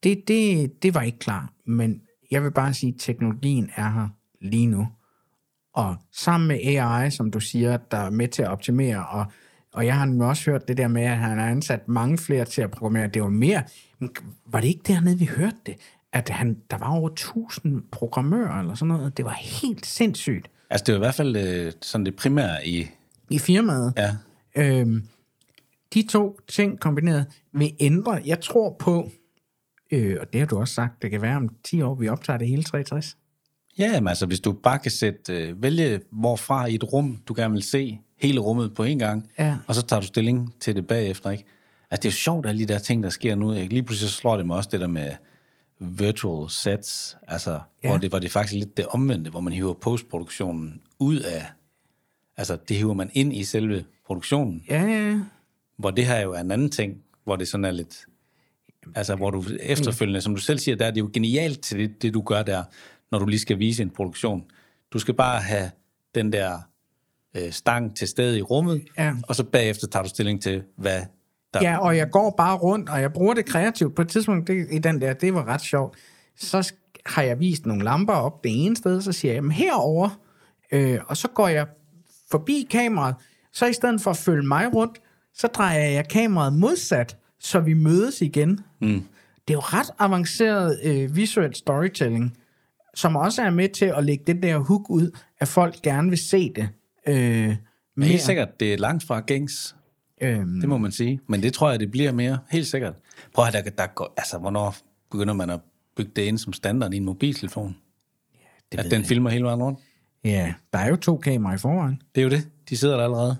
det, 0.03 0.29
det, 0.29 0.73
det 0.83 0.95
var 0.95 1.03
ikke 1.03 1.19
klar, 1.19 1.53
men 1.65 2.03
jeg 2.31 2.43
vil 2.45 2.51
bare 2.51 2.75
sige, 2.75 2.93
at 2.95 3.01
teknologien 3.01 3.71
er 3.77 3.91
her 3.91 4.09
lige 4.41 4.67
nu. 4.67 4.89
Og 5.75 5.97
sammen 6.13 6.49
med 6.49 6.57
AI, 6.57 7.11
som 7.11 7.31
du 7.31 7.41
siger, 7.41 7.77
der 7.77 7.97
er 7.97 8.11
med 8.11 8.29
til 8.29 8.43
at 8.43 8.49
optimere, 8.49 9.07
og, 9.07 9.25
og 9.73 9.87
jeg 9.87 9.97
har 9.97 10.05
nu 10.05 10.25
også 10.25 10.51
hørt 10.51 10.69
det 10.69 10.77
der 10.77 10.89
med, 10.89 11.03
at 11.03 11.17
han 11.17 11.39
har 11.39 11.49
ansat 11.49 11.89
mange 11.89 12.19
flere 12.19 12.45
til 12.45 12.63
at 12.63 12.71
programmere. 12.71 13.07
Det 13.07 13.23
var 13.23 13.29
mere, 13.29 13.63
var 14.47 14.61
det 14.61 14.69
ikke 14.69 14.83
dernede, 14.87 15.19
vi 15.19 15.25
hørte 15.25 15.57
det? 15.67 15.75
At 16.13 16.29
han, 16.29 16.57
der 16.71 16.79
var 16.79 16.91
over 16.91 17.11
1000 17.11 17.83
programmører 17.93 18.61
eller 18.61 18.75
sådan 18.75 18.95
noget. 18.95 19.17
Det 19.17 19.25
var 19.25 19.33
helt 19.41 19.87
sindssygt 19.87 20.51
Altså, 20.71 20.85
det 20.85 20.93
er 20.93 20.97
i 20.97 20.99
hvert 20.99 21.15
fald 21.15 21.37
øh, 21.37 21.73
sådan 21.83 22.07
det 22.07 22.17
primære 22.17 22.67
i... 22.69 22.87
i 23.31 23.39
firmaet. 23.39 23.93
Ja, 23.97 24.17
Øhm, 24.57 25.03
de 25.95 26.03
to 26.11 26.39
ting 26.49 26.81
kombineret 26.81 27.27
vil 27.53 27.73
ændre. 27.81 28.21
Jeg 28.27 28.41
tror 28.41 28.77
på, 28.79 29.11
øh, 29.91 30.17
og 30.21 30.33
det 30.33 30.41
har 30.41 30.47
du 30.47 30.59
også 30.59 30.75
sagt, 30.75 31.03
det 31.03 31.11
kan 31.11 31.23
være 31.23 31.37
om 31.37 31.49
10 31.65 31.83
år, 31.83 31.95
vi 31.95 32.09
optager 32.09 32.39
det 32.39 32.49
hele 32.49 32.63
63. 32.63 33.17
Ja, 33.79 34.01
men 34.01 34.09
altså, 34.09 34.27
hvis 34.27 34.41
du 34.41 34.53
bare 34.53 34.79
kan 34.79 34.91
sætte, 34.91 35.33
øh, 35.49 35.63
vælge 35.63 36.01
hvorfra 36.13 36.67
i 36.67 36.75
et 36.75 36.93
rum, 36.93 37.23
du 37.29 37.35
gerne 37.37 37.53
vil 37.55 37.63
se 37.63 37.99
hele 38.21 38.41
rummet 38.41 38.75
på 38.75 38.85
en 38.85 38.99
gang, 38.99 39.31
Ja. 39.39 39.57
og 39.67 39.75
så 39.75 39.83
tager 39.83 40.01
du 40.01 40.07
stilling 40.07 40.55
til 40.61 40.77
det 40.77 40.87
bagefter, 40.87 41.31
ikke? 41.31 41.45
Altså, 41.91 42.03
det 42.03 42.09
er 42.09 42.13
jo 42.13 42.17
sjovt, 42.17 42.47
alle 42.47 42.59
de 42.67 42.73
der 42.73 42.79
ting, 42.79 43.03
der 43.03 43.09
sker 43.11 43.35
nu. 43.35 43.53
Ikke? 43.53 43.75
Lige 43.75 43.83
pludselig 43.83 44.11
så 44.11 44.17
slår 44.17 44.37
det 44.37 44.47
mig 44.47 44.57
også 44.57 44.69
det 44.73 44.81
der 44.81 44.87
med 44.87 45.11
virtual 45.83 46.51
sets, 46.51 47.17
altså, 47.29 47.61
Ja. 47.85 47.89
hvor, 47.89 47.99
det, 47.99 48.11
hvor 48.11 48.19
det 48.19 48.31
faktisk 48.31 48.53
lidt 48.59 48.77
det 48.77 48.87
omvendte, 48.87 49.31
hvor 49.31 49.41
man 49.41 49.53
hiver 49.53 49.75
postproduktionen 49.75 50.81
ud 50.99 51.19
af, 51.21 51.47
altså, 52.37 52.59
det 52.69 52.77
hiver 52.77 52.95
man 52.95 53.11
ind 53.13 53.37
i 53.37 53.45
selve 53.45 53.85
produktionen, 54.07 54.65
Ja, 54.69 54.83
ja, 54.83 55.09
ja. 55.11 55.21
hvor 55.77 55.91
det 55.91 56.07
her 56.07 56.21
jo 56.21 56.33
er 56.33 56.41
en 56.41 56.51
anden 56.51 56.71
ting, 56.71 57.03
hvor 57.25 57.37
det 57.37 57.49
sådan 57.49 57.65
er 57.65 57.71
lidt, 57.71 58.07
altså 58.95 59.15
hvor 59.17 59.31
du 59.31 59.45
efterfølgende, 59.61 60.21
som 60.21 60.35
du 60.35 60.41
selv 60.41 60.59
siger, 60.59 60.77
der 60.77 60.87
er 60.87 60.91
det 60.91 61.01
jo 61.01 61.11
genialt 61.13 61.61
til 61.61 61.79
det, 61.79 62.03
det 62.03 62.15
du 62.15 62.21
gør 62.23 62.43
der, 62.43 62.65
når 63.11 63.19
du 63.19 63.27
lige 63.27 63.41
skal 63.41 63.59
vise 63.59 63.83
en 63.83 63.91
produktion. 63.91 64.45
Du 64.93 64.99
skal 64.99 65.15
bare 65.15 65.41
have 65.41 65.71
den 66.15 66.33
der 66.33 66.59
øh, 67.37 67.53
stang 67.53 67.97
til 67.97 68.09
stede 68.09 68.39
i 68.39 68.43
rummet, 68.43 68.85
Ja. 68.99 69.15
og 69.29 69.37
så 69.37 69.45
bagefter 69.45 69.87
tager 69.87 70.03
du 70.03 70.09
stilling 70.09 70.43
til, 70.43 70.63
hvad 70.77 71.03
der... 71.55 71.63
ja, 71.63 71.79
og 71.79 71.97
jeg 71.97 72.11
går 72.11 72.35
bare 72.37 72.57
rundt, 72.57 72.89
og 72.89 73.01
jeg 73.01 73.13
bruger 73.13 73.35
det 73.35 73.45
kreativt. 73.45 73.95
På 73.95 74.03
et 74.03 74.09
tidspunkt 74.09 74.49
det, 74.49 74.67
i 74.71 74.79
den 74.79 75.01
der, 75.01 75.13
det 75.13 75.35
var 75.35 75.45
ret 75.45 75.61
sjovt. 75.61 75.97
Så 76.37 76.73
har 77.07 77.23
jeg 77.23 77.41
vist 77.41 77.67
nogle 77.67 77.85
lamper 77.85 78.13
op 78.13 78.45
det 78.45 78.65
ene 78.65 78.77
sted, 78.77 79.01
så 79.01 79.13
siger 79.13 79.33
jeg, 79.33 79.37
jamen 79.37 79.53
herover, 79.53 80.21
øh, 80.73 80.99
og 81.07 81.17
så 81.17 81.29
går 81.29 81.49
jeg 81.49 81.67
forbi 82.31 82.69
kameraet, 82.71 83.15
så 83.53 83.67
i 83.67 83.73
stedet 83.73 84.01
for 84.01 84.11
at 84.11 84.17
følge 84.17 84.47
mig 84.47 84.75
rundt, 84.75 85.01
så 85.35 85.47
drejer 85.47 85.89
jeg 85.89 86.09
kameraet 86.09 86.53
modsat, 86.53 87.17
så 87.41 87.61
vi 87.61 87.75
mødes 87.75 88.23
igen. 88.23 88.61
Mm. 88.81 89.05
Det 89.49 89.55
er 89.55 89.57
jo 89.57 89.61
ret 89.61 89.91
avanceret 89.99 90.81
øh, 90.85 91.17
visuel 91.17 91.55
storytelling, 91.55 92.37
som 92.95 93.17
også 93.17 93.43
er 93.43 93.51
med 93.51 93.69
til 93.69 93.85
at 93.85 94.05
lægge 94.05 94.25
det 94.27 94.43
der 94.43 94.59
hook 94.59 94.91
ud, 94.91 95.19
at 95.41 95.49
folk 95.49 95.83
gerne 95.83 96.09
vil 96.09 96.19
se 96.19 96.53
det. 96.57 96.69
Øh, 97.07 97.57
Men 97.97 98.09
helt 98.09 98.23
sikkert, 98.23 98.61
det 98.61 98.73
er 98.75 98.79
langt 98.79 99.05
fra 99.07 99.21
gængs, 99.21 99.77
Øhm, 100.23 100.61
det 100.61 100.69
må 100.69 100.79
man 100.79 100.93
sige. 100.93 101.21
Men 101.27 101.43
det 101.43 101.53
tror 101.55 101.71
jeg, 101.71 101.81
det 101.81 101.91
bliver 101.91 102.13
mere, 102.13 102.39
helt 102.51 102.67
sikkert. 102.67 102.95
Prøv 103.35 103.45
at 103.47 103.53
der, 103.53 103.63
der 103.71 103.87
går, 103.87 104.15
altså, 104.17 104.39
hvornår 104.39 104.75
begynder 105.11 105.35
man 105.35 105.51
at 105.51 105.61
bygge 105.97 106.13
det 106.17 106.23
ind 106.23 106.39
som 106.39 106.53
standard 106.53 106.95
i 106.95 106.97
en 106.97 107.05
mobiltelefon? 107.05 107.77
det 108.73 108.79
At 108.81 108.85
den 108.91 109.01
jeg. 109.01 109.07
filmer 109.07 109.31
hele 109.31 109.45
vejen 109.45 109.63
rundt? 109.63 109.79
Ja, 110.25 110.55
der 110.73 110.79
er 110.79 110.89
jo 110.89 110.97
to 110.97 111.17
kameraer 111.17 111.55
i 111.55 111.59
forvejen. 111.59 112.03
Det 112.15 112.21
er 112.21 112.25
jo 112.25 112.31
det. 112.31 112.49
De 112.69 112.77
sidder 112.77 112.97
der 112.97 113.05
allerede. 113.05 113.37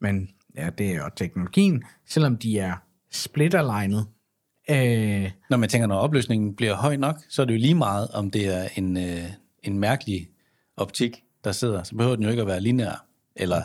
Men 0.00 0.28
ja, 0.56 0.70
det 0.70 0.90
er 0.90 0.94
jo 0.94 1.10
teknologien, 1.16 1.82
selvom 2.06 2.36
de 2.36 2.58
er 2.58 2.74
splitterlignet. 3.10 4.06
Øh, 4.70 5.30
Når 5.50 5.56
man 5.56 5.68
tænker, 5.68 5.86
når 5.86 5.96
opløsningen 5.98 6.54
bliver 6.56 6.74
høj 6.74 6.96
nok, 6.96 7.16
så 7.28 7.42
er 7.42 7.46
det 7.46 7.54
jo 7.54 7.58
lige 7.58 7.74
meget, 7.74 8.08
om 8.08 8.30
det 8.30 8.46
er 8.46 8.68
en, 8.76 8.96
øh, 8.96 9.24
en 9.62 9.78
mærkelig 9.78 10.28
optik, 10.76 11.22
der 11.44 11.52
sidder. 11.52 11.82
Så 11.82 11.94
behøver 11.96 12.16
den 12.16 12.24
jo 12.24 12.30
ikke 12.30 12.42
at 12.42 12.48
være 12.48 12.60
lineær, 12.60 13.06
eller 13.36 13.62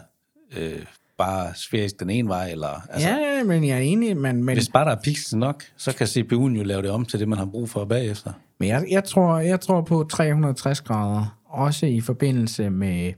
øh, 0.58 0.86
bare 1.18 1.55
sfærisk 1.55 1.99
den 1.99 2.09
ene 2.09 2.30
vej, 2.30 2.49
eller... 2.51 2.82
Altså, 2.89 3.09
Ja, 3.09 3.43
men 3.43 3.68
jeg 3.68 3.78
er 3.78 3.82
enig, 3.82 4.18
men, 4.18 4.43
men, 4.43 4.55
Hvis 4.55 4.70
bare 4.70 4.86
der 4.86 4.95
er 4.95 5.01
pixels 5.03 5.34
nok, 5.34 5.63
så 5.78 5.95
kan 5.95 6.07
CPU'en 6.07 6.57
jo 6.57 6.63
lave 6.63 6.82
det 6.82 6.89
om 6.89 7.05
til 7.05 7.20
det, 7.20 7.28
man 7.28 7.38
har 7.38 7.45
brug 7.45 7.70
for 7.70 7.86
bagefter. 7.86 8.32
men 8.57 8.70
jeg, 8.70 8.86
jeg, 8.91 9.03
tror, 9.03 9.39
jeg 9.39 9.59
tror 9.59 9.82
på 9.82 10.03
360 10.03 10.82
grader, 10.82 11.39
også 11.45 11.86
i 11.86 12.01
forbindelse 12.01 12.70
med, 12.70 13.13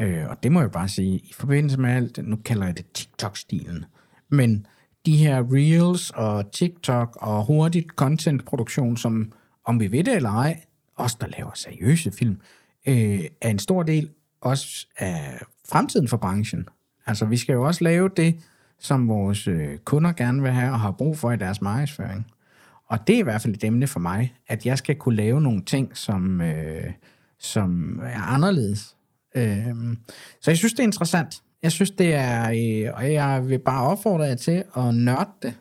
øh, 0.00 0.28
og 0.30 0.42
det 0.42 0.52
må 0.52 0.60
jeg 0.60 0.70
bare 0.70 0.88
sige, 0.88 1.16
i 1.16 1.32
forbindelse 1.34 1.80
med 1.80 1.90
alt, 1.90 2.28
nu 2.28 2.36
kalder 2.36 2.66
jeg 2.66 2.76
det 2.76 2.86
TikTok-stilen, 2.94 3.84
men 4.28 4.66
de 5.06 5.16
her 5.16 5.44
Reels 5.52 6.10
og 6.10 6.52
TikTok 6.52 7.16
og 7.20 7.44
hurtigt 7.44 7.88
content-produktion, 7.88 8.96
som 8.96 9.32
om 9.64 9.80
vi 9.80 9.92
ved 9.92 10.04
det 10.04 10.16
eller 10.16 10.30
ej, 10.30 10.60
os 10.96 11.14
der 11.14 11.26
laver 11.38 11.50
seriøse 11.54 12.12
film, 12.12 12.40
øh, 12.86 13.20
er 13.40 13.48
en 13.50 13.58
stor 13.58 13.82
del 13.82 14.10
også 14.40 14.86
af 14.98 15.42
fremtiden 15.68 16.08
for 16.08 16.16
branchen. 16.16 16.68
Altså 17.06 17.24
vi 17.24 17.36
skal 17.36 17.52
jo 17.52 17.62
også 17.62 17.84
lave 17.84 18.10
det, 18.16 18.36
som 18.78 19.08
vores 19.08 19.48
øh, 19.48 19.78
kunder 19.78 20.12
gerne 20.12 20.42
vil 20.42 20.50
have 20.50 20.72
og 20.72 20.80
har 20.80 20.90
brug 20.90 21.18
for 21.18 21.32
i 21.32 21.36
deres 21.36 21.60
markedsføring. 21.60 22.26
Og 22.88 23.06
det 23.06 23.14
er 23.14 23.18
i 23.18 23.22
hvert 23.22 23.42
fald 23.42 23.54
et 23.54 23.64
emne 23.64 23.86
for 23.86 24.00
mig, 24.00 24.34
at 24.48 24.66
jeg 24.66 24.78
skal 24.78 24.96
kunne 24.96 25.16
lave 25.16 25.40
nogle 25.40 25.62
ting, 25.62 25.96
som, 25.96 26.40
øh, 26.40 26.92
som 27.38 28.00
er 28.04 28.22
anderledes. 28.22 28.96
Øh, 29.36 29.74
så 30.40 30.50
jeg 30.50 30.58
synes, 30.58 30.72
det 30.72 30.80
er 30.80 30.84
interessant. 30.84 31.42
Jeg 31.62 31.72
synes, 31.72 31.90
det 31.90 32.14
er, 32.14 32.50
øh, 32.50 32.94
og 32.94 33.12
jeg 33.12 33.48
vil 33.48 33.58
bare 33.58 33.86
opfordre 33.86 34.24
jer 34.24 34.34
til 34.34 34.64
at 34.76 34.94
nørde 34.94 35.30
det. 35.42 35.54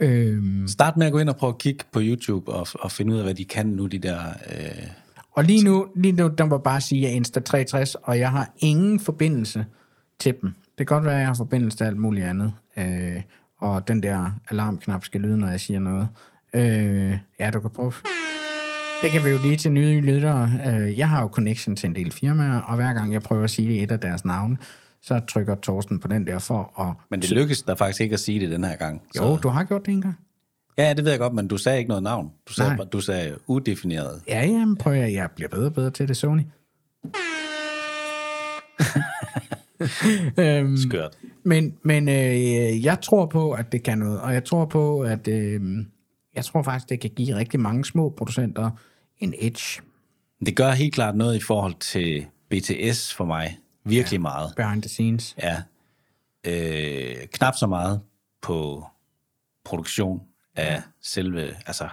Øh, 0.00 0.68
Start 0.68 0.96
med 0.96 1.06
at 1.06 1.12
gå 1.12 1.18
ind 1.18 1.28
og 1.28 1.36
prøve 1.36 1.52
at 1.52 1.58
kigge 1.58 1.84
på 1.92 2.00
YouTube 2.02 2.52
og, 2.52 2.66
og 2.74 2.90
finde 2.90 3.12
ud 3.12 3.18
af, 3.18 3.24
hvad 3.24 3.34
de 3.34 3.44
kan 3.44 3.66
nu, 3.66 3.86
de 3.86 3.98
der... 3.98 4.18
Øh, 4.28 4.86
og 5.32 5.44
lige 5.44 5.64
nu, 5.64 5.86
lige 5.96 6.12
nu, 6.12 6.28
der 6.28 6.44
må 6.44 6.58
bare 6.58 6.80
sige, 6.80 7.08
at 7.08 7.12
jeg 7.12 7.18
er 7.18 7.20
Insta360, 7.20 7.94
og 8.02 8.18
jeg 8.18 8.30
har 8.30 8.52
ingen 8.58 9.00
forbindelse 9.00 9.66
til 10.18 10.34
dem. 10.42 10.54
Det 10.78 10.86
kan 10.86 10.94
godt 10.94 11.04
være, 11.04 11.14
at 11.14 11.20
jeg 11.20 11.26
har 11.28 11.34
forbindelse 11.34 11.78
til 11.78 11.84
alt 11.84 11.96
muligt 11.96 12.26
andet. 12.26 12.52
Øh, 12.76 13.22
og 13.58 13.88
den 13.88 14.02
der 14.02 14.30
alarmknap 14.48 15.04
skal 15.04 15.20
lyde, 15.20 15.38
når 15.38 15.48
jeg 15.48 15.60
siger 15.60 15.80
noget. 15.80 16.08
Øh, 16.54 17.18
ja, 17.40 17.50
du 17.50 17.60
kan 17.60 17.70
prøve. 17.70 17.92
Det 19.02 19.10
kan 19.10 19.24
vi 19.24 19.30
jo 19.30 19.38
lige 19.42 19.56
til 19.56 19.72
nye 19.72 20.00
lyttere. 20.00 20.50
Øh, 20.66 20.98
jeg 20.98 21.08
har 21.08 21.22
jo 21.22 21.28
connection 21.28 21.76
til 21.76 21.86
en 21.88 21.94
del 21.94 22.12
firmaer, 22.12 22.60
og 22.60 22.76
hver 22.76 22.92
gang 22.92 23.12
jeg 23.12 23.22
prøver 23.22 23.44
at 23.44 23.50
sige 23.50 23.82
et 23.82 23.90
af 23.90 24.00
deres 24.00 24.24
navne, 24.24 24.56
så 25.02 25.20
trykker 25.28 25.54
Torsten 25.54 26.00
på 26.00 26.08
den 26.08 26.26
der 26.26 26.38
for 26.38 26.80
at... 26.80 26.94
men 27.10 27.22
det 27.22 27.30
lykkedes 27.30 27.62
der 27.62 27.74
faktisk 27.74 28.00
ikke 28.00 28.14
at 28.14 28.20
sige 28.20 28.40
det 28.40 28.50
den 28.50 28.64
her 28.64 28.76
gang. 28.76 29.02
Jo, 29.16 29.36
du 29.36 29.48
har 29.48 29.64
gjort 29.64 29.86
det 29.86 29.92
en 29.92 30.00
gang. 30.02 30.18
Ja, 30.78 30.94
det 30.94 31.04
ved 31.04 31.10
jeg 31.10 31.20
godt, 31.20 31.34
men 31.34 31.48
du 31.48 31.56
sagde 31.56 31.78
ikke 31.78 31.88
noget 31.88 32.02
navn. 32.02 32.30
Du 32.48 32.52
sagde, 32.52 32.76
Nej. 32.76 32.86
du 32.92 33.00
sagde 33.00 33.36
udefineret. 33.46 34.22
Ja, 34.28 34.44
jamen, 34.46 34.76
prøv 34.76 34.92
at 34.92 35.12
jeg 35.12 35.30
bliver 35.36 35.48
bedre 35.48 35.66
og 35.66 35.74
bedre 35.74 35.90
til 35.90 36.08
det, 36.08 36.16
Sony. 36.16 36.42
øhm, 40.44 40.76
Skørt. 40.76 41.18
Men, 41.42 41.74
men 41.82 42.08
øh, 42.08 42.84
jeg 42.84 43.00
tror 43.00 43.26
på, 43.26 43.52
at 43.52 43.72
det 43.72 43.82
kan 43.82 43.98
noget, 43.98 44.20
og 44.20 44.34
jeg 44.34 44.44
tror 44.44 44.64
på, 44.64 45.00
at 45.00 45.28
øh, 45.28 45.60
jeg 46.34 46.44
tror 46.44 46.62
faktisk, 46.62 46.88
det 46.88 47.00
kan 47.00 47.10
give 47.10 47.36
rigtig 47.36 47.60
mange 47.60 47.84
små 47.84 48.14
producenter 48.16 48.70
en 49.18 49.34
edge 49.38 49.82
Det 50.46 50.56
gør 50.56 50.70
helt 50.70 50.94
klart 50.94 51.16
noget 51.16 51.36
i 51.36 51.40
forhold 51.40 51.74
til 51.74 52.26
BTS 52.50 53.14
for 53.14 53.24
mig. 53.24 53.58
Virkelig 53.84 54.18
ja. 54.18 54.22
meget. 54.22 54.52
behind 54.56 54.82
the 54.82 54.88
scenes. 54.88 55.36
Ja. 55.42 55.62
Øh, 56.46 57.26
knap 57.32 57.54
så 57.54 57.66
meget 57.66 58.00
på 58.42 58.84
produktion 59.64 60.20
af 60.56 60.74
ja. 60.74 60.82
selve... 61.02 61.54
Altså, 61.66 61.88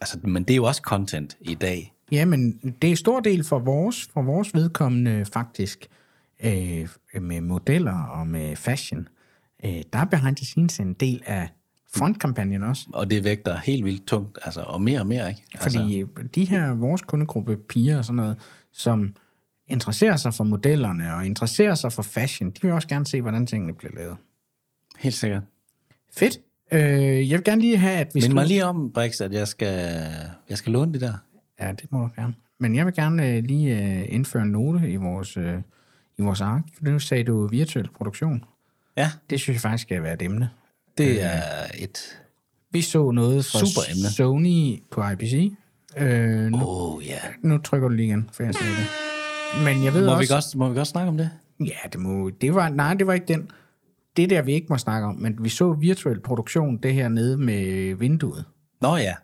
altså, 0.00 0.18
men 0.22 0.44
det 0.44 0.50
er 0.50 0.56
jo 0.56 0.64
også 0.64 0.80
content 0.84 1.36
i 1.40 1.54
dag. 1.54 1.94
Ja, 2.12 2.24
men 2.24 2.52
det 2.82 2.88
er 2.88 2.90
en 2.90 2.96
stor 2.96 3.20
del 3.20 3.44
for 3.44 3.58
vores, 3.58 4.08
for 4.12 4.22
vores 4.22 4.54
vedkommende 4.54 5.24
faktisk, 5.24 5.88
øh, 6.44 6.88
med 7.22 7.40
modeller 7.40 8.02
og 8.02 8.26
med 8.26 8.56
fashion. 8.56 9.08
Øh, 9.64 9.82
der 9.92 9.98
er 9.98 10.04
behind 10.04 10.36
the 10.36 10.46
scenes 10.46 10.80
en 10.80 10.92
del 10.92 11.22
af 11.26 11.48
frontkampagnen 11.94 12.62
også. 12.62 12.86
Og 12.92 13.10
det 13.10 13.24
vægter 13.24 13.56
helt 13.56 13.84
vildt 13.84 14.06
tungt, 14.06 14.38
altså, 14.42 14.60
og 14.60 14.82
mere 14.82 15.00
og 15.00 15.06
mere, 15.06 15.28
ikke? 15.28 15.42
Altså, 15.54 15.78
Fordi 15.78 16.04
de 16.34 16.44
her, 16.44 16.74
vores 16.74 17.02
kundegruppe 17.02 17.56
piger 17.56 17.98
og 17.98 18.04
sådan 18.04 18.16
noget, 18.16 18.36
som 18.72 19.14
interesserer 19.68 20.16
sig 20.16 20.34
for 20.34 20.44
modellerne 20.44 21.14
og 21.14 21.26
interesserer 21.26 21.74
sig 21.74 21.92
for 21.92 22.02
fashion, 22.02 22.50
de 22.50 22.58
vil 22.62 22.72
også 22.72 22.88
gerne 22.88 23.06
se, 23.06 23.20
hvordan 23.20 23.46
tingene 23.46 23.74
bliver 23.74 23.92
lavet. 23.96 24.16
helt 24.98 25.14
sikkert. 25.14 25.42
Fedt. 26.16 26.38
Øh, 26.72 27.30
jeg 27.30 27.38
vil 27.38 27.44
gerne 27.44 27.60
lige 27.60 27.76
have, 27.76 27.96
at 27.96 28.06
vi 28.06 28.18
Mind 28.18 28.22
skal... 28.22 28.34
mig 28.34 28.46
lige 28.46 28.64
om, 28.64 28.92
Brix, 28.92 29.20
at 29.20 29.32
jeg 29.32 29.48
skal, 29.48 30.04
jeg 30.48 30.58
skal 30.58 30.72
låne 30.72 30.92
det 30.92 31.00
der. 31.00 31.14
Ja, 31.60 31.72
det 31.72 31.92
må 31.92 31.98
du 31.98 32.08
gerne. 32.16 32.34
Men 32.60 32.74
jeg 32.74 32.86
vil 32.86 32.94
gerne 32.94 33.28
øh, 33.28 33.44
lige 33.44 33.98
øh, 33.98 34.04
indføre 34.08 34.42
en 34.42 34.48
note 34.48 34.90
i 34.90 34.96
vores, 34.96 35.36
øh, 35.36 35.58
i 36.18 36.22
vores 36.22 36.40
ark. 36.40 36.62
Nu 36.80 36.98
sagde 36.98 37.24
du 37.24 37.46
virtuel 37.46 37.88
produktion. 37.96 38.44
Ja, 38.96 39.10
Det 39.30 39.40
synes 39.40 39.54
jeg 39.54 39.60
faktisk 39.60 39.82
skal 39.82 40.02
være 40.02 40.14
et 40.14 40.22
emne. 40.22 40.50
det 40.98 41.22
er 41.22 41.42
et... 41.78 41.98
Vi 42.70 42.82
så 42.82 43.10
noget 43.10 43.44
fra 43.44 43.58
Super 43.58 43.80
emne. 43.90 44.10
Sony 44.10 44.82
på 44.90 45.08
IPC. 45.08 45.52
Øh, 45.96 46.46
nu, 46.50 46.58
oh, 46.62 47.06
ja. 47.06 47.18
nu 47.42 47.58
trykker 47.58 47.88
du 47.88 47.94
lige 47.94 48.06
igen, 48.08 48.30
for 48.32 48.42
jeg 48.42 48.54
siger 48.54 48.70
det. 48.70 49.64
Men 49.64 49.84
jeg 49.84 49.94
ved 49.94 50.06
Må 50.06 50.12
også... 50.12 50.20
vi, 50.20 50.26
godt, 50.34 50.56
må 50.56 50.68
vi 50.68 50.74
godt 50.76 50.88
snakke 50.88 51.08
om 51.08 51.16
det? 51.16 51.30
Ja, 51.60 51.88
det 51.92 52.00
må... 52.00 52.30
Det 52.30 52.54
var, 52.54 52.68
nej, 52.68 52.94
det 52.94 53.06
var 53.06 53.12
ikke 53.12 53.26
den. 53.26 53.50
Det 54.16 54.30
der, 54.30 54.42
vi 54.42 54.52
ikke 54.52 54.66
må 54.70 54.78
snakke 54.78 55.06
om. 55.06 55.14
Men 55.16 55.36
vi 55.44 55.48
så 55.48 55.72
virtuel 55.72 56.20
produktion, 56.20 56.76
det 56.76 56.94
her 56.94 57.08
nede 57.08 57.36
med 57.38 57.94
vinduet. 57.94 58.44
Nå 58.80 58.96
ja. 58.96 59.14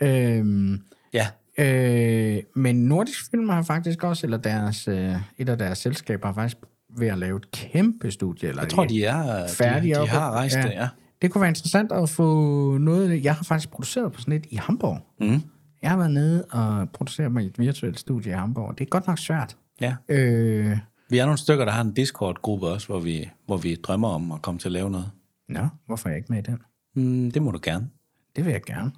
Øhm, 0.00 0.80
Ja, 1.12 1.26
øh, 1.58 2.42
men 2.54 2.76
Nordisk 2.84 3.30
Film 3.30 3.48
har 3.48 3.62
faktisk 3.62 4.04
også, 4.04 4.26
eller 4.26 4.36
deres, 4.38 4.88
øh, 4.88 5.14
et 5.38 5.48
af 5.48 5.58
deres 5.58 5.78
selskaber 5.78 6.26
har 6.26 6.34
faktisk 6.34 6.56
ved 6.98 7.08
at 7.08 7.18
lave 7.18 7.36
et 7.36 7.50
kæmpe 7.50 8.10
studie. 8.10 8.48
Eller 8.48 8.62
jeg 8.62 8.70
tror, 8.70 8.84
de 8.84 9.04
er 9.04 9.48
færdige. 9.48 9.94
De, 9.94 10.00
de 10.00 10.08
har 10.08 10.30
rejst 10.30 10.56
det, 10.56 10.70
ja. 10.70 10.88
Det 11.22 11.30
kunne 11.30 11.40
være 11.40 11.48
interessant 11.50 11.92
at 11.92 12.08
få 12.08 12.78
noget. 12.78 13.24
Jeg 13.24 13.34
har 13.34 13.44
faktisk 13.44 13.70
produceret 13.70 14.12
på 14.12 14.20
sådan 14.20 14.32
et 14.34 14.46
i 14.50 14.56
Hamburg. 14.56 14.98
Mm. 15.20 15.42
Jeg 15.82 15.90
har 15.90 15.96
været 15.96 16.10
nede 16.10 16.44
og 16.44 16.90
produceret 16.90 17.32
mig 17.32 17.42
i 17.44 17.46
et 17.46 17.58
virtuelt 17.58 17.98
studie 17.98 18.32
i 18.32 18.34
Hamburg. 18.34 18.78
Det 18.78 18.84
er 18.84 18.88
godt 18.88 19.06
nok 19.06 19.18
svært. 19.18 19.56
ja. 19.80 19.96
Øh, 20.08 20.78
Vi 21.10 21.18
er 21.18 21.24
nogle 21.24 21.38
stykker, 21.38 21.64
der 21.64 21.72
har 21.72 21.80
en 21.82 21.92
Discord-gruppe 21.94 22.66
også, 22.66 22.86
hvor 22.86 23.00
vi, 23.00 23.28
hvor 23.46 23.56
vi 23.56 23.74
drømmer 23.74 24.08
om 24.08 24.32
at 24.32 24.42
komme 24.42 24.58
til 24.60 24.68
at 24.68 24.72
lave 24.72 24.90
noget. 24.90 25.10
nå, 25.48 25.68
hvorfor 25.86 26.08
er 26.08 26.12
jeg 26.12 26.16
ikke 26.18 26.32
med 26.32 26.38
i 26.38 26.42
den? 26.42 26.58
Mm, 26.96 27.30
det 27.30 27.42
må 27.42 27.50
du 27.50 27.58
gerne. 27.62 27.88
Det 28.36 28.44
vil 28.44 28.50
jeg 28.52 28.62
gerne. 28.62 28.92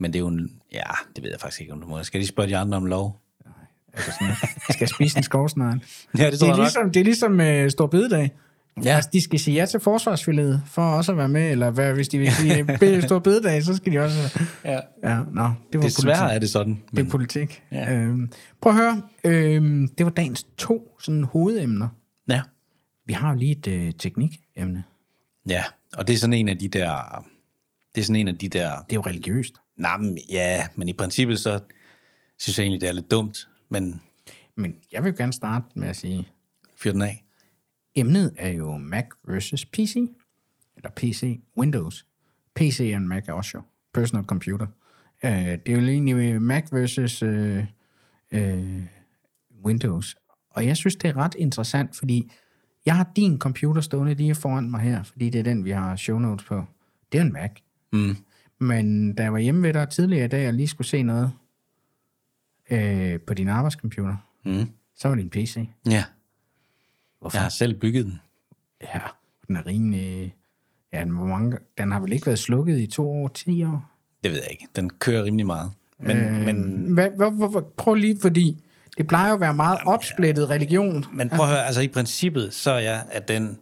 Men 0.00 0.12
det 0.12 0.18
er 0.18 0.20
jo 0.20 0.28
en... 0.28 0.50
Ja, 0.72 0.82
det 1.16 1.24
ved 1.24 1.30
jeg 1.30 1.40
faktisk 1.40 1.60
ikke, 1.60 1.72
om 1.72 1.80
du 1.80 1.86
må. 1.86 2.02
Skal 2.02 2.20
lige 2.20 2.28
spørge 2.28 2.48
de 2.48 2.56
andre 2.56 2.76
om 2.76 2.84
lov. 2.86 3.20
Altså 3.94 4.10
sådan, 4.20 4.34
skal 4.70 4.76
jeg 4.80 4.88
spise 4.88 5.16
en 5.16 5.22
skovsnegl? 5.22 5.80
Ja, 6.18 6.24
det 6.30 6.32
Det 6.32 6.42
er 6.42 6.46
jeg 6.46 6.56
nok. 6.56 6.58
ligesom, 6.64 6.90
det 6.92 7.00
er 7.00 7.04
ligesom 7.04 7.40
øh, 7.40 7.70
Stor 7.70 7.86
Bededag. 7.86 8.30
Ja. 8.84 8.94
Altså, 8.94 9.10
de 9.12 9.20
skal 9.20 9.38
sige 9.40 9.54
ja 9.54 9.66
til 9.66 9.80
forsvarsfillet, 9.80 10.62
for 10.66 10.82
også 10.82 11.12
at 11.12 11.18
være 11.18 11.28
med, 11.28 11.50
eller 11.50 11.70
hvad, 11.70 11.94
hvis 11.94 12.08
de 12.08 12.18
vil 12.18 12.32
sige 12.32 12.64
be- 12.64 13.02
Stor 13.06 13.18
Bededag, 13.18 13.62
så 13.64 13.76
skal 13.76 13.92
de 13.92 13.98
også... 13.98 14.38
Ja. 14.64 14.80
Ja, 15.04 15.18
nå, 15.32 15.50
det 15.72 15.78
var 15.80 15.80
Desværre 15.82 16.16
politik. 16.18 16.34
er 16.34 16.38
det 16.38 16.50
sådan. 16.50 16.72
Det 16.90 16.98
er 16.98 17.02
Men, 17.02 17.10
politik. 17.10 17.62
Ja. 17.72 17.94
Øhm, 17.94 18.30
prøv 18.62 18.72
at 18.72 18.78
høre, 18.78 19.02
øhm, 19.24 19.88
det 19.98 20.06
var 20.06 20.12
dagens 20.12 20.46
to 20.58 20.96
sådan 21.00 21.24
hovedemner. 21.24 21.88
ja. 22.28 22.40
Vi 23.06 23.12
har 23.12 23.30
jo 23.32 23.38
lige 23.38 23.52
et 23.52 23.66
øh, 23.66 23.92
teknikemne. 23.98 24.84
ja, 25.48 25.64
og 25.96 26.06
det 26.06 26.14
er 26.14 26.18
sådan 26.18 26.34
en 26.34 26.48
af 26.48 26.58
de 26.58 26.68
der... 26.68 27.24
Det 27.94 28.00
er 28.00 28.04
sådan 28.04 28.20
en 28.20 28.28
af 28.28 28.38
de 28.38 28.48
der... 28.48 28.70
Det 28.70 28.92
er 28.92 28.94
jo 28.94 29.00
religiøst. 29.00 29.54
Nej, 29.80 29.96
men, 29.96 30.18
ja, 30.28 30.66
men 30.74 30.88
i 30.88 30.92
princippet 30.92 31.38
så 31.38 31.60
synes 32.38 32.58
jeg 32.58 32.64
egentlig, 32.64 32.80
det 32.80 32.88
er 32.88 32.92
lidt 32.92 33.10
dumt. 33.10 33.48
Men 33.68 34.00
Men 34.54 34.76
jeg 34.92 35.04
vil 35.04 35.16
gerne 35.16 35.32
starte 35.32 35.66
med 35.74 35.88
at 35.88 35.96
sige, 35.96 36.28
fyr 36.76 36.92
den 36.92 37.02
af. 37.02 37.24
emnet 37.94 38.34
er 38.38 38.48
jo 38.48 38.76
Mac 38.76 39.04
versus 39.24 39.64
PC. 39.64 39.96
Eller 40.76 40.90
PC, 40.96 41.40
Windows. 41.58 42.06
PC 42.54 42.92
og 42.94 43.02
Mac 43.02 43.24
er 43.28 43.32
også 43.32 43.50
jo. 43.54 43.62
Personal 43.94 44.24
computer. 44.24 44.66
Uh, 45.24 45.30
det 45.30 45.68
er 45.68 45.72
jo 45.72 45.78
egentlig 45.78 46.42
Mac 46.42 46.64
versus 46.72 47.22
uh, 47.22 47.58
uh, 48.32 48.82
Windows. 49.64 50.16
Og 50.50 50.66
jeg 50.66 50.76
synes, 50.76 50.96
det 50.96 51.08
er 51.08 51.16
ret 51.16 51.34
interessant, 51.34 51.96
fordi 51.96 52.30
jeg 52.86 52.96
har 52.96 53.10
din 53.16 53.38
computer 53.38 53.80
stående 53.80 54.14
lige 54.14 54.34
foran 54.34 54.70
mig 54.70 54.80
her, 54.80 55.02
fordi 55.02 55.30
det 55.30 55.38
er 55.38 55.42
den, 55.42 55.64
vi 55.64 55.70
har 55.70 55.96
show 55.96 56.18
notes 56.18 56.46
på. 56.46 56.64
Det 57.12 57.18
er 57.18 57.22
en 57.22 57.32
Mac. 57.32 57.50
Mm. 57.92 58.16
Men 58.60 59.14
da 59.14 59.22
jeg 59.22 59.32
var 59.32 59.38
hjemme 59.38 59.62
ved 59.62 59.72
dig 59.74 59.88
tidligere 59.88 60.24
i 60.24 60.28
dag, 60.28 60.48
og 60.48 60.54
lige 60.54 60.68
skulle 60.68 60.88
se 60.88 61.02
noget 61.02 61.32
øh, 62.70 63.20
på 63.20 63.34
din 63.34 63.48
arbejdscomputer, 63.48 64.16
Mm. 64.44 64.70
så 64.96 65.08
var 65.08 65.14
det 65.14 65.22
en 65.24 65.30
PC. 65.30 65.68
Ja, 65.90 66.04
Hvorfor? 67.20 67.36
jeg 67.36 67.42
har 67.42 67.48
selv 67.50 67.74
bygget 67.74 68.04
den. 68.04 68.20
Ja, 68.82 69.00
den 69.48 69.56
er 69.56 69.66
rimelig... 69.66 70.34
Ja, 70.92 71.00
den, 71.00 71.10
hvor 71.10 71.26
mange, 71.26 71.56
den 71.78 71.92
har 71.92 72.00
vel 72.00 72.12
ikke 72.12 72.26
været 72.26 72.38
slukket 72.38 72.78
i 72.80 72.86
to 72.86 73.10
år, 73.10 73.28
ti 73.28 73.64
år? 73.64 73.90
Det 74.24 74.30
ved 74.32 74.38
jeg 74.42 74.50
ikke. 74.50 74.66
Den 74.76 74.90
kører 74.90 75.24
rimelig 75.24 75.46
meget. 75.46 75.72
Men, 75.98 76.16
øh, 76.16 76.32
men, 76.44 76.84
Hvad, 76.94 77.10
hvad, 77.16 77.50
hvad, 77.50 77.62
prøv 77.76 77.94
lige, 77.94 78.18
fordi 78.20 78.64
det 78.98 79.06
plejer 79.08 79.28
jo 79.28 79.34
at 79.34 79.40
være 79.40 79.54
meget 79.54 79.78
opsplittet 79.86 80.50
religion. 80.50 81.04
men 81.12 81.28
prøv 81.28 81.40
at 81.46 81.50
høre, 81.50 81.66
altså 81.66 81.80
i 81.80 81.88
princippet, 81.88 82.54
så 82.54 82.70
er 82.70 82.78
jeg 82.78 83.04
af 83.10 83.22
den 83.22 83.58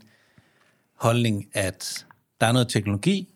holdning, 0.94 1.46
at 1.52 2.06
der 2.40 2.46
er 2.46 2.52
noget 2.52 2.68
teknologi, 2.68 3.28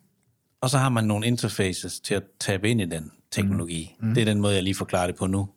og 0.63 0.71
så 0.71 0.79
har 0.79 0.89
man 0.89 1.05
nogle 1.05 1.27
interfaces 1.27 2.01
til 2.01 2.15
at 2.15 2.23
tabe 2.41 2.71
ind 2.71 2.81
i 2.81 2.85
den 2.85 3.13
teknologi. 3.31 3.97
Mm. 4.01 4.15
Det 4.15 4.21
er 4.21 4.25
den 4.25 4.41
måde, 4.41 4.55
jeg 4.55 4.63
lige 4.63 4.75
forklarer 4.75 5.07
det 5.07 5.17
på 5.17 5.27
nu. 5.27 5.49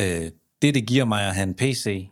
Øh, 0.00 0.30
det, 0.62 0.74
det 0.74 0.86
giver 0.86 1.04
mig 1.04 1.22
at 1.22 1.34
have 1.34 1.48
en 1.48 1.54
PC, 1.54 2.08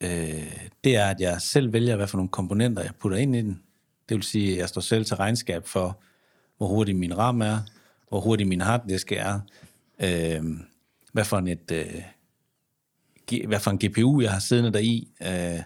øh, 0.00 0.56
det 0.84 0.96
er, 0.96 1.06
at 1.06 1.20
jeg 1.20 1.40
selv 1.40 1.72
vælger, 1.72 1.96
hvad 1.96 2.06
for 2.06 2.16
nogle 2.16 2.28
komponenter, 2.28 2.82
jeg 2.82 2.92
putter 3.00 3.18
ind 3.18 3.36
i 3.36 3.42
den. 3.42 3.62
Det 4.08 4.14
vil 4.14 4.22
sige, 4.22 4.52
at 4.52 4.58
jeg 4.58 4.68
står 4.68 4.80
selv 4.80 5.04
til 5.04 5.16
regnskab 5.16 5.66
for, 5.66 6.00
hvor 6.56 6.66
hurtig 6.66 6.96
min 6.96 7.18
RAM 7.18 7.40
er, 7.40 7.58
hvor 8.08 8.20
hurtig 8.20 8.48
min 8.48 8.60
harddisk 8.60 9.12
er, 9.12 9.40
øh, 10.02 10.42
hvad 11.12 11.24
for 11.24 11.38
en 11.38 11.48
et... 11.48 11.70
Øh, 11.70 12.02
hvad 13.46 13.60
for 13.60 13.70
en 13.70 13.78
GPU, 13.78 14.20
jeg 14.20 14.32
har 14.32 14.38
siddende 14.38 14.72
deri, 14.72 15.08
øh, 15.22 15.62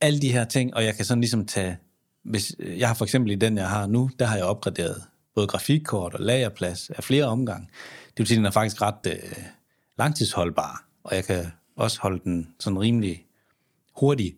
alle 0.00 0.20
de 0.20 0.32
her 0.32 0.44
ting, 0.44 0.74
og 0.74 0.84
jeg 0.84 0.94
kan 0.94 1.04
sådan 1.04 1.20
ligesom 1.20 1.46
tage, 1.46 1.76
hvis, 2.24 2.56
øh, 2.58 2.78
jeg 2.78 2.88
har 2.88 2.94
for 2.94 3.04
eksempel 3.04 3.32
i 3.32 3.34
den, 3.34 3.56
jeg 3.56 3.68
har 3.68 3.86
nu, 3.86 4.10
der 4.18 4.26
har 4.26 4.36
jeg 4.36 4.44
opgraderet 4.44 5.02
både 5.34 5.46
grafikkort 5.46 6.14
og 6.14 6.20
lagerplads 6.20 6.90
af 6.90 7.04
flere 7.04 7.24
omgange. 7.24 7.68
Det 8.06 8.18
vil 8.18 8.26
sige, 8.26 8.36
at 8.36 8.38
den 8.38 8.46
er 8.46 8.50
faktisk 8.50 8.82
ret 8.82 9.06
øh, 9.06 9.44
langtidsholdbar, 9.98 10.88
og 11.04 11.16
jeg 11.16 11.24
kan 11.24 11.46
også 11.76 12.00
holde 12.00 12.20
den 12.24 12.54
sådan 12.60 12.80
rimelig 12.80 13.26
hurtig 13.96 14.36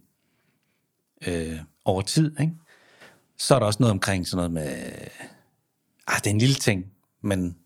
øh, 1.27 1.59
over 1.85 2.03
tid. 2.03 2.41
Ikke? 2.41 2.53
Så 3.39 3.55
er 3.55 3.59
der 3.59 3.67
også 3.67 3.81
noget 3.81 3.91
omkring 3.91 4.27
sådan 4.27 4.37
noget 4.37 4.53
med, 4.53 4.87
øh, 4.87 5.27
ah, 6.07 6.19
det 6.19 6.27
er 6.27 6.31
en 6.31 6.39
lille 6.39 6.55
ting, 6.55 6.93
men 7.23 7.59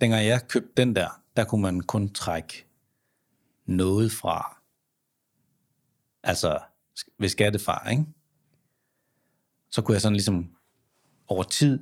dengang 0.00 0.26
jeg 0.26 0.48
købte 0.48 0.72
den 0.76 0.96
der, 0.96 1.22
der 1.36 1.44
kunne 1.44 1.62
man 1.62 1.80
kun 1.80 2.12
trække 2.12 2.66
noget 3.66 4.12
fra, 4.12 4.60
altså 6.22 6.58
ved 7.18 7.28
skattefar, 7.28 7.88
ikke? 7.90 8.04
Så 9.70 9.82
kunne 9.82 9.92
jeg 9.92 10.00
sådan 10.02 10.12
ligesom 10.16 10.46
over 11.28 11.42
tid 11.42 11.78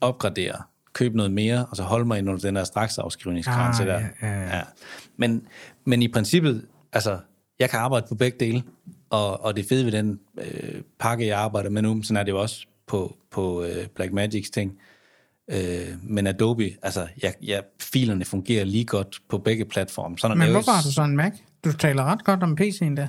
opgradere, 0.00 0.62
købe 0.92 1.16
noget 1.16 1.32
mere, 1.32 1.66
og 1.66 1.76
så 1.76 1.82
holde 1.82 2.04
mig 2.04 2.18
ind 2.18 2.28
under 2.28 2.40
den 2.40 2.56
der 2.56 2.64
straksafskrivningsgrænse 2.64 3.82
Ah, 3.82 3.88
der. 3.88 4.00
ja, 4.00 4.06
ja, 4.22 4.42
ja. 4.42 4.56
Ja. 4.56 4.62
Men, 5.16 5.46
men 5.84 6.02
i 6.02 6.08
princippet, 6.08 6.66
altså, 6.92 7.18
jeg 7.58 7.70
kan 7.70 7.78
arbejde 7.80 8.06
på 8.08 8.14
begge 8.14 8.38
dele, 8.40 8.62
og, 9.10 9.44
og 9.44 9.56
det 9.56 9.66
fede 9.68 9.84
ved 9.84 9.92
den 9.92 10.20
øh, 10.40 10.80
pakke, 10.98 11.26
jeg 11.26 11.38
arbejder 11.38 11.70
med 11.70 11.82
nu, 11.82 12.02
sådan 12.02 12.16
er 12.16 12.22
det 12.22 12.32
jo 12.32 12.40
også 12.40 12.66
på, 12.86 13.16
på 13.30 13.64
øh, 13.64 13.86
Blackmagics 13.86 14.50
ting, 14.50 14.78
øh, 15.50 15.88
men 16.02 16.26
Adobe, 16.26 16.70
altså, 16.82 17.08
jeg, 17.22 17.34
jeg, 17.42 17.62
filerne 17.80 18.24
fungerer 18.24 18.64
lige 18.64 18.84
godt 18.84 19.18
på 19.28 19.38
begge 19.38 19.64
platforme. 19.64 20.18
Sådan 20.18 20.38
Men 20.38 20.50
hvorfor 20.50 20.70
har 20.72 20.82
du 20.82 20.92
sådan 20.92 21.10
en 21.10 21.16
Mac? 21.16 21.32
Du 21.64 21.72
taler 21.72 22.04
ret 22.04 22.24
godt 22.24 22.42
om 22.42 22.58
PC'en 22.60 22.96
der. 22.96 23.08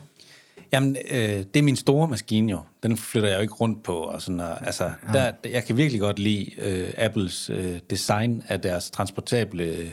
Jamen, 0.71 0.97
øh, 1.11 1.19
det 1.19 1.55
er 1.55 1.61
min 1.61 1.75
store 1.75 2.07
maskine 2.07 2.51
jo. 2.51 2.59
Den 2.87 2.97
flytter 2.97 3.29
jeg 3.29 3.37
jo 3.37 3.41
ikke 3.41 3.53
rundt 3.53 3.83
på. 3.83 3.95
Og 3.95 4.21
sådan, 4.21 4.39
og, 4.39 4.65
altså, 4.65 4.91
der, 5.13 5.31
jeg 5.45 5.63
kan 5.63 5.77
virkelig 5.77 6.01
godt 6.01 6.19
lide 6.19 6.51
øh, 6.57 6.93
Apples 6.97 7.49
øh, 7.49 7.79
design 7.89 8.43
af 8.47 8.61
deres 8.61 8.91
transportable, 8.91 9.63
øh, 9.63 9.91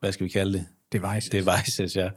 hvad 0.00 0.12
skal 0.12 0.24
vi 0.24 0.30
kalde 0.30 0.52
det? 0.52 0.66
Devices. 0.92 1.30
Devices, 1.30 1.96
ja. 1.96 2.10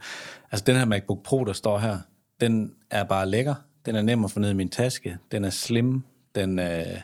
Altså, 0.52 0.64
den 0.66 0.76
her 0.76 0.84
MacBook 0.84 1.22
Pro, 1.24 1.44
der 1.44 1.52
står 1.52 1.78
her, 1.78 1.98
den 2.40 2.72
er 2.90 3.04
bare 3.04 3.28
lækker. 3.28 3.54
Den 3.86 3.96
er 3.96 4.02
nem 4.02 4.24
at 4.24 4.30
få 4.30 4.40
ned 4.40 4.50
i 4.50 4.54
min 4.54 4.68
taske. 4.68 5.18
Den 5.32 5.44
er 5.44 5.50
slim. 5.50 6.02
Den 6.34 6.58
øh, 6.58 7.00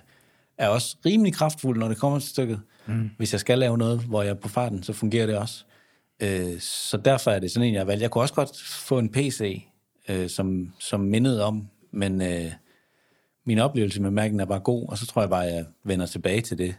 er 0.58 0.68
også 0.68 0.96
rimelig 1.06 1.34
kraftfuld, 1.34 1.78
når 1.78 1.88
det 1.88 1.96
kommer 1.96 2.18
til 2.18 2.28
stykket. 2.28 2.60
Mm. 2.86 3.10
Hvis 3.16 3.32
jeg 3.32 3.40
skal 3.40 3.58
lave 3.58 3.78
noget, 3.78 4.00
hvor 4.00 4.22
jeg 4.22 4.30
er 4.30 4.34
på 4.34 4.48
farten, 4.48 4.82
så 4.82 4.92
fungerer 4.92 5.26
det 5.26 5.38
også. 5.38 5.64
Øh, 6.22 6.60
så 6.60 6.96
derfor 6.96 7.30
er 7.30 7.38
det 7.38 7.50
sådan 7.50 7.68
en, 7.68 7.74
jeg 7.74 7.80
har 7.80 7.86
valgt. 7.86 8.02
Jeg 8.02 8.10
kunne 8.10 8.24
også 8.24 8.34
godt 8.34 8.62
få 8.62 8.98
en 8.98 9.12
PC, 9.12 9.66
øh, 10.08 10.28
som, 10.28 10.72
som 10.80 11.00
mindede 11.00 11.44
om, 11.44 11.68
men 11.92 12.22
øh, 12.22 12.52
min 13.46 13.58
oplevelse 13.58 14.02
med 14.02 14.24
Mac'en 14.24 14.40
er 14.40 14.44
bare 14.44 14.60
god, 14.60 14.88
og 14.88 14.98
så 14.98 15.06
tror 15.06 15.22
jeg 15.22 15.30
bare, 15.30 15.40
jeg 15.40 15.64
vender 15.84 16.06
tilbage 16.06 16.40
til 16.40 16.58
det. 16.58 16.76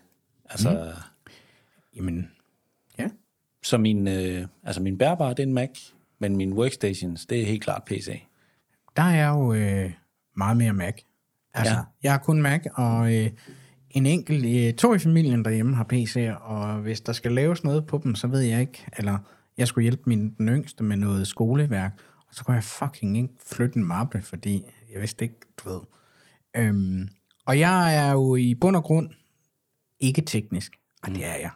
Altså, 0.50 0.70
mm. 0.72 1.32
Jamen, 1.96 2.32
ja. 3.00 3.08
så 3.64 3.78
min, 3.78 4.08
øh, 4.08 4.48
altså 4.64 4.82
min 4.82 4.98
bærbare, 4.98 5.30
det 5.30 5.40
er 5.40 5.44
en 5.44 5.54
Mac, 5.54 5.70
men 6.20 6.36
min 6.36 6.54
workstations, 6.54 7.26
det 7.26 7.42
er 7.42 7.46
helt 7.46 7.64
klart 7.64 7.84
PC. 7.86 8.22
Der 8.96 9.04
er 9.04 9.30
jo 9.30 9.54
øh, 9.54 9.92
meget 10.36 10.58
mere 10.58 10.74
Mac. 10.74 10.98
Altså, 11.54 11.74
Ja. 11.74 11.80
ja. 11.80 11.84
jeg 12.04 12.12
har 12.12 12.20
kun 12.20 12.42
Mac, 12.42 12.62
og 12.74 13.16
øh, 13.16 13.30
en 13.92 14.06
enkelt, 14.06 14.46
øh, 14.68 14.74
to 14.74 14.94
i 14.94 15.00
familien 15.00 15.46
derhjemme 15.46 15.76
har 15.76 15.86
PC'er, 15.94 16.42
og 16.42 16.76
hvis 16.76 17.02
der 17.02 17.14
skal 17.14 17.32
laves 17.32 17.64
noget 17.64 17.86
på 17.86 18.02
dem, 18.04 18.16
så 18.16 18.28
ved 18.28 18.40
jeg 18.40 18.62
ikke, 18.62 18.86
eller 18.98 19.18
jeg 19.58 19.68
skulle 19.68 19.84
hjælpe 19.84 20.04
min 20.06 20.34
den 20.38 20.50
yngste 20.50 20.84
med 20.84 20.98
noget 20.98 21.28
skoleværk, 21.28 21.92
og 22.30 22.36
så 22.36 22.44
kunne 22.44 22.56
jeg 22.56 22.64
fucking 22.64 23.18
ikke 23.18 23.34
flytte 23.46 23.78
en 23.78 23.86
mappe, 23.86 24.22
fordi 24.22 24.64
jeg 24.94 25.02
vidste 25.02 25.26
ikke, 25.26 25.36
du 25.58 25.70
ved. 25.70 25.80
Øhm, 26.58 27.10
og 27.46 27.60
jeg 27.60 28.08
er 28.08 28.12
jo 28.12 28.36
i 28.36 28.56
bund 28.56 28.76
og 28.76 28.84
grund 28.84 29.10
ikke 30.00 30.22
teknisk, 30.22 30.72
og 31.04 31.10
det 31.10 31.26
er 31.26 31.36
jeg. 31.36 31.50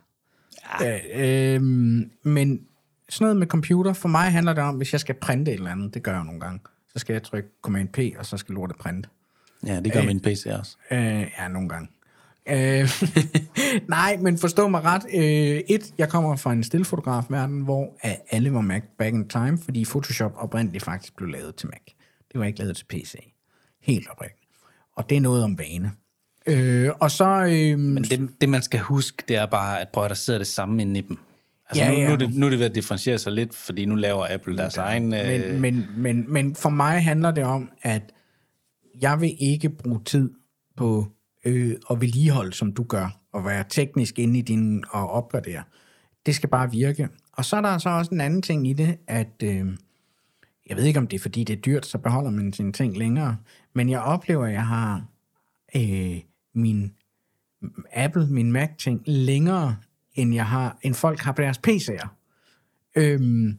Ja. 0.81 0.97
Øh, 1.15 1.55
øhm, 1.55 2.11
men 2.23 2.61
sådan 3.09 3.25
noget 3.25 3.37
med 3.37 3.47
computer, 3.47 3.93
for 3.93 4.09
mig 4.09 4.31
handler 4.31 4.53
det 4.53 4.63
om, 4.63 4.75
hvis 4.75 4.91
jeg 4.91 4.99
skal 4.99 5.15
printe 5.15 5.51
et 5.51 5.57
eller 5.57 5.71
andet, 5.71 5.93
det 5.93 6.03
gør 6.03 6.15
jeg 6.15 6.23
nogle 6.23 6.39
gange, 6.39 6.59
så 6.93 6.99
skal 6.99 7.13
jeg 7.13 7.23
trykke 7.23 7.49
Command 7.61 7.89
P, 7.89 7.99
og 8.17 8.25
så 8.25 8.37
skal 8.37 8.55
lortet 8.55 8.77
printe. 8.77 9.09
Ja, 9.65 9.79
det 9.79 9.93
gør 9.93 10.03
min 10.03 10.19
PC 10.19 10.45
også. 10.59 10.77
Øh, 10.91 11.27
ja, 11.39 11.47
nogle 11.47 11.69
gange. 11.69 11.89
Øh, 12.49 12.89
nej, 13.97 14.17
men 14.17 14.37
forstå 14.37 14.67
mig 14.67 14.81
ret. 14.83 15.03
Øh, 15.13 15.61
et, 15.69 15.93
jeg 15.97 16.09
kommer 16.09 16.35
fra 16.35 16.53
en 16.53 16.63
stillfotografverden, 16.63 17.61
hvor 17.61 17.83
øh, 18.05 18.11
alle 18.31 18.53
var 18.53 18.61
Mac 18.61 18.83
back 18.97 19.13
in 19.13 19.27
time, 19.27 19.57
fordi 19.57 19.85
Photoshop 19.85 20.33
oprindeligt 20.35 20.83
faktisk 20.83 21.15
blev 21.15 21.29
lavet 21.29 21.55
til 21.55 21.67
Mac. 21.69 21.95
Det 22.31 22.39
var 22.39 22.45
ikke 22.45 22.59
lavet 22.59 22.75
til 22.75 22.85
PC. 22.85 23.15
Helt 23.81 24.07
oprindeligt. 24.09 24.40
Og 24.95 25.09
det 25.09 25.17
er 25.17 25.21
noget 25.21 25.43
om 25.43 25.59
vane. 25.59 25.91
Øh, 26.47 26.89
og 26.99 27.11
så... 27.11 27.25
Øh, 27.25 27.79
Men 27.79 28.03
det, 28.03 28.29
det, 28.41 28.49
man 28.49 28.61
skal 28.61 28.79
huske, 28.79 29.23
det 29.27 29.35
er 29.35 29.45
bare, 29.45 29.81
at 29.81 29.89
prøv 29.93 30.03
at 30.03 30.09
der 30.09 30.15
sidder 30.15 30.39
det 30.39 30.47
samme 30.47 30.81
inde 30.81 30.99
i 30.99 31.01
dem. 31.01 31.17
Altså, 31.69 31.83
Ja, 31.83 31.91
nu, 31.91 31.97
ja. 31.97 32.07
nu, 32.07 32.13
er 32.13 32.17
det, 32.17 32.35
nu 32.35 32.45
er 32.45 32.49
det 32.49 32.59
ved 32.59 32.65
at 32.65 32.75
differentiere 32.75 33.17
sig 33.17 33.31
lidt, 33.33 33.55
fordi 33.55 33.85
nu 33.85 33.95
laver 33.95 34.27
Apple 34.29 34.57
deres 34.57 34.77
egen... 34.77 35.13
Øh, 35.13 35.27
Men, 35.27 35.61
men, 35.61 35.87
men, 35.97 36.33
men 36.33 36.55
for 36.55 36.69
mig 36.69 37.03
handler 37.03 37.31
det 37.31 37.43
om, 37.43 37.69
at 37.81 38.01
jeg 39.01 39.21
vil 39.21 39.35
ikke 39.39 39.69
bruge 39.69 40.03
tid 40.05 40.31
på 40.77 41.07
øh, 41.45 41.75
at 41.91 42.01
vedligeholde, 42.01 42.53
som 42.53 42.73
du 42.73 42.83
gør, 42.83 43.19
og 43.33 43.45
være 43.45 43.63
teknisk 43.69 44.19
inde 44.19 44.39
i 44.39 44.41
din 44.41 44.83
og 44.89 45.09
opgradere. 45.09 45.63
Det 46.25 46.35
skal 46.35 46.49
bare 46.49 46.71
virke. 46.71 47.07
Og 47.33 47.45
så 47.45 47.55
er 47.57 47.61
der 47.61 47.77
så 47.77 47.89
også 47.89 48.11
en 48.11 48.21
anden 48.21 48.41
ting 48.41 48.67
i 48.67 48.73
det, 48.73 48.97
at 49.07 49.43
øh, 49.43 49.65
jeg 50.69 50.77
ved 50.77 50.83
ikke, 50.83 50.99
om 50.99 51.07
det 51.07 51.17
er, 51.17 51.21
fordi 51.21 51.43
det 51.43 51.57
er 51.57 51.61
dyrt, 51.61 51.85
så 51.85 51.97
beholder 51.97 52.31
man 52.31 52.53
sine 52.53 52.71
ting 52.71 52.97
længere, 52.97 53.37
men 53.73 53.89
jeg 53.89 54.01
oplever, 54.01 54.45
at 54.45 54.53
jeg 54.53 54.67
har 54.67 55.05
øh, 55.75 56.19
min 56.53 56.93
Apple, 57.93 58.27
min 58.27 58.51
Mac-ting 58.51 59.01
længere, 59.05 59.77
end 60.13 60.33
jeg 60.33 60.45
har, 60.45 60.77
end 60.81 60.93
folk 60.93 61.19
har 61.19 61.31
på 61.31 61.41
deres 61.41 61.61
PC'er. 61.67 62.07
Øhm, 62.95 63.57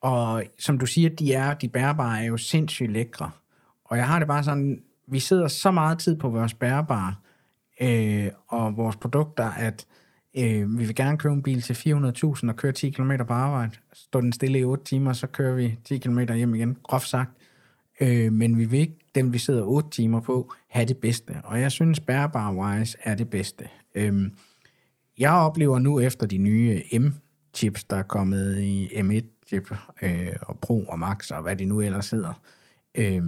og 0.00 0.42
som 0.58 0.78
du 0.78 0.86
siger, 0.86 1.10
de 1.10 1.32
er, 1.32 1.54
de 1.54 1.68
bærbare 1.68 2.20
er 2.20 2.24
jo 2.24 2.36
sindssygt 2.36 2.92
lækre. 2.92 3.30
Og 3.84 3.96
jeg 3.96 4.06
har 4.06 4.18
det 4.18 4.28
bare 4.28 4.44
sådan, 4.44 4.82
vi 5.06 5.18
sidder 5.18 5.48
så 5.48 5.70
meget 5.70 5.98
tid 5.98 6.16
på 6.16 6.28
vores 6.28 6.54
bærbare 6.54 7.14
øh, 7.80 8.30
og 8.48 8.76
vores 8.76 8.96
produkter, 8.96 9.50
at 9.50 9.86
øh, 10.38 10.78
vi 10.78 10.84
vil 10.84 10.94
gerne 10.94 11.18
købe 11.18 11.34
en 11.34 11.42
bil 11.42 11.62
til 11.62 11.74
400.000 11.74 12.48
og 12.48 12.56
køre 12.56 12.72
10 12.72 12.90
km 12.90 13.10
på 13.26 13.32
arbejde. 13.32 13.72
Står 13.92 14.20
den 14.20 14.32
stille 14.32 14.58
i 14.58 14.64
8 14.64 14.84
timer, 14.84 15.12
så 15.12 15.26
kører 15.26 15.54
vi 15.54 15.78
10 15.84 15.98
km 15.98 16.18
hjem 16.18 16.54
igen, 16.54 16.76
groft 16.82 17.08
sagt. 17.08 17.30
Øh, 18.00 18.32
men 18.32 18.58
vi 18.58 18.64
vil 18.64 18.80
ikke, 18.80 18.98
dem 19.14 19.32
vi 19.32 19.38
sidder 19.38 19.62
8 19.62 19.90
timer 19.90 20.20
på, 20.20 20.52
have 20.68 20.86
det 20.86 20.96
bedste. 20.96 21.34
Og 21.44 21.60
jeg 21.60 21.72
synes, 21.72 22.00
bærbare 22.00 22.54
wise 22.54 22.98
er 23.02 23.14
det 23.14 23.30
bedste. 23.30 23.68
Øh, 23.94 24.30
jeg 25.18 25.32
oplever 25.32 25.78
nu 25.78 26.00
efter 26.00 26.26
de 26.26 26.38
nye 26.38 26.82
M-chips, 26.92 27.84
der 27.84 27.96
er 27.96 28.02
kommet 28.02 28.58
i 28.58 28.86
M1-chip 28.86 29.76
øh, 30.02 30.36
og 30.40 30.58
Pro 30.58 30.84
og 30.84 30.98
Max 30.98 31.30
og 31.30 31.42
hvad 31.42 31.56
de 31.56 31.64
nu 31.64 31.80
ellers 31.80 32.10
hedder. 32.10 32.42
Øh, 32.94 33.22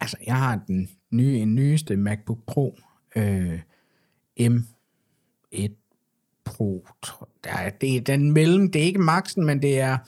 altså, 0.00 0.16
jeg 0.26 0.36
har 0.36 0.62
den 0.66 0.88
nye, 1.10 1.38
en 1.38 1.54
nyeste 1.54 1.96
MacBook 1.96 2.38
Pro 2.46 2.78
øh, 3.16 3.60
M1 4.40 5.83
Pro. 6.44 6.86
Der 7.44 7.50
er, 7.50 7.70
det 7.70 7.96
er 7.96 8.00
den 8.00 8.32
mellem, 8.32 8.72
det 8.72 8.82
er 8.82 8.86
ikke 8.86 8.98
Maxen, 9.00 9.46
men 9.46 9.62
det 9.62 9.80
er, 9.80 9.98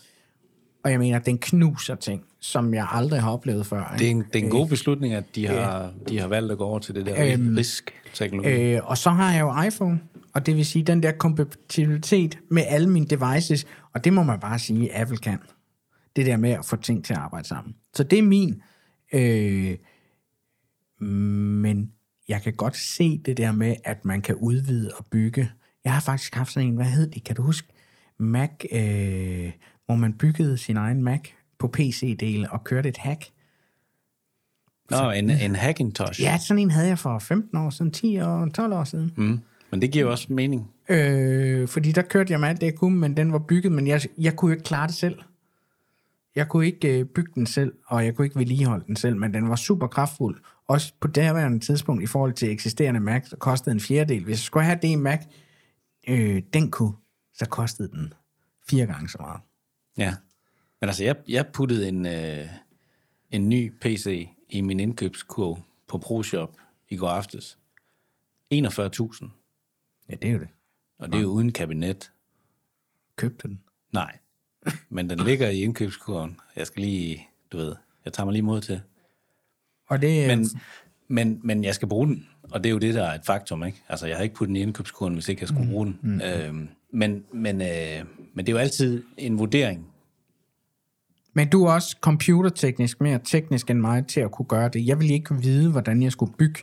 og 0.85 0.91
jeg 0.91 0.99
mener, 0.99 1.19
den 1.19 1.39
knuser 1.39 1.95
ting, 1.95 2.25
som 2.41 2.75
jeg 2.75 2.87
aldrig 2.91 3.21
har 3.21 3.31
oplevet 3.31 3.67
før. 3.67 3.95
det, 3.99 4.07
er 4.07 4.11
en, 4.11 4.25
det 4.33 4.41
er 4.41 4.45
en 4.45 4.51
god 4.51 4.69
beslutning, 4.69 5.15
at 5.15 5.25
de 5.35 5.47
har, 5.47 5.93
de 6.09 6.21
har 6.21 6.29
valgt 6.29 6.53
at 6.53 6.59
gå 6.59 6.65
over 6.65 6.79
til 6.79 6.95
det 6.95 7.07
der 7.07 7.33
Øhm, 7.33 7.55
risk-teknologi. 7.57 8.75
Øh, 8.75 8.81
og 8.85 8.99
så 8.99 9.11
har 9.11 9.33
jeg 9.33 9.41
jo 9.41 9.63
iPhone, 9.63 10.01
og 10.35 10.47
det 10.47 10.57
vil 10.57 10.67
sige 10.67 10.83
den 10.83 11.03
der 11.03 11.13
kompatibilitet 11.13 12.39
med 12.51 12.63
alle 12.67 12.91
mine 12.91 13.07
devices, 13.07 13.67
og 13.95 14.05
det 14.05 14.13
må 14.13 14.23
man 14.23 14.41
bare 14.41 14.59
sige, 14.59 14.97
Apple 14.97 15.17
kan. 15.17 15.39
Det 16.17 16.27
der 16.27 16.37
med 16.37 16.51
at 16.51 16.65
få 16.65 16.77
ting 16.77 17.05
til 17.05 17.13
at 17.13 17.19
arbejde 17.19 17.49
sammen. 17.49 17.75
Så 17.95 18.03
det 18.03 18.19
er 18.19 18.23
min. 18.23 18.63
Øh, 19.15 19.77
men 21.01 21.93
jeg 22.29 22.43
kan 22.43 22.53
godt 22.53 22.77
se 22.77 23.19
det 23.25 23.37
der 23.37 23.53
med, 23.53 23.77
at 23.85 24.05
man 24.05 24.23
kan 24.23 24.35
udvide 24.35 24.91
og 24.99 25.05
bygge. 25.11 25.51
Jeg 25.87 25.95
har 25.95 26.01
faktisk 26.01 26.35
haft 26.35 26.53
sådan 26.53 26.69
en, 26.69 26.77
hvad 26.77 26.87
hed 26.87 27.11
det, 27.11 27.25
kan 27.25 27.37
du 27.37 27.43
huske? 27.43 27.69
Mac, 28.19 28.51
øh, 28.73 29.53
hvor 29.87 29.95
man 29.95 30.13
byggede 30.13 30.59
sin 30.59 30.77
egen 30.77 31.03
Mac 31.03 31.21
på 31.59 31.69
PC-dele 31.69 32.51
og 32.51 32.65
kørte 32.65 32.89
et 32.89 32.97
hack. 32.97 33.25
Nå, 34.91 35.11
en, 35.11 35.31
en 35.31 35.57
Hackintosh. 35.57 36.23
Ja, 36.23 36.39
sådan 36.39 36.59
en 36.59 36.71
havde 36.71 36.89
jeg 36.89 36.99
for 36.99 37.19
15 37.19 37.59
år 37.59 37.71
siden, 37.71 37.91
10 37.91 38.21
år, 38.21 38.49
12 38.55 38.73
år 38.73 38.85
siden. 38.85 39.13
Mm. 39.17 39.41
Men 39.71 39.83
det 39.83 39.91
giver 39.91 40.05
jo 40.05 40.11
også 40.11 40.27
mening. 40.33 40.71
Øh, 40.89 41.69
fordi 41.69 41.93
der 41.93 42.03
kørte 42.03 42.33
jeg 42.33 42.41
med 42.41 42.49
alt 42.49 42.61
det, 42.61 42.67
jeg 42.67 42.75
kunne, 42.75 42.99
men 42.99 43.17
den 43.17 43.33
var 43.33 43.39
bygget, 43.39 43.73
men 43.73 43.87
jeg, 43.87 44.01
jeg 44.19 44.37
kunne 44.37 44.49
jo 44.49 44.53
ikke 44.53 44.65
klare 44.65 44.87
det 44.87 44.95
selv. 44.95 45.19
Jeg 46.37 46.49
kunne 46.49 46.67
ikke 46.67 46.99
øh, 46.99 47.05
bygge 47.05 47.31
den 47.35 47.47
selv, 47.47 47.73
og 47.87 48.05
jeg 48.05 48.15
kunne 48.15 48.27
ikke 48.27 48.39
vedligeholde 48.39 48.85
den 48.87 48.97
selv, 48.97 49.17
men 49.17 49.35
den 49.35 49.49
var 49.49 49.57
super 49.57 49.87
kraftfuld. 49.87 50.37
Også 50.69 50.93
på 51.01 51.09
derværende 51.09 51.59
tidspunkt 51.59 52.03
i 52.03 52.07
forhold 52.07 52.33
til 52.33 52.51
eksisterende 52.51 53.01
Mac, 53.01 53.23
der 53.31 53.37
kostede 53.37 53.75
en 53.75 53.81
fjerdedel. 53.81 54.25
Hvis 54.25 54.33
jeg 54.33 54.39
skulle 54.39 54.67
have 54.67 54.79
det 54.83 54.99
Mac, 54.99 55.21
øh, 56.09 56.43
den 56.53 56.71
kunne, 56.71 56.95
så 57.35 57.49
kostede 57.49 57.89
den 57.89 58.15
fire 58.69 58.87
gange 58.87 59.09
så 59.09 59.19
meget. 59.21 59.41
Ja. 59.99 60.15
Men 60.81 60.89
altså, 60.89 61.05
jeg, 61.05 61.17
jeg 61.29 61.47
puttede 61.47 61.89
en, 61.89 62.07
øh, 62.07 62.47
en 63.31 63.49
ny 63.49 63.73
PC 63.81 64.29
i 64.49 64.61
min 64.61 64.81
indkøbskurv 64.81 65.59
på 65.87 65.99
ProShop 65.99 66.57
i 66.89 66.97
går 66.97 67.09
aftes. 67.09 67.59
41.000. 68.55 69.29
Ja, 70.09 70.15
det 70.15 70.29
er 70.29 70.33
jo 70.33 70.39
det. 70.39 70.49
Og 70.99 71.09
det 71.09 71.19
er 71.19 71.23
jo 71.23 71.29
uden 71.29 71.53
kabinet. 71.53 72.13
Købte 73.17 73.49
den. 73.49 73.61
Nej. 73.93 74.19
Men 74.89 75.11
den 75.11 75.19
ligger 75.19 75.49
i 75.49 75.61
indkøbskurven. 75.61 76.41
Jeg 76.57 76.67
skal 76.67 76.83
lige, 76.83 77.29
du 77.53 77.57
ved, 77.57 77.75
jeg 78.05 78.13
tager 78.13 78.25
mig 78.25 78.33
lige 78.33 78.43
mod 78.43 78.61
til. 78.61 78.81
Og 79.87 80.03
det, 80.03 80.27
Men, 80.27 80.47
men, 81.09 81.41
men 81.45 81.65
jeg 81.65 81.75
skal 81.75 81.89
bruge 81.89 82.07
den, 82.07 82.29
og 82.51 82.65
det 82.65 82.71
er 82.71 82.73
jo 82.73 82.79
det, 82.79 82.95
der 82.95 83.05
er 83.05 83.15
et 83.15 83.25
faktum, 83.27 83.65
ikke? 83.65 83.83
Altså, 83.89 84.07
jeg 84.07 84.17
har 84.17 84.23
ikke 84.23 84.35
puttet 84.35 84.49
den 84.49 84.57
i 84.57 84.61
indkøbskurven, 84.61 85.15
hvis 85.15 85.29
ikke 85.29 85.43
jeg 85.43 85.49
skulle 85.49 85.71
bruge 85.71 85.87
den. 85.87 85.99
Mm. 86.03 86.21
Øhm, 86.21 86.69
men, 86.93 87.25
men, 87.33 87.61
øh, 87.61 88.05
men 88.35 88.47
det 88.47 88.49
er 88.49 88.53
jo 88.53 88.59
altid 88.59 89.03
en 89.19 89.39
vurdering. 89.39 89.87
Men 91.35 91.49
du 91.49 91.65
er 91.65 91.73
også 91.73 91.97
computerteknisk 92.01 93.01
mere 93.01 93.21
teknisk 93.25 93.71
end 93.71 93.79
mig 93.81 94.07
til 94.07 94.21
at 94.21 94.31
kunne 94.31 94.47
gøre 94.47 94.69
det. 94.69 94.87
Jeg 94.87 94.99
ville 94.99 95.15
ikke 95.15 95.35
vide, 95.35 95.71
hvordan 95.71 96.03
jeg 96.03 96.13
skulle 96.13 96.33
bygge 96.39 96.61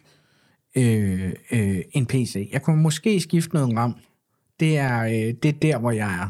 øh, 0.75 1.33
øh, 1.51 1.81
en 1.91 2.05
PC. 2.05 2.49
Jeg 2.51 2.61
kunne 2.61 2.81
måske 2.81 3.19
skifte 3.19 3.53
noget 3.53 3.77
RAM. 3.77 3.95
Det 4.59 4.77
er, 4.77 5.03
øh, 5.03 5.33
det 5.43 5.45
er 5.45 5.59
der, 5.61 5.77
hvor 5.77 5.91
jeg 5.91 6.13
er. 6.21 6.29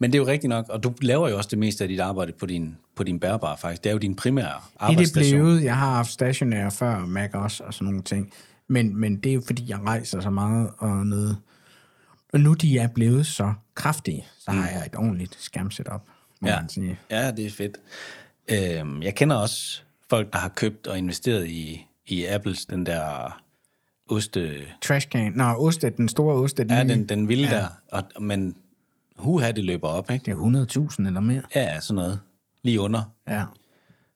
Ja. 0.00 0.04
Men 0.04 0.12
det 0.12 0.18
er 0.18 0.22
jo 0.22 0.26
rigtigt 0.26 0.48
nok, 0.48 0.68
og 0.68 0.82
du 0.82 0.94
laver 1.00 1.28
jo 1.28 1.36
også 1.36 1.48
det 1.50 1.58
meste 1.58 1.84
af 1.84 1.88
dit 1.88 2.00
arbejde 2.00 2.32
på 2.32 2.46
din, 2.46 2.76
på 2.96 3.02
din 3.04 3.20
bærbare, 3.20 3.56
faktisk. 3.58 3.84
Det 3.84 3.90
er 3.90 3.94
jo 3.94 3.98
din 3.98 4.14
primære 4.14 4.46
Det 4.46 4.52
er 4.54 4.86
det 4.86 4.92
arbejdsstation. 4.92 5.40
blevet. 5.40 5.64
Jeg 5.64 5.76
har 5.76 5.94
haft 5.94 6.10
stationær 6.10 6.70
før, 6.70 6.98
Mac 7.06 7.30
også, 7.34 7.64
og 7.64 7.74
sådan 7.74 7.84
nogle 7.84 8.02
ting. 8.02 8.32
Men, 8.68 8.96
men 9.00 9.16
det 9.16 9.30
er 9.30 9.34
jo, 9.34 9.42
fordi 9.46 9.64
jeg 9.68 9.78
rejser 9.80 10.20
så 10.20 10.30
meget 10.30 10.70
og 10.78 11.06
noget. 11.06 11.36
Og 12.32 12.40
nu 12.40 12.54
de 12.54 12.78
er 12.78 12.88
blevet 12.88 13.26
så 13.26 13.52
kraftige, 13.74 14.26
så 14.38 14.50
har 14.50 14.68
jeg 14.68 14.86
et 14.86 14.96
ordentligt 14.96 15.36
skærmsetup, 15.40 16.02
må 16.40 16.48
Ja. 16.48 16.60
man 16.60 16.68
sige. 16.68 16.98
Ja, 17.10 17.30
det 17.30 17.46
er 17.46 17.50
fedt. 17.50 17.76
Øhm, 18.50 19.02
jeg 19.02 19.14
kender 19.14 19.36
også 19.36 19.82
folk, 20.10 20.32
der 20.32 20.38
har 20.38 20.48
købt 20.48 20.86
og 20.86 20.98
investeret 20.98 21.46
i, 21.48 21.86
i 22.06 22.24
Apples, 22.26 22.66
den 22.66 22.86
der 22.86 23.38
oste... 24.10 24.54
Trashcan. 24.82 25.32
Nå, 25.32 25.44
oste, 25.44 25.90
den 25.90 26.08
store 26.08 26.34
oste. 26.34 26.66
Ja, 26.70 26.84
nye. 26.84 26.90
den, 26.92 27.08
den 27.08 27.28
vilde 27.28 27.48
ja. 27.48 27.56
der. 27.56 27.66
Og, 27.92 28.22
men 28.22 28.56
huha, 29.18 29.50
det 29.52 29.64
løber 29.64 29.88
op, 29.88 30.10
ikke? 30.10 30.24
Det 30.24 30.32
er 30.32 30.88
100.000 31.00 31.06
eller 31.06 31.20
mere. 31.20 31.42
Ja, 31.54 31.80
sådan 31.80 31.94
noget. 31.94 32.20
Lige 32.62 32.80
under, 32.80 33.14
Ja. 33.28 33.44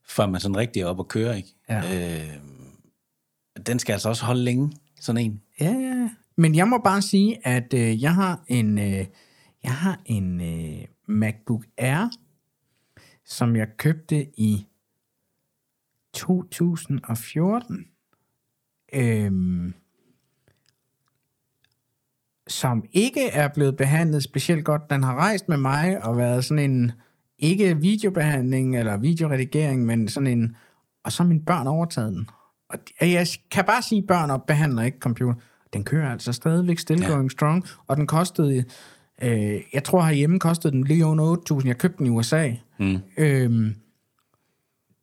før 0.09 0.27
man 0.27 0.41
sådan 0.41 0.57
rigtig 0.57 0.83
er 0.83 0.87
op 0.87 1.01
at 1.01 1.09
køre, 1.09 1.37
ikke? 1.37 1.49
Ja. 1.69 2.23
Øh, 2.25 2.37
den 3.67 3.79
skal 3.79 3.93
altså 3.93 4.09
også 4.09 4.25
holde 4.25 4.43
længe, 4.45 4.73
sådan 5.01 5.25
en. 5.25 5.43
Ja, 5.61 5.71
ja. 5.73 6.11
Men 6.37 6.55
jeg 6.55 6.69
må 6.69 6.79
bare 6.79 7.03
sige, 7.03 7.47
at 7.47 7.75
øh, 7.75 8.03
jeg 8.03 8.15
har 8.15 8.45
en, 8.49 8.79
øh, 8.79 9.07
jeg 9.63 9.75
har 9.75 10.01
en 10.07 10.41
øh, 10.41 10.85
MacBook 11.07 11.65
Air, 11.79 12.11
som 13.25 13.57
jeg 13.57 13.67
købte 13.77 14.27
i 14.41 14.67
2014. 16.15 17.87
Øhm, 18.95 19.75
som 22.49 22.85
ikke 22.93 23.29
er 23.29 23.49
blevet 23.49 23.77
behandlet 23.77 24.23
specielt 24.23 24.65
godt. 24.65 24.91
Den 24.91 25.03
har 25.03 25.15
rejst 25.15 25.49
med 25.49 25.57
mig 25.57 26.05
og 26.05 26.17
været 26.17 26.45
sådan 26.45 26.71
en, 26.71 26.93
ikke 27.39 27.77
videobehandling 27.77 28.79
eller 28.79 28.97
videoredigering, 28.97 29.87
men 29.87 30.09
sådan 30.09 30.27
en, 30.27 30.57
og 31.05 31.13
så 31.13 31.23
mine 31.25 31.41
børn 31.41 31.67
overtaget 31.67 32.13
den. 32.13 32.29
Og 32.69 32.79
jeg 33.01 33.27
kan 33.51 33.65
bare 33.65 33.83
sige, 33.83 33.99
at 33.99 34.07
børn 34.07 34.41
behandler 34.47 34.83
ikke 34.83 34.99
computer. 34.99 35.35
Den 35.73 35.85
kører 35.85 36.13
altså 36.13 36.33
stadigvæk 36.33 36.79
still 36.79 37.01
Ja. 37.01 37.09
going 37.09 37.31
strong, 37.31 37.67
og 37.87 37.97
den 37.97 38.07
kostede, 38.07 38.65
øh, 39.23 39.61
jeg 39.73 39.85
tror 39.85 40.03
herhjemme 40.03 40.39
kostede 40.39 40.73
den 40.73 40.85
lige 40.85 41.07
under 41.07 41.37
8.000. 41.61 41.67
Jeg 41.69 41.79
købte 41.79 41.99
den 41.99 42.07
i 42.07 42.11
USA. 42.11 42.51
Mm. 42.79 42.99
Øhm, 43.19 43.75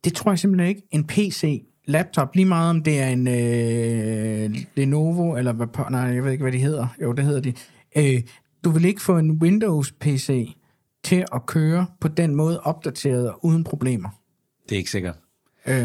det 0.03 0.13
tror 0.13 0.31
jeg 0.31 0.39
simpelthen 0.39 0.69
ikke. 0.69 0.81
En 0.91 1.07
PC, 1.07 1.63
laptop, 1.89 2.35
lige 2.35 2.45
meget 2.45 2.69
om 2.69 2.83
det 2.83 2.99
er 2.99 3.07
en 3.07 3.27
øh, 3.27 4.57
Lenovo, 4.75 5.35
eller 5.37 5.51
hvad, 5.53 5.67
nej, 5.89 5.99
jeg 6.01 6.23
ved 6.23 6.31
ikke, 6.31 6.41
hvad 6.41 6.51
de 6.51 6.57
hedder. 6.57 6.87
Jo, 7.01 7.11
det 7.13 7.25
hedder 7.25 7.41
de. 7.41 7.53
Øh, 7.97 8.21
du 8.63 8.69
vil 8.69 8.85
ikke 8.85 9.01
få 9.01 9.17
en 9.17 9.31
Windows-PC 9.31 10.55
til 11.03 11.25
at 11.33 11.45
køre 11.45 11.85
på 12.01 12.07
den 12.07 12.35
måde 12.35 12.59
opdateret 12.59 13.29
og 13.29 13.45
uden 13.45 13.63
problemer. 13.63 14.09
Det 14.69 14.75
er 14.75 14.77
ikke 14.79 14.91
sikkert. 14.91 15.15
Øh, 15.67 15.75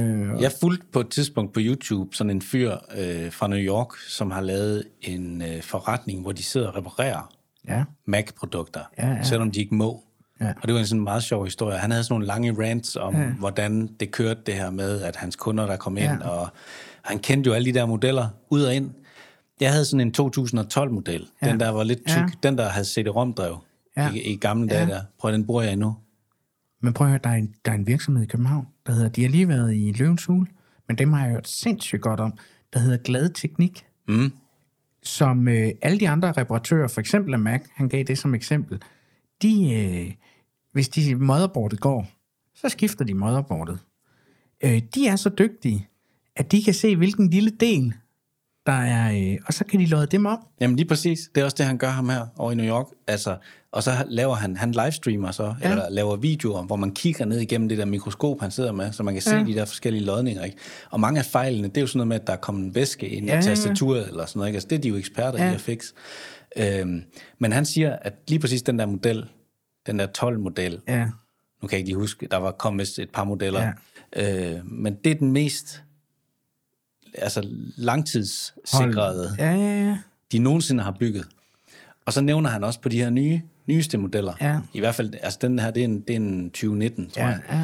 Jeg 0.41 0.53
fulgte 0.61 0.87
på 0.93 1.01
et 1.01 1.09
tidspunkt 1.09 1.53
på 1.53 1.61
YouTube 1.63 2.17
sådan 2.17 2.31
en 2.31 2.43
fyr 2.43 2.73
øh, 2.99 3.33
fra 3.33 3.49
New 3.49 3.59
York, 3.59 3.89
som 4.09 4.31
har 4.31 4.41
lavet 4.41 4.85
en 5.01 5.43
øh, 5.43 5.63
forretning, 5.63 6.23
hvor 6.23 6.33
de 6.33 6.43
sidder 6.43 6.69
og 6.69 6.77
reparerer 6.77 7.33
ja, 7.69 7.85
Mac-produkter, 8.07 8.81
Ja, 8.99 9.09
ja. 9.09 9.23
selvom 9.23 9.51
de 9.51 9.61
ikke 9.61 9.75
må. 9.75 10.04
Ja. 10.41 10.49
Og 10.63 10.63
det 10.69 10.75
var 10.75 10.81
en 10.81 10.87
sådan 10.87 11.03
meget 11.05 11.23
sjov 11.23 11.45
historie. 11.45 11.79
Han 11.79 11.91
havde 11.91 12.05
sådan 12.05 12.13
nogle 12.15 12.27
lange 12.27 12.53
rants 12.63 12.97
om, 12.97 13.15
ja. 13.15 13.27
hvordan 13.31 13.87
det 14.01 14.11
kørte 14.11 14.41
det 14.47 14.55
her 14.55 14.71
med, 14.71 15.03
at 15.03 15.17
hans 15.17 15.37
kunder, 15.37 15.67
der 15.67 15.77
kom 15.77 15.97
ind, 15.97 16.07
Ja. 16.23 16.29
og 16.29 16.49
han 17.03 17.19
kendte 17.19 17.49
jo 17.49 17.55
alle 17.55 17.73
de 17.73 17.79
der 17.79 17.87
modeller 17.87 18.29
ud 18.51 18.63
og 18.63 18.75
ind. 18.75 18.91
Jeg 19.61 19.73
havde 19.73 19.85
sådan 19.85 20.01
en 20.01 20.15
2012-model. 20.21 21.27
Ja. 21.43 21.49
Den 21.51 21.61
der 21.61 21.71
var 21.71 21.85
lidt 21.85 22.07
tyk. 22.07 22.17
Ja. 22.17 22.27
Den 22.43 22.59
der 22.59 22.69
havde 22.69 22.87
CD-ROM-drev 22.87 23.59
Ja. 23.97 24.11
i, 24.13 24.33
i 24.33 24.37
gamle 24.37 24.69
dage 24.69 24.87
der. 24.87 25.01
Prøv, 25.21 25.33
den 25.33 25.47
bruger 25.47 25.63
jeg 25.63 25.73
endnu. 25.73 25.97
men 26.81 26.93
prøv 26.93 27.07
at 27.07 27.11
høre, 27.11 27.21
der 27.25 27.31
er, 27.31 27.35
en, 27.35 27.55
der 27.65 27.71
er 27.71 27.75
en 27.77 27.87
virksomhed 27.87 28.23
i 28.23 28.27
København, 28.27 28.67
der 28.87 28.93
hedder, 28.93 29.09
de 29.09 29.23
har 29.23 29.29
lige 29.29 29.49
været 29.49 29.75
i 29.75 29.95
Løvens 29.99 30.25
Hule, 30.25 30.47
men 30.89 30.99
dem 30.99 31.13
har 31.13 31.25
jeg 31.25 31.33
hørt 31.33 31.49
sindssygt 31.49 32.03
godt 32.03 32.21
om, 32.21 32.33
der 32.73 32.79
hedder 32.79 32.97
Glad 32.97 33.29
Teknik. 33.29 33.85
Mm. 34.09 34.33
som 35.03 35.49
øh, 35.49 35.71
alle 35.83 36.01
de 36.01 36.09
andre 36.09 36.33
reparatører, 36.33 36.89
for 36.89 37.01
eksempel 37.01 37.33
af 37.35 37.39
Mac, 37.41 37.61
han 37.75 37.89
gav 37.89 38.03
det 38.05 38.19
som 38.19 38.35
eksempel, 38.35 38.83
de, 39.43 39.73
øh, 39.75 40.13
hvis 40.75 40.89
de 40.89 41.15
motherboardet 41.15 41.81
går, 41.81 42.07
så 42.55 42.69
skifter 42.69 43.05
de 43.05 43.15
motherboardet. 43.15 43.79
Øh, 44.65 44.83
de 44.95 45.07
er 45.07 45.17
så 45.17 45.29
dygtige, 45.39 45.89
at 46.37 46.53
de 46.53 46.63
kan 46.63 46.75
se, 46.75 46.97
hvilken 46.97 47.31
lille 47.31 47.51
del, 47.51 47.93
der 48.67 48.73
er, 48.73 49.33
øh, 49.33 49.39
og 49.47 49.55
så 49.55 49.65
kan 49.65 49.81
de 49.81 49.87
lodde 49.87 50.07
dem 50.07 50.27
op. 50.27 50.39
Jamen 50.61 50.77
lige 50.77 50.89
præcis. 50.89 51.31
Det 51.35 51.41
er 51.41 51.45
også 51.45 51.55
det, 51.59 51.67
han 51.67 51.79
gør 51.79 51.89
ham 51.91 52.09
her 52.09 52.27
over 52.37 52.53
i 52.53 52.55
New 52.55 52.67
York. 52.67 52.87
Altså, 53.07 53.37
og 53.73 53.83
så 53.83 53.91
laver 54.09 54.35
han, 54.35 54.57
han 54.57 54.73
livestreamer 54.73 55.31
så, 55.31 55.55
ja. 55.63 55.71
eller 55.71 55.91
laver 55.91 56.17
videoer, 56.17 56.63
hvor 56.63 56.77
man 56.77 56.91
kigger 56.91 57.25
ned 57.25 57.41
igennem 57.41 57.69
det 57.69 57.79
der 57.79 57.85
mikroskop, 57.85 58.41
han 58.41 58.51
sidder 58.51 58.73
med, 58.73 58.93
så 58.93 59.03
man 59.03 59.15
kan 59.15 59.23
se 59.23 59.37
Ja. 59.37 59.45
de 59.45 59.55
der 59.55 59.65
forskellige 59.65 60.05
lodninger. 60.05 60.45
Ikke? 60.45 60.57
Og 60.91 61.01
mange 61.01 61.19
af 61.19 61.25
fejlene, 61.27 61.69
det 61.69 61.77
er 61.77 61.81
jo 61.81 61.87
sådan 61.87 61.99
noget 61.99 62.09
med, 62.09 62.17
at 62.21 62.27
der 62.27 62.33
er 62.33 62.37
kommet 62.37 62.65
en 62.65 62.75
væske 62.75 63.09
ind 63.09 63.27
i 63.27 63.29
Ja, 63.29 63.35
ja. 63.35 63.41
tastaturet, 63.43 64.09
eller 64.09 64.27
sådan 64.27 64.39
noget. 64.39 64.49
Ikke? 64.49 64.57
Altså, 64.57 64.69
det 64.69 64.77
er 64.77 64.81
de 64.81 64.89
jo 64.89 64.97
eksperter. 64.97 65.45
Ja. 65.45 65.51
i 65.51 65.55
at 65.55 65.61
fikse. 65.61 65.95
Øhm, 66.57 67.03
men 67.39 67.53
han 67.53 67.65
siger, 67.65 67.97
at 68.03 68.15
lige 68.29 68.39
præcis 68.39 68.63
den 68.63 68.79
der 68.79 68.87
model, 68.87 69.25
den 69.87 69.99
der 69.99 70.07
12-model, 70.19 70.81
Ja, 70.89 71.05
nu 71.63 71.69
kan 71.69 71.71
jeg 71.73 71.79
ikke 71.79 71.89
lige 71.89 71.99
huske, 71.99 72.29
der 72.31 72.37
var 72.37 72.51
kommet 72.51 72.99
et 72.99 73.11
par 73.11 73.25
modeller, 73.25 73.73
ja. 74.17 74.57
øh, 74.57 74.67
men 74.73 74.95
det 75.05 75.11
er 75.13 75.15
den 75.15 75.33
mest 75.33 75.83
altså 77.19 77.49
langtidssikrede 77.77 79.35
ja, 79.39 79.53
ja, 79.55 79.85
ja. 79.85 79.99
de 80.33 80.39
nogensinde 80.39 80.83
har 80.83 80.97
bygget. 81.01 81.27
Og 82.07 82.13
så 82.13 82.21
nævner 82.21 82.51
han 82.51 82.65
også 82.65 82.81
på 82.81 82.89
de 82.89 82.99
her 82.99 83.11
nye, 83.11 83.41
nyeste 83.67 83.99
modeller. 83.99 84.33
Ja. 84.41 84.61
I 84.73 84.81
hvert 84.81 84.95
fald, 84.95 85.15
altså 85.23 85.39
den 85.43 85.59
her, 85.59 85.71
det 85.71 85.81
er 85.81 85.85
en, 85.85 86.01
det 86.01 86.11
er 86.11 86.17
en 86.17 86.51
2019, 86.51 87.11
tror 87.11 87.23
ja, 87.23 87.29
jeg. 87.29 87.41
ja. 87.51 87.63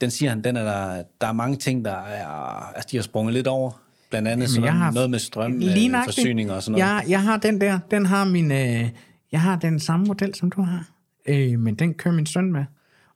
Den 0.00 0.10
siger 0.10 0.28
han, 0.30 0.44
den 0.44 0.56
er 0.56 0.64
der, 0.64 1.02
der 1.20 1.26
er 1.26 1.32
mange 1.32 1.56
ting, 1.56 1.84
der 1.84 1.92
er, 1.92 2.26
altså 2.74 2.88
de 2.92 2.96
har 2.96 3.02
sprunget 3.02 3.34
lidt 3.34 3.46
over. 3.46 3.82
Blandt 4.10 4.28
andet 4.28 4.48
sådan 4.50 4.64
jeg 4.64 4.72
noget, 4.72 4.84
har- 4.84 4.92
noget 4.92 5.10
med 5.10 5.18
strøm, 5.18 5.58
Lige 5.58 5.90
øh, 5.98 6.02
og 6.06 6.12
sådan 6.14 6.46
noget. 6.68 6.78
Jeg, 6.78 7.04
jeg 7.08 7.22
har 7.22 7.36
den 7.36 7.60
der, 7.60 7.78
den 7.90 8.06
har 8.06 8.24
min, 8.24 8.52
øh, 8.52 8.90
jeg 9.32 9.40
har 9.40 9.56
den 9.58 9.80
samme 9.80 10.06
model, 10.06 10.34
som 10.34 10.50
du 10.50 10.62
har, 10.62 10.88
øh, 11.26 11.58
men 11.58 11.74
den 11.74 11.94
kører 11.94 12.14
min 12.14 12.26
søn 12.26 12.52
med. 12.52 12.64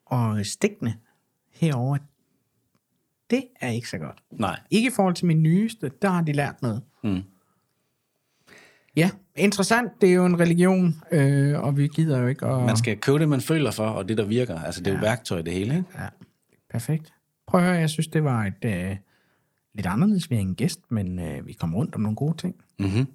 Og 0.07 0.47
stikkene 0.47 0.95
herover, 1.53 1.99
det 3.31 3.45
er 3.61 3.69
ikke 3.69 3.89
så 3.89 3.99
godt. 3.99 4.23
Nej. 4.31 4.61
Ikke 4.71 4.89
i 4.89 4.93
forhold 4.97 5.15
til 5.15 5.27
min 5.27 5.43
nyeste, 5.43 5.91
der 6.03 6.09
har 6.09 6.23
de 6.23 6.33
lært 6.33 6.63
noget. 6.63 6.83
Mm. 7.05 7.23
Ja, 8.97 9.11
interessant. 9.37 9.93
Det 10.01 10.11
er 10.11 10.15
jo 10.15 10.27
en 10.27 10.41
religion, 10.41 11.03
øh, 11.13 11.61
og 11.61 11.77
vi 11.77 11.89
gider 11.89 12.19
jo 12.19 12.27
ikke 12.27 12.47
at... 12.47 12.67
Man 12.67 12.77
skal 12.77 12.99
købe 12.99 13.19
det, 13.19 13.29
man 13.29 13.41
føler 13.41 13.71
for, 13.71 13.87
og 13.87 14.09
det, 14.09 14.19
der 14.19 14.25
virker. 14.25 14.61
Altså, 14.61 14.81
det 14.81 14.91
er 14.91 14.95
jo 14.95 15.01
værktøj, 15.01 15.43
det 15.43 15.53
hele, 15.53 15.77
ikke? 15.77 15.89
Ja, 15.99 16.09
perfekt. 16.71 17.15
Prøv 17.47 17.61
at 17.61 17.67
høre, 17.67 17.77
jeg 17.77 17.91
synes, 17.91 18.07
det 18.07 18.25
var 18.25 18.45
et 18.45 18.65
øh, 18.65 18.97
lidt 19.75 19.87
anderledes. 19.87 20.31
Vi 20.31 20.37
er 20.37 20.41
en 20.41 20.55
gæst, 20.55 20.81
men 20.89 21.19
øh, 21.19 21.47
vi 21.47 21.53
kom 21.53 21.75
rundt 21.75 21.95
om 21.95 22.01
nogle 22.01 22.17
gode 22.17 22.37
ting. 22.37 22.55
Mm-hmm. 22.79 23.07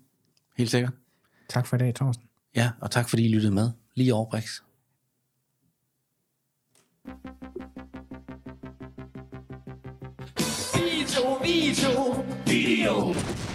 Helt 0.58 0.72
sikkert. 0.72 0.94
Tak 1.50 1.68
for 1.68 1.76
i 1.76 1.80
dag, 1.80 1.96
Thorsten. 1.96 2.26
Ja, 2.56 2.72
og 2.80 2.92
tak 2.92 3.10
fordi 3.10 3.26
I 3.26 3.34
lyttede 3.34 3.54
med. 3.54 3.72
Lige 3.96 4.14
over 4.14 4.30
Brix. 4.30 4.62
Video, 10.74 11.36
video, 11.40 12.24
video. 12.46 13.51